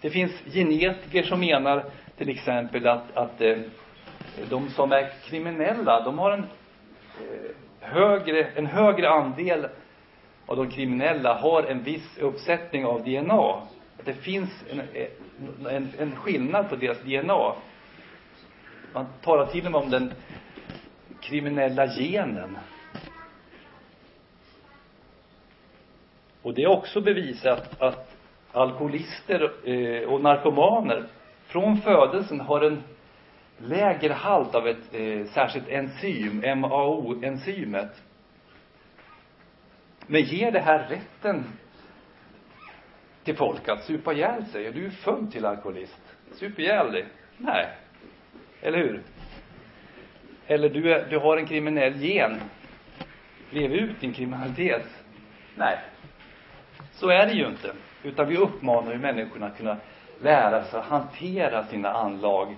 Det 0.00 0.10
finns 0.10 0.32
genetiker 0.52 1.22
som 1.22 1.40
menar 1.40 1.84
till 2.20 2.28
exempel 2.28 2.86
att, 2.86 3.16
att 3.16 3.40
eh, 3.40 3.58
de 4.50 4.70
som 4.70 4.92
är 4.92 5.12
kriminella, 5.24 6.00
de 6.00 6.18
har 6.18 6.30
en 6.30 6.40
eh, 6.40 7.50
högre, 7.80 8.44
en 8.44 8.66
högre 8.66 9.10
andel 9.10 9.66
av 10.46 10.56
de 10.56 10.70
kriminella 10.70 11.34
har 11.34 11.62
en 11.62 11.82
viss 11.82 12.18
uppsättning 12.18 12.86
av 12.86 13.04
DNA 13.04 13.54
att 13.98 14.04
det 14.04 14.14
finns 14.14 14.50
en, 14.70 14.80
eh, 14.80 15.76
en, 15.76 15.88
en 15.98 16.16
skillnad 16.16 16.68
på 16.68 16.76
deras 16.76 17.00
DNA. 17.00 17.52
Man 18.92 19.06
talar 19.20 19.46
till 19.46 19.66
och 19.66 19.72
med 19.72 19.80
om 19.80 19.90
den 19.90 20.12
kriminella 21.20 21.86
genen. 21.86 22.58
Och 26.42 26.54
det 26.54 26.62
är 26.62 26.68
också 26.68 27.00
bevisat 27.00 27.82
att 27.82 28.16
alkoholister 28.52 29.50
och 30.06 30.20
narkomaner 30.20 31.06
från 31.50 31.76
födelsen 31.76 32.40
har 32.40 32.60
en 32.60 32.82
lägre 33.58 34.12
halt 34.12 34.54
av 34.54 34.68
ett 34.68 34.94
eh, 34.94 35.26
särskilt 35.26 35.68
enzym, 35.68 36.60
MAO-enzymet. 36.60 38.02
Men 40.06 40.22
ger 40.22 40.50
det 40.50 40.60
här 40.60 40.88
rätten 40.88 41.44
till 43.24 43.36
folk 43.36 43.68
att 43.68 43.84
supa 43.84 44.12
ihjäl 44.12 44.46
sig. 44.46 44.66
Är 44.66 44.72
du 44.72 44.90
född 44.90 45.32
till 45.32 45.46
alkoholist? 45.46 46.16
Sup 46.32 46.58
ihjäl 46.58 46.92
dig? 46.92 47.06
Nej. 47.36 47.66
Eller 48.60 48.78
hur? 48.78 49.02
Eller 50.46 50.68
du, 50.68 50.92
är, 50.92 51.06
du 51.10 51.18
har 51.18 51.36
en 51.36 51.46
kriminell 51.46 51.96
gen. 51.96 52.40
Lev 53.50 53.72
ut 53.72 54.00
din 54.00 54.12
kriminalitet. 54.12 54.86
Nej. 55.56 55.78
Så 56.92 57.08
är 57.08 57.26
det 57.26 57.32
ju 57.32 57.46
inte. 57.46 57.72
Utan 58.02 58.28
vi 58.28 58.36
uppmanar 58.36 58.92
ju 58.92 58.98
människorna 58.98 59.46
att 59.46 59.56
kunna 59.56 59.76
lära 60.22 60.64
sig 60.64 60.78
att 60.78 60.86
hantera 60.86 61.64
sina 61.64 61.90
anlag, 61.90 62.56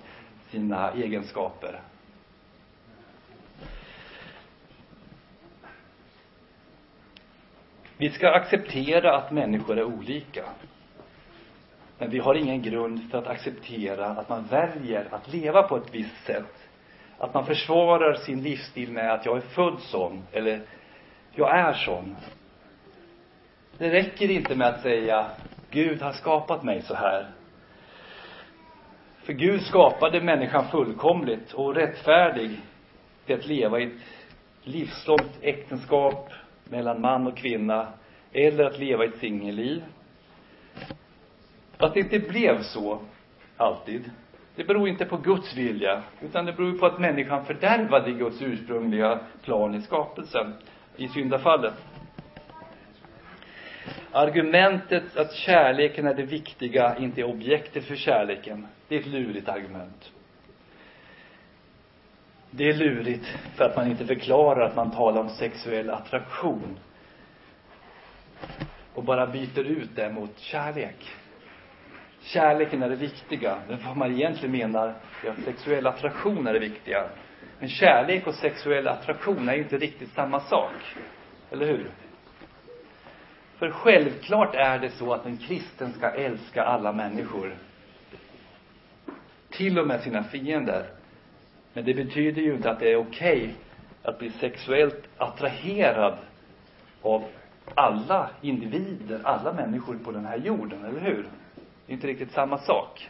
sina 0.49 0.91
egenskaper. 0.91 1.81
Vi 7.97 8.09
ska 8.09 8.29
acceptera 8.29 9.17
att 9.17 9.31
människor 9.31 9.77
är 9.77 9.83
olika. 9.83 10.45
Men 11.97 12.09
vi 12.09 12.19
har 12.19 12.35
ingen 12.35 12.61
grund 12.61 13.11
för 13.11 13.17
att 13.17 13.27
acceptera 13.27 14.05
att 14.05 14.29
man 14.29 14.43
väljer 14.43 15.07
att 15.11 15.33
leva 15.33 15.63
på 15.63 15.77
ett 15.77 15.95
visst 15.95 16.25
sätt. 16.25 16.69
Att 17.17 17.33
man 17.33 17.45
försvarar 17.45 18.13
sin 18.13 18.43
livsstil 18.43 18.91
med 18.91 19.13
att 19.13 19.25
jag 19.25 19.37
är 19.37 19.41
född 19.41 19.79
sån, 19.79 20.23
eller 20.31 20.61
jag 21.31 21.57
är 21.59 21.73
sån. 21.73 22.15
Det 23.77 23.89
räcker 23.89 24.31
inte 24.31 24.55
med 24.55 24.67
att 24.67 24.81
säga 24.81 25.31
Gud 25.71 26.01
har 26.01 26.13
skapat 26.13 26.63
mig 26.63 26.81
så 26.81 26.95
här. 26.95 27.31
För 29.23 29.33
Gud 29.33 29.61
skapade 29.61 30.21
människan 30.21 30.67
fullkomligt 30.67 31.53
och 31.53 31.75
rättfärdig 31.75 32.59
till 33.25 33.35
att 33.35 33.45
leva 33.45 33.79
i 33.79 33.83
ett 33.83 33.91
livslångt 34.63 35.37
äktenskap 35.41 36.29
mellan 36.63 37.01
man 37.01 37.27
och 37.27 37.37
kvinna 37.37 37.87
eller 38.33 38.63
att 38.63 38.79
leva 38.79 39.05
ett 39.05 39.17
singelliv. 39.19 39.83
Att 41.77 41.93
det 41.93 41.99
inte 41.99 42.19
blev 42.19 42.61
så, 42.61 42.99
alltid, 43.57 44.11
det 44.55 44.63
beror 44.63 44.87
inte 44.87 45.05
på 45.05 45.17
Guds 45.17 45.57
vilja, 45.57 46.03
utan 46.21 46.45
det 46.45 46.53
beror 46.53 46.77
på 46.77 46.85
att 46.85 46.99
människan 46.99 47.45
fördärvade 47.45 48.11
Guds 48.11 48.41
ursprungliga 48.41 49.19
plan 49.43 49.75
i 49.75 49.81
skapelsen, 49.81 50.53
i 50.97 51.07
syndafallet. 51.07 51.73
Argumentet 54.11 55.17
att 55.17 55.33
kärleken 55.33 56.07
är 56.07 56.13
det 56.13 56.23
viktiga, 56.23 56.97
inte 56.97 57.23
objektet 57.23 57.85
för 57.85 57.95
kärleken, 57.95 58.67
det 58.93 58.97
är 58.97 59.01
ett 59.01 59.07
lurigt 59.07 59.49
argument. 59.49 60.11
Det 62.51 62.69
är 62.69 62.73
lurigt 62.73 63.25
för 63.55 63.65
att 63.65 63.75
man 63.75 63.91
inte 63.91 64.05
förklarar 64.05 64.61
att 64.61 64.75
man 64.75 64.91
talar 64.91 65.21
om 65.21 65.29
sexuell 65.29 65.89
attraktion 65.89 66.79
och 68.93 69.03
bara 69.03 69.27
byter 69.27 69.59
ut 69.59 69.89
det 69.95 70.09
mot 70.09 70.39
kärlek. 70.39 71.15
Kärleken 72.21 72.83
är 72.83 72.89
det 72.89 72.95
viktiga. 72.95 73.57
Men 73.67 73.79
vad 73.85 73.97
man 73.97 74.11
egentligen 74.11 74.51
menar 74.51 74.93
är 75.23 75.29
att 75.29 75.43
sexuell 75.45 75.87
attraktion 75.87 76.47
är 76.47 76.53
det 76.53 76.59
viktiga. 76.59 77.09
Men 77.59 77.69
kärlek 77.69 78.27
och 78.27 78.35
sexuell 78.35 78.87
attraktion 78.87 79.49
är 79.49 79.53
inte 79.53 79.77
riktigt 79.77 80.13
samma 80.13 80.39
sak. 80.39 80.95
Eller 81.51 81.65
hur? 81.65 81.91
För 83.57 83.71
självklart 83.71 84.55
är 84.55 84.79
det 84.79 84.89
så 84.89 85.13
att 85.13 85.25
en 85.25 85.37
kristen 85.37 85.93
ska 85.93 86.09
älska 86.09 86.63
alla 86.63 86.91
människor. 86.91 87.57
Till 89.53 89.79
och 89.79 89.87
med 89.87 90.01
sina 90.01 90.23
fiender. 90.23 90.89
Men 91.73 91.85
det 91.85 91.93
betyder 91.93 92.41
ju 92.41 92.53
inte 92.53 92.71
att 92.71 92.79
det 92.79 92.91
är 92.91 92.97
okej 92.97 93.37
okay 93.37 93.53
att 94.03 94.19
bli 94.19 94.29
sexuellt 94.29 95.03
attraherad 95.17 96.17
av 97.01 97.23
alla 97.75 98.29
individer, 98.41 99.21
alla 99.23 99.53
människor 99.53 99.97
på 100.03 100.11
den 100.11 100.25
här 100.25 100.37
jorden, 100.37 100.85
eller 100.85 100.99
hur? 100.99 101.25
Det 101.85 101.91
är 101.91 101.93
inte 101.93 102.07
riktigt 102.07 102.31
samma 102.31 102.57
sak. 102.57 103.09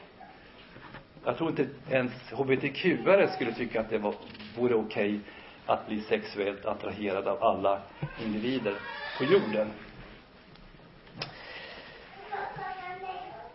Jag 1.26 1.38
tror 1.38 1.50
inte 1.50 1.68
ens 1.90 2.12
hbtq-are 2.32 3.28
skulle 3.28 3.54
tycka 3.54 3.82
att 3.82 3.90
det 3.90 3.98
var, 3.98 4.16
vore 4.58 4.74
okej 4.76 5.16
okay 5.16 5.20
att 5.66 5.88
bli 5.88 6.02
sexuellt 6.02 6.66
attraherad 6.66 7.28
av 7.28 7.44
alla 7.44 7.82
individer 8.18 8.80
på 9.18 9.26
jorden. 9.26 9.68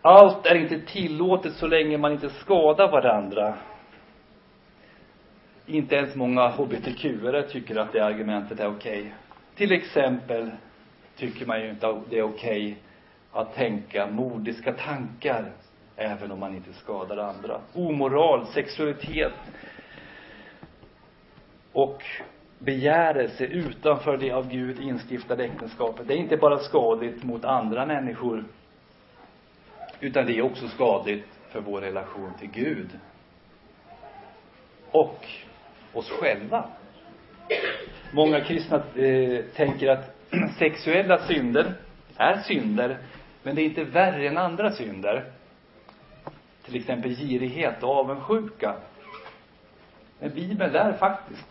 Allt 0.03 0.47
är 0.47 0.55
inte 0.55 0.81
tillåtet 0.81 1.53
så 1.53 1.67
länge 1.67 1.99
man 1.99 2.13
inte 2.13 2.31
skadar 2.31 2.91
varandra. 2.91 3.55
Inte 5.67 5.95
ens 5.95 6.15
många 6.15 6.49
hbtq-are 6.49 7.43
tycker 7.43 7.77
att 7.77 7.93
det 7.93 8.01
argumentet 8.01 8.61
är 8.61 8.69
okej. 8.69 9.01
Okay. 9.01 9.13
Till 9.55 9.73
exempel 9.73 10.51
tycker 11.17 11.47
man 11.47 11.61
ju 11.61 11.71
inte 11.71 11.89
att 11.89 12.11
det 12.11 12.19
är 12.19 12.23
okej 12.23 12.67
okay 12.67 12.77
att 13.33 13.55
tänka 13.55 14.07
mordiska 14.07 14.73
tankar 14.73 15.53
även 15.97 16.33
om 16.33 16.41
man 16.41 16.55
inte 16.55 16.73
skadar 16.73 17.17
andra. 17.17 17.61
Omoral, 17.75 18.47
sexualitet 18.47 19.33
och 21.73 22.03
begärelse 22.59 23.45
utanför 23.45 24.17
det 24.17 24.33
av 24.33 24.49
Gud 24.49 24.81
instiftade 24.81 25.45
äktenskapet. 25.45 26.09
Det 26.09 26.15
är 26.15 26.19
inte 26.19 26.37
bara 26.37 26.59
skadligt 26.59 27.25
mot 27.25 27.45
andra 27.45 27.87
människor 27.87 28.45
utan 30.01 30.27
det 30.27 30.39
är 30.39 30.43
också 30.43 30.69
skadligt 30.69 31.29
för 31.49 31.61
vår 31.61 31.81
relation 31.81 32.33
till 32.39 32.51
Gud. 32.51 32.99
Och 34.91 35.27
oss 35.93 36.11
själva. 36.11 36.65
Många 38.13 38.41
kristna 38.41 38.77
eh, 38.77 39.45
tänker 39.45 39.89
att 39.89 40.17
sexuella 40.59 41.19
synder 41.19 41.75
är 42.17 42.37
synder, 42.37 42.99
men 43.43 43.55
det 43.55 43.63
är 43.63 43.65
inte 43.65 43.85
värre 43.85 44.29
än 44.29 44.39
andra 44.39 44.73
synder. 44.73 45.33
Till 46.63 46.77
exempel 46.77 47.17
girighet 47.17 47.83
och 47.83 47.91
avundsjuka. 47.91 48.77
Men 50.21 50.31
Bibeln 50.35 50.73
lär 50.73 50.93
faktiskt 50.93 51.47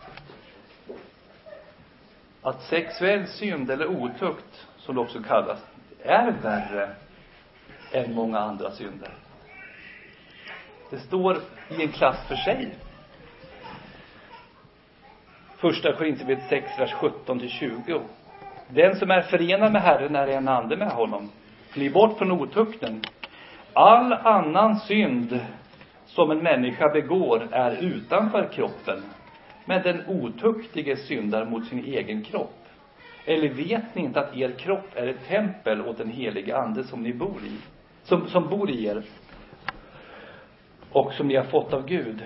att 2.42 2.62
sexuell 2.62 3.26
synd, 3.26 3.70
eller 3.70 3.86
otukt, 3.86 4.66
som 4.78 4.94
det 4.94 5.00
också 5.00 5.22
kallas, 5.22 5.58
är 6.02 6.30
värre 6.42 6.94
än 7.92 8.14
många 8.14 8.38
andra 8.38 8.70
synder. 8.70 9.10
Det 10.90 10.98
står 10.98 11.36
i 11.68 11.82
en 11.82 11.92
klass 11.92 12.28
för 12.28 12.36
sig. 12.36 12.74
Första 15.56 15.92
Korinthierbrevet 15.92 16.48
6, 16.48 16.78
vers 16.78 16.92
17 16.92 17.38
till 17.38 17.50
20. 17.50 18.00
Den 18.68 18.96
som 18.96 19.10
är 19.10 19.22
förenad 19.22 19.72
med 19.72 19.82
Herren 19.82 20.16
är 20.16 20.26
en 20.26 20.48
ande 20.48 20.76
med 20.76 20.90
honom. 20.90 21.30
Fly 21.70 21.90
bort 21.90 22.18
från 22.18 22.32
otukten. 22.32 23.00
All 23.72 24.12
annan 24.12 24.76
synd 24.76 25.40
som 26.06 26.30
en 26.30 26.42
människa 26.42 26.88
begår 26.88 27.48
är 27.52 27.76
utanför 27.76 28.48
kroppen. 28.52 29.02
Men 29.64 29.82
den 29.82 30.06
otuktige 30.08 30.96
syndar 30.96 31.44
mot 31.44 31.66
sin 31.66 31.84
egen 31.84 32.24
kropp. 32.24 32.64
Eller 33.26 33.48
vet 33.48 33.94
ni 33.94 34.02
inte 34.02 34.20
att 34.20 34.36
er 34.36 34.50
kropp 34.58 34.90
är 34.94 35.06
ett 35.06 35.28
tempel 35.28 35.82
åt 35.82 35.98
den 35.98 36.10
helige 36.10 36.56
ande 36.56 36.84
som 36.84 37.02
ni 37.02 37.12
bor 37.12 37.40
i? 37.44 37.77
Som, 38.08 38.28
som 38.28 38.48
bor 38.48 38.70
i 38.70 38.86
er. 38.86 39.02
Och 40.92 41.12
som 41.12 41.28
ni 41.28 41.36
har 41.36 41.44
fått 41.44 41.72
av 41.72 41.86
Gud 41.86 42.22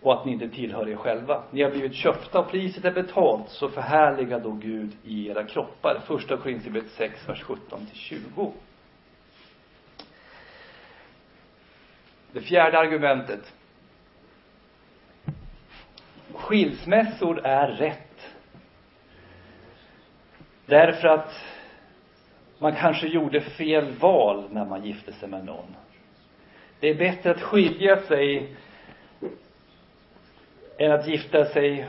och 0.00 0.12
att 0.12 0.24
ni 0.24 0.32
inte 0.32 0.48
tillhör 0.48 0.88
er 0.88 0.96
själva. 0.96 1.42
Ni 1.50 1.62
har 1.62 1.70
blivit 1.70 1.94
köpta 1.94 2.38
och 2.38 2.50
priset 2.50 2.84
är 2.84 2.92
betalt, 2.92 3.48
så 3.48 3.68
förhärliga 3.68 4.38
då 4.38 4.50
Gud 4.50 4.92
i 5.04 5.28
era 5.28 5.44
kroppar. 5.44 6.00
Första 6.06 6.36
Korinthierbrevet 6.36 6.90
6, 6.90 7.28
vers 7.28 7.42
17 7.42 7.86
till 7.86 7.96
20. 7.96 8.52
Det 12.32 12.40
fjärde 12.40 12.78
argumentet. 12.78 13.54
Skilsmässor 16.34 17.46
är 17.46 17.68
rätt. 17.68 18.32
Därför 20.66 21.08
att 21.08 21.51
man 22.62 22.76
kanske 22.76 23.06
gjorde 23.06 23.40
fel 23.40 23.92
val 24.00 24.44
när 24.50 24.64
man 24.64 24.84
gifte 24.84 25.12
sig 25.12 25.28
med 25.28 25.44
någon. 25.44 25.76
Det 26.80 26.88
är 26.88 26.94
bättre 26.94 27.30
att 27.30 27.40
skilja 27.40 27.96
sig 27.96 28.56
än 30.78 30.92
att 30.92 31.08
gifta 31.08 31.44
sig 31.44 31.88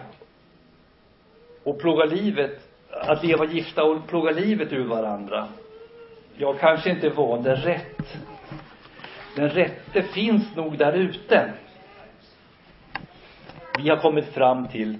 och 1.63 1.79
plåga 1.79 2.05
livet, 2.05 2.69
att 2.89 3.23
leva 3.23 3.45
gifta 3.45 3.83
och 3.83 4.07
plåga 4.07 4.31
livet 4.31 4.73
ur 4.73 4.85
varandra. 4.85 5.47
Jag 6.37 6.59
kanske 6.59 6.89
inte 6.89 7.09
valde 7.09 7.55
rätt. 7.55 8.17
Den 9.35 9.49
rätte 9.49 10.03
finns 10.03 10.55
nog 10.55 10.77
där 10.77 10.93
ute. 10.93 11.53
Vi 13.77 13.89
har 13.89 13.97
kommit 13.97 14.25
fram 14.25 14.67
till 14.67 14.97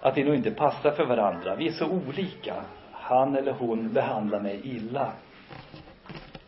att 0.00 0.16
vi 0.16 0.24
nog 0.24 0.34
inte 0.34 0.50
passar 0.50 0.90
för 0.90 1.04
varandra. 1.04 1.54
Vi 1.56 1.68
är 1.68 1.72
så 1.72 1.86
olika. 1.86 2.64
Han 3.08 3.36
eller 3.36 3.52
hon 3.52 3.92
behandlar 3.92 4.40
mig 4.40 4.60
illa. 4.64 5.12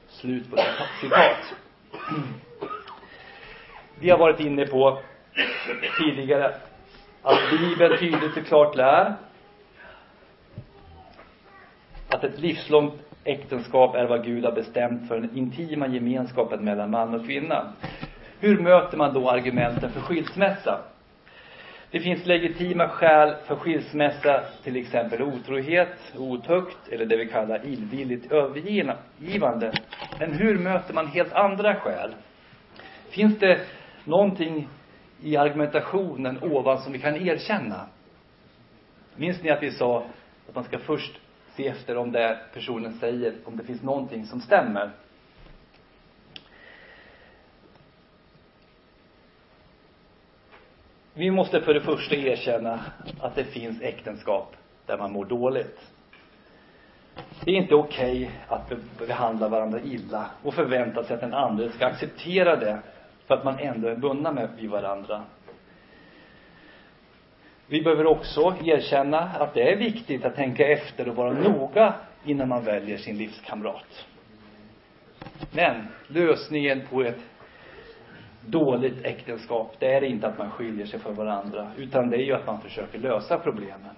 Slut 0.08 0.50
på 0.50 0.56
citat. 1.00 1.54
Vi 4.00 4.10
har 4.10 4.18
varit 4.18 4.40
inne 4.40 4.66
på 4.66 4.98
tidigare 5.98 6.54
att 7.22 7.38
Bibeln 7.50 7.98
tydligt 7.98 8.36
och 8.36 8.46
klart 8.46 8.76
lär 8.76 9.14
att 12.08 12.24
ett 12.24 12.38
livslångt 12.38 12.94
äktenskap 13.24 13.94
är 13.94 14.04
vad 14.04 14.24
Gud 14.24 14.44
har 14.44 14.52
bestämt 14.52 15.08
för 15.08 15.20
den 15.20 15.36
intima 15.36 15.86
gemenskapen 15.86 16.64
mellan 16.64 16.90
man 16.90 17.14
och 17.14 17.26
kvinna. 17.26 17.72
Hur 18.40 18.58
möter 18.58 18.96
man 18.96 19.14
då 19.14 19.30
argumenten 19.30 19.92
för 19.92 20.00
skilsmässa? 20.00 20.78
Det 21.90 22.00
finns 22.00 22.26
legitima 22.26 22.88
skäl 22.88 23.34
för 23.46 23.56
skilsmässa, 23.56 24.44
till 24.62 24.76
exempel 24.76 25.22
otrohet, 25.22 26.12
otukt 26.18 26.88
eller 26.88 27.06
det 27.06 27.16
vi 27.16 27.26
kallar 27.26 27.66
illvilligt 27.66 28.32
övergivande. 28.32 29.72
Men 30.18 30.32
hur 30.32 30.58
möter 30.58 30.94
man 30.94 31.06
helt 31.06 31.32
andra 31.32 31.74
skäl? 31.74 32.14
Finns 33.10 33.38
det 33.38 33.60
någonting 34.04 34.68
i 35.22 35.36
argumentationen 35.36 36.38
ovan 36.42 36.78
som 36.78 36.92
vi 36.92 36.98
kan 36.98 37.16
erkänna. 37.16 37.86
Minns 39.16 39.42
ni 39.42 39.50
att 39.50 39.62
vi 39.62 39.70
sa 39.70 40.04
att 40.48 40.54
man 40.54 40.64
ska 40.64 40.78
först 40.78 41.20
se 41.56 41.68
efter 41.68 41.96
om 41.96 42.12
det 42.12 42.38
personen 42.54 42.92
säger, 42.92 43.34
om 43.44 43.56
det 43.56 43.64
finns 43.64 43.82
någonting 43.82 44.24
som 44.24 44.40
stämmer. 44.40 44.90
Vi 51.18 51.30
måste 51.30 51.60
för 51.60 51.74
det 51.74 51.80
första 51.80 52.14
erkänna 52.14 52.80
att 53.20 53.34
det 53.34 53.44
finns 53.44 53.82
äktenskap 53.82 54.56
där 54.86 54.98
man 54.98 55.12
mår 55.12 55.24
dåligt. 55.24 55.80
Det 57.44 57.50
är 57.50 57.54
inte 57.54 57.74
okej 57.74 58.30
okay 58.46 58.56
att 58.58 58.72
behandla 59.06 59.48
varandra 59.48 59.80
illa 59.80 60.26
och 60.42 60.54
förvänta 60.54 61.04
sig 61.04 61.14
att 61.14 61.20
den 61.20 61.34
andra 61.34 61.68
ska 61.68 61.86
acceptera 61.86 62.56
det 62.56 62.78
för 63.26 63.34
att 63.34 63.44
man 63.44 63.58
ändå 63.58 63.88
är 63.88 63.94
bundna 63.94 64.32
med 64.32 64.48
vid 64.56 64.70
varandra. 64.70 65.22
Vi 67.66 67.82
behöver 67.82 68.06
också 68.06 68.54
erkänna 68.64 69.18
att 69.18 69.54
det 69.54 69.72
är 69.72 69.76
viktigt 69.76 70.24
att 70.24 70.34
tänka 70.36 70.68
efter 70.68 71.08
och 71.08 71.16
vara 71.16 71.32
noga 71.32 71.94
innan 72.24 72.48
man 72.48 72.64
väljer 72.64 72.98
sin 72.98 73.18
livskamrat. 73.18 74.06
Men 75.52 75.88
lösningen 76.06 76.82
på 76.90 77.02
ett 77.02 77.20
dåligt 78.50 79.04
äktenskap, 79.04 79.76
det 79.78 79.94
är 79.94 80.04
inte 80.04 80.26
att 80.26 80.38
man 80.38 80.50
skiljer 80.50 80.86
sig 80.86 81.00
från 81.00 81.14
varandra, 81.14 81.66
utan 81.76 82.10
det 82.10 82.16
är 82.16 82.24
ju 82.24 82.32
att 82.32 82.46
man 82.46 82.60
försöker 82.60 82.98
lösa 82.98 83.38
problemen. 83.38 83.94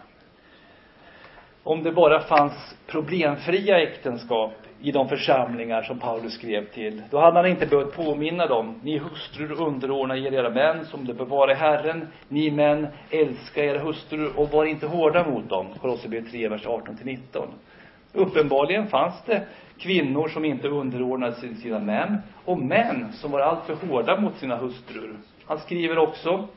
Om 1.63 1.83
det 1.83 1.93
bara 1.93 2.21
fanns 2.21 2.77
problemfria 2.87 3.81
äktenskap 3.81 4.53
i 4.83 4.93
de 4.93 5.09
församlingar 5.09 5.83
som 5.83 5.99
Paulus 5.99 6.35
skrev 6.35 6.67
till, 6.67 7.03
då 7.11 7.19
hade 7.19 7.37
han 7.39 7.47
inte 7.47 7.67
behövt 7.67 7.97
påminna 7.97 8.47
dem. 8.47 8.81
Ni 8.83 8.99
hustrur 8.99 9.63
underordna 9.63 10.17
er 10.17 10.33
era 10.33 10.51
män 10.51 10.85
som 10.85 11.05
det 11.05 11.15
bör 11.15 11.25
vara 11.25 11.53
i 11.53 11.55
Herren. 11.55 12.09
Ni 12.29 12.51
män, 12.51 12.87
älska 13.11 13.65
era 13.65 13.79
hustrur 13.79 14.33
och 14.37 14.51
var 14.51 14.65
inte 14.65 14.87
hårda 14.87 15.29
mot 15.29 15.49
dem. 15.49 15.67
Kolosserbrevet 15.81 16.31
3, 16.31 16.49
vers 16.49 16.67
18 16.67 16.97
till 16.97 17.07
19. 17.07 17.49
Uppenbarligen 18.13 18.87
fanns 18.87 19.23
det 19.27 19.47
kvinnor 19.79 20.29
som 20.29 20.45
inte 20.45 20.69
underordnade 20.69 21.33
sig 21.33 21.55
sina 21.55 21.79
män 21.79 22.19
och 22.45 22.59
män 22.59 23.13
som 23.13 23.31
var 23.31 23.41
alltför 23.41 23.75
hårda 23.75 24.21
mot 24.21 24.37
sina 24.37 24.57
hustrur. 24.57 25.17
Han 25.47 25.59
skriver 25.59 25.99
också, 25.99 26.49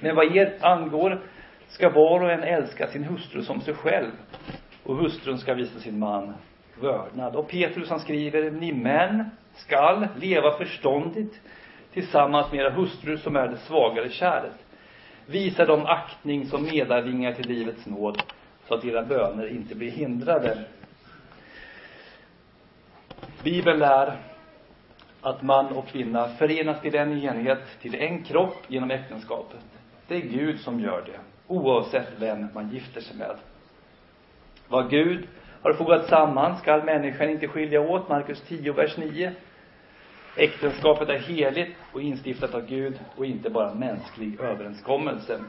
men 0.00 0.16
vad 0.16 0.36
er 0.36 0.58
angår 0.60 1.20
ska 1.66 1.90
var 1.90 2.20
och 2.22 2.30
en 2.30 2.42
älska 2.42 2.86
sin 2.86 3.04
hustru 3.04 3.42
som 3.42 3.60
sig 3.60 3.74
själv 3.74 4.10
och 4.82 4.96
hustrun 4.96 5.38
ska 5.38 5.54
visa 5.54 5.78
sin 5.78 5.98
man 5.98 6.34
vördnad. 6.80 7.36
Och 7.36 7.48
Petrus 7.48 7.90
han 7.90 8.00
skriver, 8.00 8.50
ni 8.50 8.72
män 8.72 9.30
skall 9.54 10.06
leva 10.16 10.58
förståndigt 10.58 11.40
tillsammans 11.92 12.52
med 12.52 12.60
era 12.60 12.70
hustrur 12.70 13.16
som 13.16 13.36
är 13.36 13.48
det 13.48 13.56
svagare 13.56 14.08
kärlet. 14.08 14.66
Visa 15.26 15.64
dem 15.64 15.86
aktning 15.86 16.46
som 16.46 16.62
medarvingar 16.62 17.32
till 17.32 17.48
livets 17.48 17.86
nåd 17.86 18.22
så 18.68 18.74
att 18.74 18.84
era 18.84 19.02
böner 19.02 19.46
inte 19.46 19.74
blir 19.74 19.90
hindrade. 19.90 20.58
Bibeln 23.42 23.78
lär 23.78 24.16
att 25.20 25.42
man 25.42 25.66
och 25.66 25.86
kvinna 25.86 26.28
förenas 26.28 26.80
till 26.80 26.94
en 26.94 27.12
enhet, 27.12 27.62
till 27.80 27.94
en 27.94 28.24
kropp 28.24 28.56
genom 28.68 28.90
äktenskapet. 28.90 29.60
Det 30.08 30.16
är 30.16 30.20
Gud 30.20 30.60
som 30.60 30.80
gör 30.80 31.02
det, 31.06 31.18
oavsett 31.46 32.08
vem 32.18 32.48
man 32.54 32.70
gifter 32.70 33.00
sig 33.00 33.16
med. 33.16 33.36
Vad 34.68 34.90
Gud 34.90 35.28
har 35.62 35.72
fogat 35.72 36.08
samman 36.08 36.56
skall 36.56 36.84
människan 36.84 37.30
inte 37.30 37.48
skilja 37.48 37.80
åt, 37.80 38.08
Markus 38.08 38.40
10, 38.40 38.72
vers 38.72 38.96
9. 38.96 39.32
Äktenskapet 40.36 41.08
är 41.08 41.18
heligt 41.18 41.76
och 41.92 42.02
instiftat 42.02 42.54
av 42.54 42.66
Gud 42.66 43.00
och 43.16 43.26
inte 43.26 43.50
bara 43.50 43.70
en 43.70 43.78
mänsklig 43.78 44.40
överenskommelse. 44.40 45.40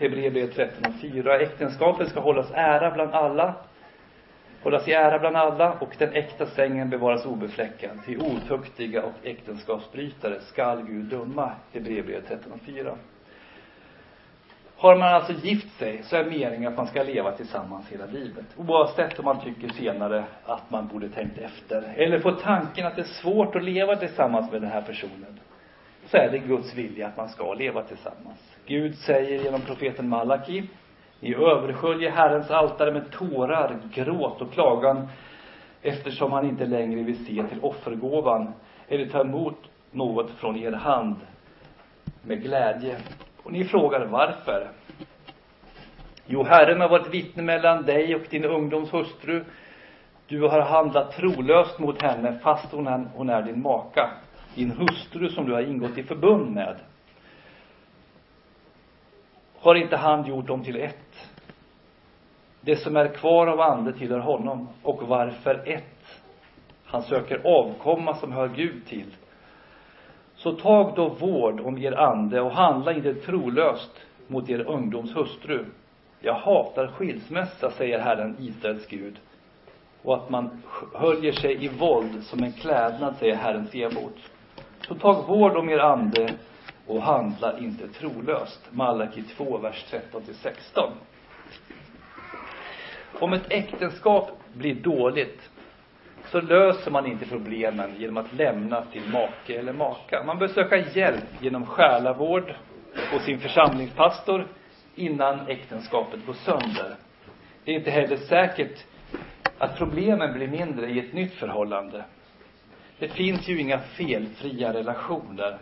Hebreerbrevet 0.00 0.54
13 0.54 0.92
och 0.92 1.00
4. 1.00 1.38
Äktenskapet 1.38 2.08
ska 2.08 2.20
hållas 2.20 2.50
ära 2.54 2.90
bland 2.90 3.14
alla, 3.14 3.54
hållas 4.62 4.88
i 4.88 4.92
ära 4.92 5.18
bland 5.18 5.36
alla 5.36 5.72
och 5.72 5.94
den 5.98 6.12
äkta 6.12 6.46
sängen 6.46 6.90
bevaras 6.90 7.26
obefläckad. 7.26 8.04
Till 8.04 8.22
otuktiga 8.22 9.02
och 9.02 9.12
äktenskapsbrytare 9.22 10.40
skall 10.40 10.82
Gud 10.82 11.04
döma. 11.04 11.52
Hebreerbrevet 11.72 12.28
13 12.28 12.52
och 12.52 12.60
4. 12.60 12.96
Har 14.76 14.96
man 14.96 15.14
alltså 15.14 15.32
gift 15.32 15.78
sig 15.78 16.02
så 16.02 16.16
är 16.16 16.24
meningen 16.24 16.72
att 16.72 16.76
man 16.76 16.86
ska 16.86 17.02
leva 17.02 17.32
tillsammans 17.32 17.88
hela 17.88 18.06
livet. 18.06 18.46
Oavsett 18.56 19.18
om 19.18 19.24
man 19.24 19.40
tycker 19.40 19.68
senare 19.68 20.24
att 20.44 20.70
man 20.70 20.86
borde 20.86 21.08
tänkt 21.08 21.38
efter. 21.38 21.94
Eller 21.96 22.20
får 22.20 22.32
tanken 22.32 22.86
att 22.86 22.96
det 22.96 23.02
är 23.02 23.22
svårt 23.22 23.56
att 23.56 23.64
leva 23.64 23.96
tillsammans 23.96 24.52
med 24.52 24.62
den 24.62 24.70
här 24.70 24.82
personen. 24.82 25.40
Så 26.10 26.16
är 26.16 26.30
det 26.30 26.38
Guds 26.38 26.74
vilja 26.74 27.06
att 27.06 27.16
man 27.16 27.28
ska 27.28 27.54
leva 27.54 27.82
tillsammans. 27.82 28.56
Gud 28.66 28.94
säger 28.98 29.44
genom 29.44 29.60
profeten 29.60 30.08
Malaki. 30.08 30.64
Ni 31.20 31.34
översköljer 31.34 32.10
Herrens 32.10 32.50
altare 32.50 32.92
med 32.92 33.10
tårar, 33.10 33.78
gråt 33.94 34.40
och 34.42 34.52
klagan 34.52 35.08
eftersom 35.82 36.32
han 36.32 36.48
inte 36.48 36.66
längre 36.66 37.02
vill 37.02 37.26
se 37.26 37.48
till 37.48 37.60
offergåvan 37.62 38.52
eller 38.88 39.06
ta 39.06 39.20
emot 39.20 39.58
något 39.90 40.30
från 40.30 40.56
er 40.56 40.72
hand 40.72 41.16
med 42.22 42.42
glädje. 42.42 42.96
Och 43.42 43.52
ni 43.52 43.64
frågar 43.64 44.06
varför? 44.06 44.68
Jo, 46.26 46.42
Herren 46.42 46.80
har 46.80 46.88
varit 46.88 47.14
vittne 47.14 47.42
mellan 47.42 47.82
dig 47.82 48.14
och 48.14 48.22
din 48.30 48.44
ungdoms 48.44 48.92
hustru. 48.92 49.44
Du 50.26 50.42
har 50.42 50.60
handlat 50.60 51.12
trolöst 51.12 51.78
mot 51.78 52.02
henne 52.02 52.38
fast 52.42 52.72
hon 52.72 52.86
är, 52.86 53.06
hon 53.14 53.30
är 53.30 53.42
din 53.42 53.62
maka, 53.62 54.10
din 54.54 54.70
hustru 54.70 55.28
som 55.28 55.46
du 55.46 55.52
har 55.52 55.60
ingått 55.60 55.98
i 55.98 56.02
förbund 56.02 56.50
med. 56.54 56.76
Har 59.58 59.74
inte 59.74 59.96
han 59.96 60.26
gjort 60.26 60.46
dem 60.46 60.64
till 60.64 60.76
ett? 60.76 61.30
Det 62.60 62.76
som 62.76 62.96
är 62.96 63.08
kvar 63.08 63.46
av 63.46 63.60
ande 63.60 63.92
tillhör 63.92 64.18
honom. 64.18 64.68
Och 64.82 65.02
varför 65.08 65.62
ett? 65.66 66.20
Han 66.84 67.02
söker 67.02 67.40
avkomma 67.44 68.14
som 68.14 68.32
hör 68.32 68.48
Gud 68.48 68.86
till. 68.86 69.16
Så 70.34 70.52
tag 70.52 70.92
då 70.96 71.08
vård 71.08 71.60
om 71.60 71.78
er 71.78 71.92
ande 71.92 72.40
och 72.40 72.50
handla 72.50 72.92
inte 72.92 73.14
trolöst 73.14 74.00
mot 74.26 74.50
er 74.50 74.60
ungdoms 74.60 75.16
hustru. 75.16 75.64
Jag 76.20 76.34
hatar 76.34 76.86
skilsmässa, 76.86 77.70
säger 77.70 77.98
Herren, 77.98 78.36
Israels 78.38 78.86
Gud. 78.86 79.18
Och 80.02 80.14
att 80.14 80.30
man 80.30 80.62
höljer 80.94 81.32
sig 81.32 81.64
i 81.64 81.68
våld 81.68 82.24
som 82.24 82.42
en 82.42 82.52
klädnad, 82.52 83.16
säger 83.16 83.36
Herren 83.36 83.66
Sebot. 83.66 84.29
Så 84.88 84.94
tag 84.94 85.26
vård 85.26 85.56
om 85.56 85.68
er 85.68 85.78
ande 85.78 86.34
och 86.86 87.02
handla 87.02 87.58
inte 87.58 87.88
trolöst. 87.88 88.68
Malaki 88.70 89.22
2, 89.22 89.58
vers 89.58 89.84
13 89.90 90.22
till 90.22 90.34
16. 90.34 90.92
Om 93.20 93.32
ett 93.32 93.46
äktenskap 93.50 94.30
blir 94.52 94.74
dåligt 94.74 95.50
så 96.24 96.40
löser 96.40 96.90
man 96.90 97.06
inte 97.06 97.26
problemen 97.26 97.90
genom 97.98 98.16
att 98.16 98.32
lämna 98.32 98.82
till 98.82 99.02
make 99.12 99.54
eller 99.58 99.72
maka. 99.72 100.22
Man 100.26 100.38
bör 100.38 100.48
söka 100.48 100.76
hjälp 100.76 101.24
genom 101.40 101.66
själavård 101.66 102.54
och 103.14 103.20
sin 103.20 103.38
församlingspastor 103.38 104.46
innan 104.94 105.48
äktenskapet 105.48 106.26
går 106.26 106.32
sönder. 106.34 106.96
Det 107.64 107.70
är 107.70 107.74
inte 107.74 107.90
heller 107.90 108.16
säkert 108.16 108.84
att 109.58 109.78
problemen 109.78 110.32
blir 110.32 110.48
mindre 110.48 110.90
i 110.90 110.98
ett 110.98 111.12
nytt 111.12 111.34
förhållande. 111.34 112.04
Det 113.00 113.08
finns 113.08 113.48
ju 113.48 113.60
inga 113.60 113.78
felfria 113.78 114.72
relationer. 114.72 115.58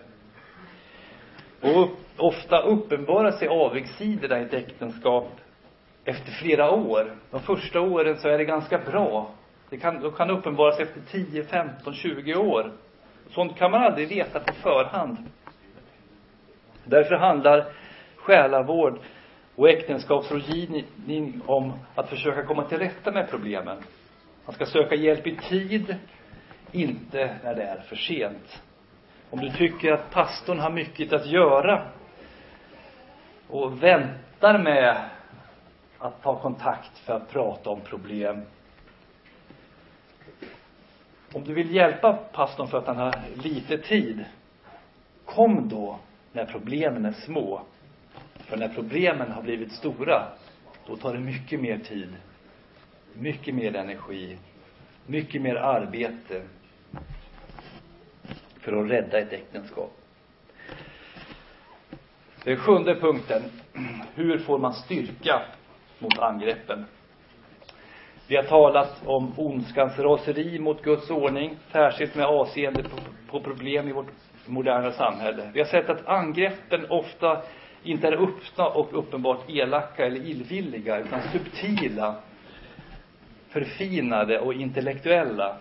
Och 1.61 1.89
ofta 2.17 2.61
uppenbarar 2.61 3.31
sig 3.31 3.49
avigsidorna 3.49 4.41
i 4.41 4.43
ett 4.43 4.55
äktenskap 4.55 5.29
efter 6.05 6.33
flera 6.33 6.71
år. 6.71 7.13
De 7.31 7.41
första 7.41 7.81
åren 7.81 8.17
så 8.17 8.29
är 8.29 8.39
det 8.39 8.45
ganska 8.45 8.79
bra. 8.79 9.31
Det 9.71 9.77
kan, 9.77 10.01
de 10.01 10.13
kan 10.13 10.31
uppenbaras 10.31 10.81
efter 10.81 11.01
10, 11.11 11.45
15, 11.45 11.95
20 11.95 12.35
år. 12.35 12.73
Sånt 13.31 13.57
kan 13.57 13.71
man 13.71 13.83
aldrig 13.83 14.09
veta 14.09 14.41
på 14.41 14.53
förhand. 14.53 15.17
Därför 16.85 17.15
handlar 17.15 17.65
själavård 18.17 18.99
och 19.55 19.69
äktenskapsrådgivning 19.69 21.41
om 21.47 21.73
att 21.95 22.09
försöka 22.09 22.45
komma 22.45 22.65
till 22.65 22.79
rätta 22.79 23.13
med 23.13 23.31
problemen. 23.31 23.77
Man 24.47 24.55
ska 24.55 24.67
söka 24.67 24.95
hjälp 24.95 25.27
i 25.27 25.37
tid, 25.37 25.97
inte 26.73 27.37
när 27.45 27.55
det 27.55 27.63
är 27.63 27.81
för 27.81 27.97
sent. 27.97 28.63
Om 29.31 29.41
du 29.41 29.51
tycker 29.51 29.93
att 29.93 30.11
pastorn 30.11 30.59
har 30.59 30.71
mycket 30.71 31.13
att 31.13 31.27
göra 31.27 31.87
och 33.49 33.83
väntar 33.83 34.59
med 34.59 35.11
att 35.99 36.23
ta 36.23 36.41
kontakt 36.41 36.99
för 36.99 37.13
att 37.13 37.31
prata 37.31 37.71
om 37.71 37.81
problem 37.81 38.45
om 41.33 41.45
du 41.45 41.55
vill 41.55 41.75
hjälpa 41.75 42.13
pastorn 42.13 42.69
för 42.69 42.79
att 42.79 42.87
han 42.87 42.97
har 42.97 43.15
lite 43.35 43.79
tid, 43.79 44.25
kom 45.25 45.69
då 45.69 45.99
när 46.33 46.45
problemen 46.45 47.05
är 47.05 47.13
små. 47.13 47.63
För 48.35 48.57
när 48.57 48.69
problemen 48.69 49.33
har 49.33 49.43
blivit 49.43 49.73
stora, 49.73 50.29
då 50.87 50.97
tar 50.97 51.13
det 51.13 51.19
mycket 51.19 51.61
mer 51.61 51.79
tid, 51.79 52.17
mycket 53.13 53.55
mer 53.55 53.77
energi, 53.77 54.39
mycket 55.07 55.43
mer 55.43 55.55
arbete 55.55 56.43
för 58.61 58.73
att 58.85 58.91
rädda 58.91 59.19
ett 59.19 59.33
äktenskap. 59.33 59.93
Den 62.45 62.57
sjunde 62.57 62.95
punkten. 62.95 63.43
Hur 64.15 64.39
får 64.39 64.59
man 64.59 64.75
styrka 64.75 65.43
mot 65.99 66.19
angreppen? 66.19 66.85
Vi 68.27 68.37
har 68.37 68.43
talat 68.43 69.03
om 69.07 69.33
ondskans 69.37 69.99
raseri 69.99 70.59
mot 70.59 70.83
Guds 70.83 71.11
ordning, 71.11 71.57
särskilt 71.73 72.15
med 72.15 72.27
avseende 72.27 72.83
på, 72.83 72.97
på 73.31 73.41
problem 73.41 73.89
i 73.89 73.93
vårt 73.93 74.07
moderna 74.47 74.93
samhälle. 74.93 75.51
Vi 75.55 75.61
har 75.61 75.67
sett 75.67 75.91
att 75.91 76.07
angreppen 76.07 76.91
ofta 76.91 77.43
inte 77.83 78.09
är 78.09 78.13
öppna 78.13 78.67
och 78.67 78.99
uppenbart 78.99 79.51
elaka 79.51 80.07
eller 80.07 80.27
illvilliga, 80.27 80.99
utan 80.99 81.21
subtila, 81.33 82.15
förfinade 83.49 84.41
och 84.41 84.55
intellektuella. 84.55 85.57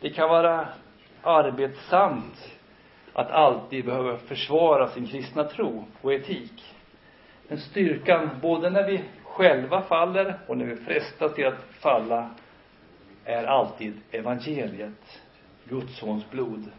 Det 0.00 0.10
kan 0.10 0.28
vara 0.28 0.68
arbetsamt 1.24 2.58
att 3.12 3.30
alltid 3.30 3.84
behöva 3.84 4.18
försvara 4.18 4.88
sin 4.88 5.06
kristna 5.06 5.44
tro 5.44 5.84
och 6.00 6.12
etik. 6.12 6.74
Men 7.48 7.58
styrkan, 7.58 8.30
både 8.42 8.70
när 8.70 8.86
vi 8.86 9.04
själva 9.24 9.82
faller 9.82 10.38
och 10.46 10.58
när 10.58 10.66
vi 10.66 10.76
frestas 10.76 11.34
till 11.34 11.46
att 11.46 11.64
falla, 11.80 12.30
är 13.24 13.44
alltid 13.44 14.00
evangeliet, 14.10 15.22
Guds 15.64 15.98
sons 15.98 16.30
blod. 16.30 16.70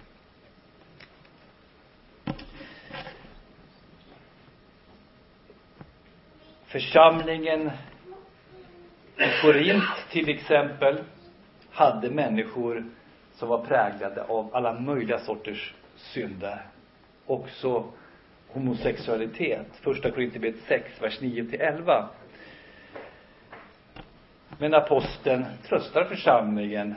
Församlingen 6.66 7.72
i 9.18 9.42
Korint 9.42 9.84
till 10.12 10.30
exempel 10.30 11.04
hade 11.72 12.10
människor 12.10 12.84
som 13.36 13.50
var 13.50 13.66
präglade 13.66 14.24
av 14.24 14.50
alla 14.54 14.80
möjliga 14.80 15.20
sorters 15.20 15.74
synder. 15.96 16.66
Också 17.26 17.86
homosexualitet. 18.48 19.68
Första 19.82 20.12
Korinthierbrevet 20.12 20.62
6, 20.68 21.02
vers 21.02 21.22
9 21.22 21.46
till 21.46 21.62
11. 21.62 22.10
Men 24.58 24.74
aposteln 24.74 25.46
tröstar 25.68 26.04
församlingen. 26.04 26.96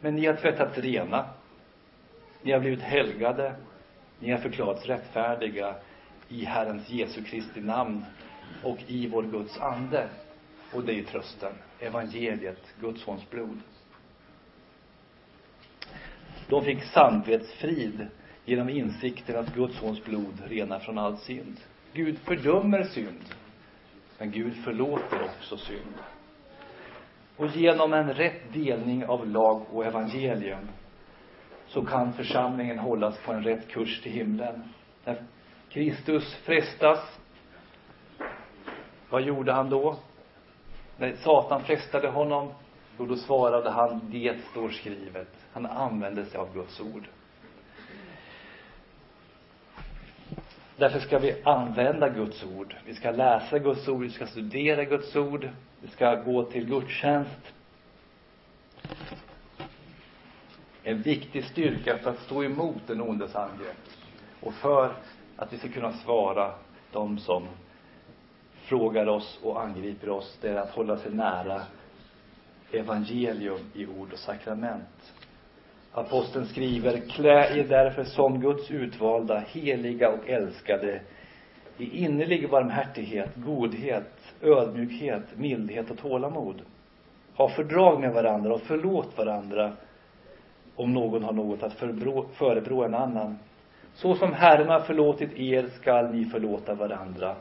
Men 0.00 0.14
ni 0.14 0.26
har 0.26 0.34
tvättats 0.34 0.78
rena. 0.78 1.24
Ni 2.42 2.52
har 2.52 2.60
blivit 2.60 2.82
helgade. 2.82 3.54
Ni 4.18 4.30
har 4.30 4.38
förklarats 4.38 4.86
rättfärdiga 4.86 5.74
i 6.28 6.44
Herrens 6.44 6.90
Jesu 6.90 7.24
Kristi 7.24 7.60
namn 7.60 8.04
och 8.62 8.78
i 8.86 9.08
vår 9.08 9.22
Guds 9.22 9.60
ande. 9.60 10.08
Och 10.72 10.84
det 10.84 10.98
är 10.98 11.04
trösten. 11.04 11.52
Evangeliet, 11.80 12.74
Guds 12.80 13.02
sons 13.02 13.30
blod. 13.30 13.60
De 16.48 16.64
fick 16.64 16.82
samvetsfrid 16.82 18.06
genom 18.44 18.68
insikten 18.68 19.36
att 19.36 19.54
Guds 19.54 19.78
sons 19.78 20.04
blod 20.04 20.42
renar 20.46 20.78
från 20.78 20.98
all 20.98 21.16
synd. 21.16 21.56
Gud 21.92 22.18
fördömer 22.18 22.84
synd, 22.84 23.24
men 24.18 24.30
Gud 24.30 24.56
förlåter 24.64 25.22
också 25.22 25.56
synd. 25.56 25.94
Och 27.36 27.46
genom 27.46 27.92
en 27.92 28.14
rätt 28.14 28.52
delning 28.52 29.06
av 29.06 29.28
lag 29.28 29.62
och 29.72 29.86
evangelium 29.86 30.68
så 31.66 31.84
kan 31.84 32.12
församlingen 32.12 32.78
hållas 32.78 33.18
på 33.18 33.32
en 33.32 33.44
rätt 33.44 33.68
kurs 33.68 34.00
till 34.02 34.12
himlen. 34.12 34.62
När 35.04 35.22
Kristus 35.68 36.34
frestas, 36.34 37.20
vad 39.10 39.22
gjorde 39.22 39.52
han 39.52 39.70
då? 39.70 39.96
När 40.96 41.16
Satan 41.16 41.62
frestade 41.62 42.08
honom, 42.08 42.52
och 42.98 43.06
då 43.08 43.16
svarade 43.16 43.70
han, 43.70 44.00
det 44.10 44.36
står 44.50 44.70
skrivet. 44.70 45.28
Han 45.52 45.66
använde 45.66 46.24
sig 46.26 46.40
av 46.40 46.54
Guds 46.54 46.80
ord. 46.80 47.08
Därför 50.76 51.00
ska 51.00 51.18
vi 51.18 51.42
använda 51.44 52.08
Guds 52.08 52.44
ord. 52.44 52.76
Vi 52.84 52.94
ska 52.94 53.10
läsa 53.10 53.58
Guds 53.58 53.88
ord, 53.88 54.02
vi 54.02 54.10
ska 54.10 54.26
studera 54.26 54.84
Guds 54.84 55.16
ord, 55.16 55.48
vi 55.80 55.88
ska 55.88 56.14
gå 56.14 56.44
till 56.44 56.66
gudstjänst. 56.66 57.52
En 60.82 61.02
viktig 61.02 61.44
styrka 61.44 61.98
för 61.98 62.10
att 62.10 62.18
stå 62.18 62.44
emot 62.44 62.86
den 62.86 63.00
ondes 63.00 63.36
angrepp 63.36 63.76
och 64.40 64.54
för 64.54 64.94
att 65.36 65.52
vi 65.52 65.58
ska 65.58 65.68
kunna 65.68 65.92
svara 65.92 66.54
de 66.92 67.18
som 67.18 67.48
frågar 68.54 69.06
oss 69.06 69.38
och 69.42 69.62
angriper 69.62 70.08
oss, 70.08 70.38
det 70.40 70.48
är 70.48 70.56
att 70.56 70.70
hålla 70.70 70.96
sig 70.96 71.14
nära 71.14 71.62
evangelium 72.74 73.58
i 73.74 73.86
ord 73.86 74.12
och 74.12 74.18
sakrament. 74.18 75.14
Aposteln 75.92 76.46
skriver, 76.46 76.98
klä 76.98 77.58
er 77.58 77.64
därför 77.68 78.04
som 78.04 78.40
Guds 78.40 78.70
utvalda, 78.70 79.38
heliga 79.38 80.08
och 80.10 80.28
älskade 80.28 81.00
i 81.78 82.04
innerlig 82.04 82.50
barmhärtighet, 82.50 83.30
godhet, 83.36 84.34
ödmjukhet, 84.42 85.22
mildhet 85.36 85.90
och 85.90 85.98
tålamod. 85.98 86.62
Ha 87.34 87.48
fördrag 87.48 88.00
med 88.00 88.12
varandra 88.12 88.54
och 88.54 88.60
förlåt 88.60 89.18
varandra 89.18 89.72
om 90.76 90.92
någon 90.92 91.24
har 91.24 91.32
något 91.32 91.62
att 91.62 91.74
förebrå 92.34 92.84
en 92.84 92.94
annan. 92.94 93.38
Så 93.94 94.14
som 94.14 94.32
Herren 94.32 94.68
har 94.68 94.80
förlåtit 94.80 95.38
er 95.38 95.68
skall 95.80 96.14
ni 96.14 96.24
förlåta 96.24 96.74
varandra. 96.74 97.36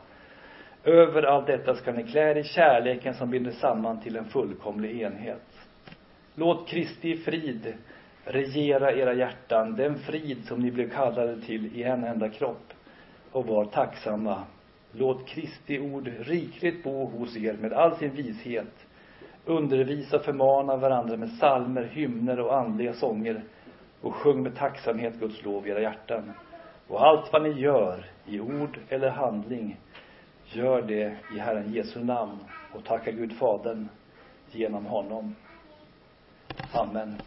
Över 0.83 1.23
allt 1.23 1.47
detta 1.47 1.75
skall 1.75 1.95
ni 1.95 2.03
klä 2.03 2.31
er 2.31 2.37
i 2.37 2.43
kärleken 2.43 3.13
som 3.13 3.29
binder 3.29 3.51
samman 3.51 3.99
till 3.99 4.17
en 4.17 4.25
fullkomlig 4.25 5.01
enhet. 5.01 5.67
Låt 6.35 6.67
Kristi 6.67 7.17
frid 7.17 7.73
regera 8.25 8.91
era 8.91 9.13
hjärtan, 9.13 9.75
den 9.75 9.99
frid 9.99 10.45
som 10.45 10.59
ni 10.59 10.71
blev 10.71 10.89
kallade 10.89 11.41
till 11.41 11.75
i 11.75 11.83
en 11.83 12.03
enda 12.03 12.29
kropp. 12.29 12.73
Och 13.31 13.45
var 13.45 13.65
tacksamma. 13.65 14.43
Låt 14.91 15.27
Kristi 15.27 15.79
ord 15.79 16.11
rikligt 16.19 16.83
bo 16.83 17.05
hos 17.05 17.37
er 17.37 17.53
med 17.53 17.73
all 17.73 17.95
sin 17.95 18.11
vishet. 18.11 18.87
Undervisa 19.45 20.17
och 20.17 20.25
förmana 20.25 20.77
varandra 20.77 21.17
med 21.17 21.29
salmer, 21.29 21.83
hymner 21.83 22.39
och 22.39 22.57
andliga 22.57 22.93
sånger. 22.93 23.43
Och 24.01 24.15
sjung 24.15 24.43
med 24.43 24.55
tacksamhet 24.55 25.19
Guds 25.19 25.43
lov 25.45 25.67
i 25.67 25.69
era 25.69 25.81
hjärtan. 25.81 26.31
Och 26.87 27.05
allt 27.05 27.33
vad 27.33 27.43
ni 27.43 27.49
gör, 27.49 28.05
i 28.25 28.39
ord 28.39 28.79
eller 28.89 29.09
handling, 29.09 29.79
gör 30.53 30.81
det 30.81 31.17
i 31.29 31.39
Herren 31.39 31.73
Jesu 31.73 32.03
namn 32.03 32.37
och 32.71 32.83
tacka 32.83 33.11
Gud 33.11 33.33
Fadern 33.33 33.89
genom 34.51 34.85
honom. 34.85 35.35
Amen. 36.73 37.21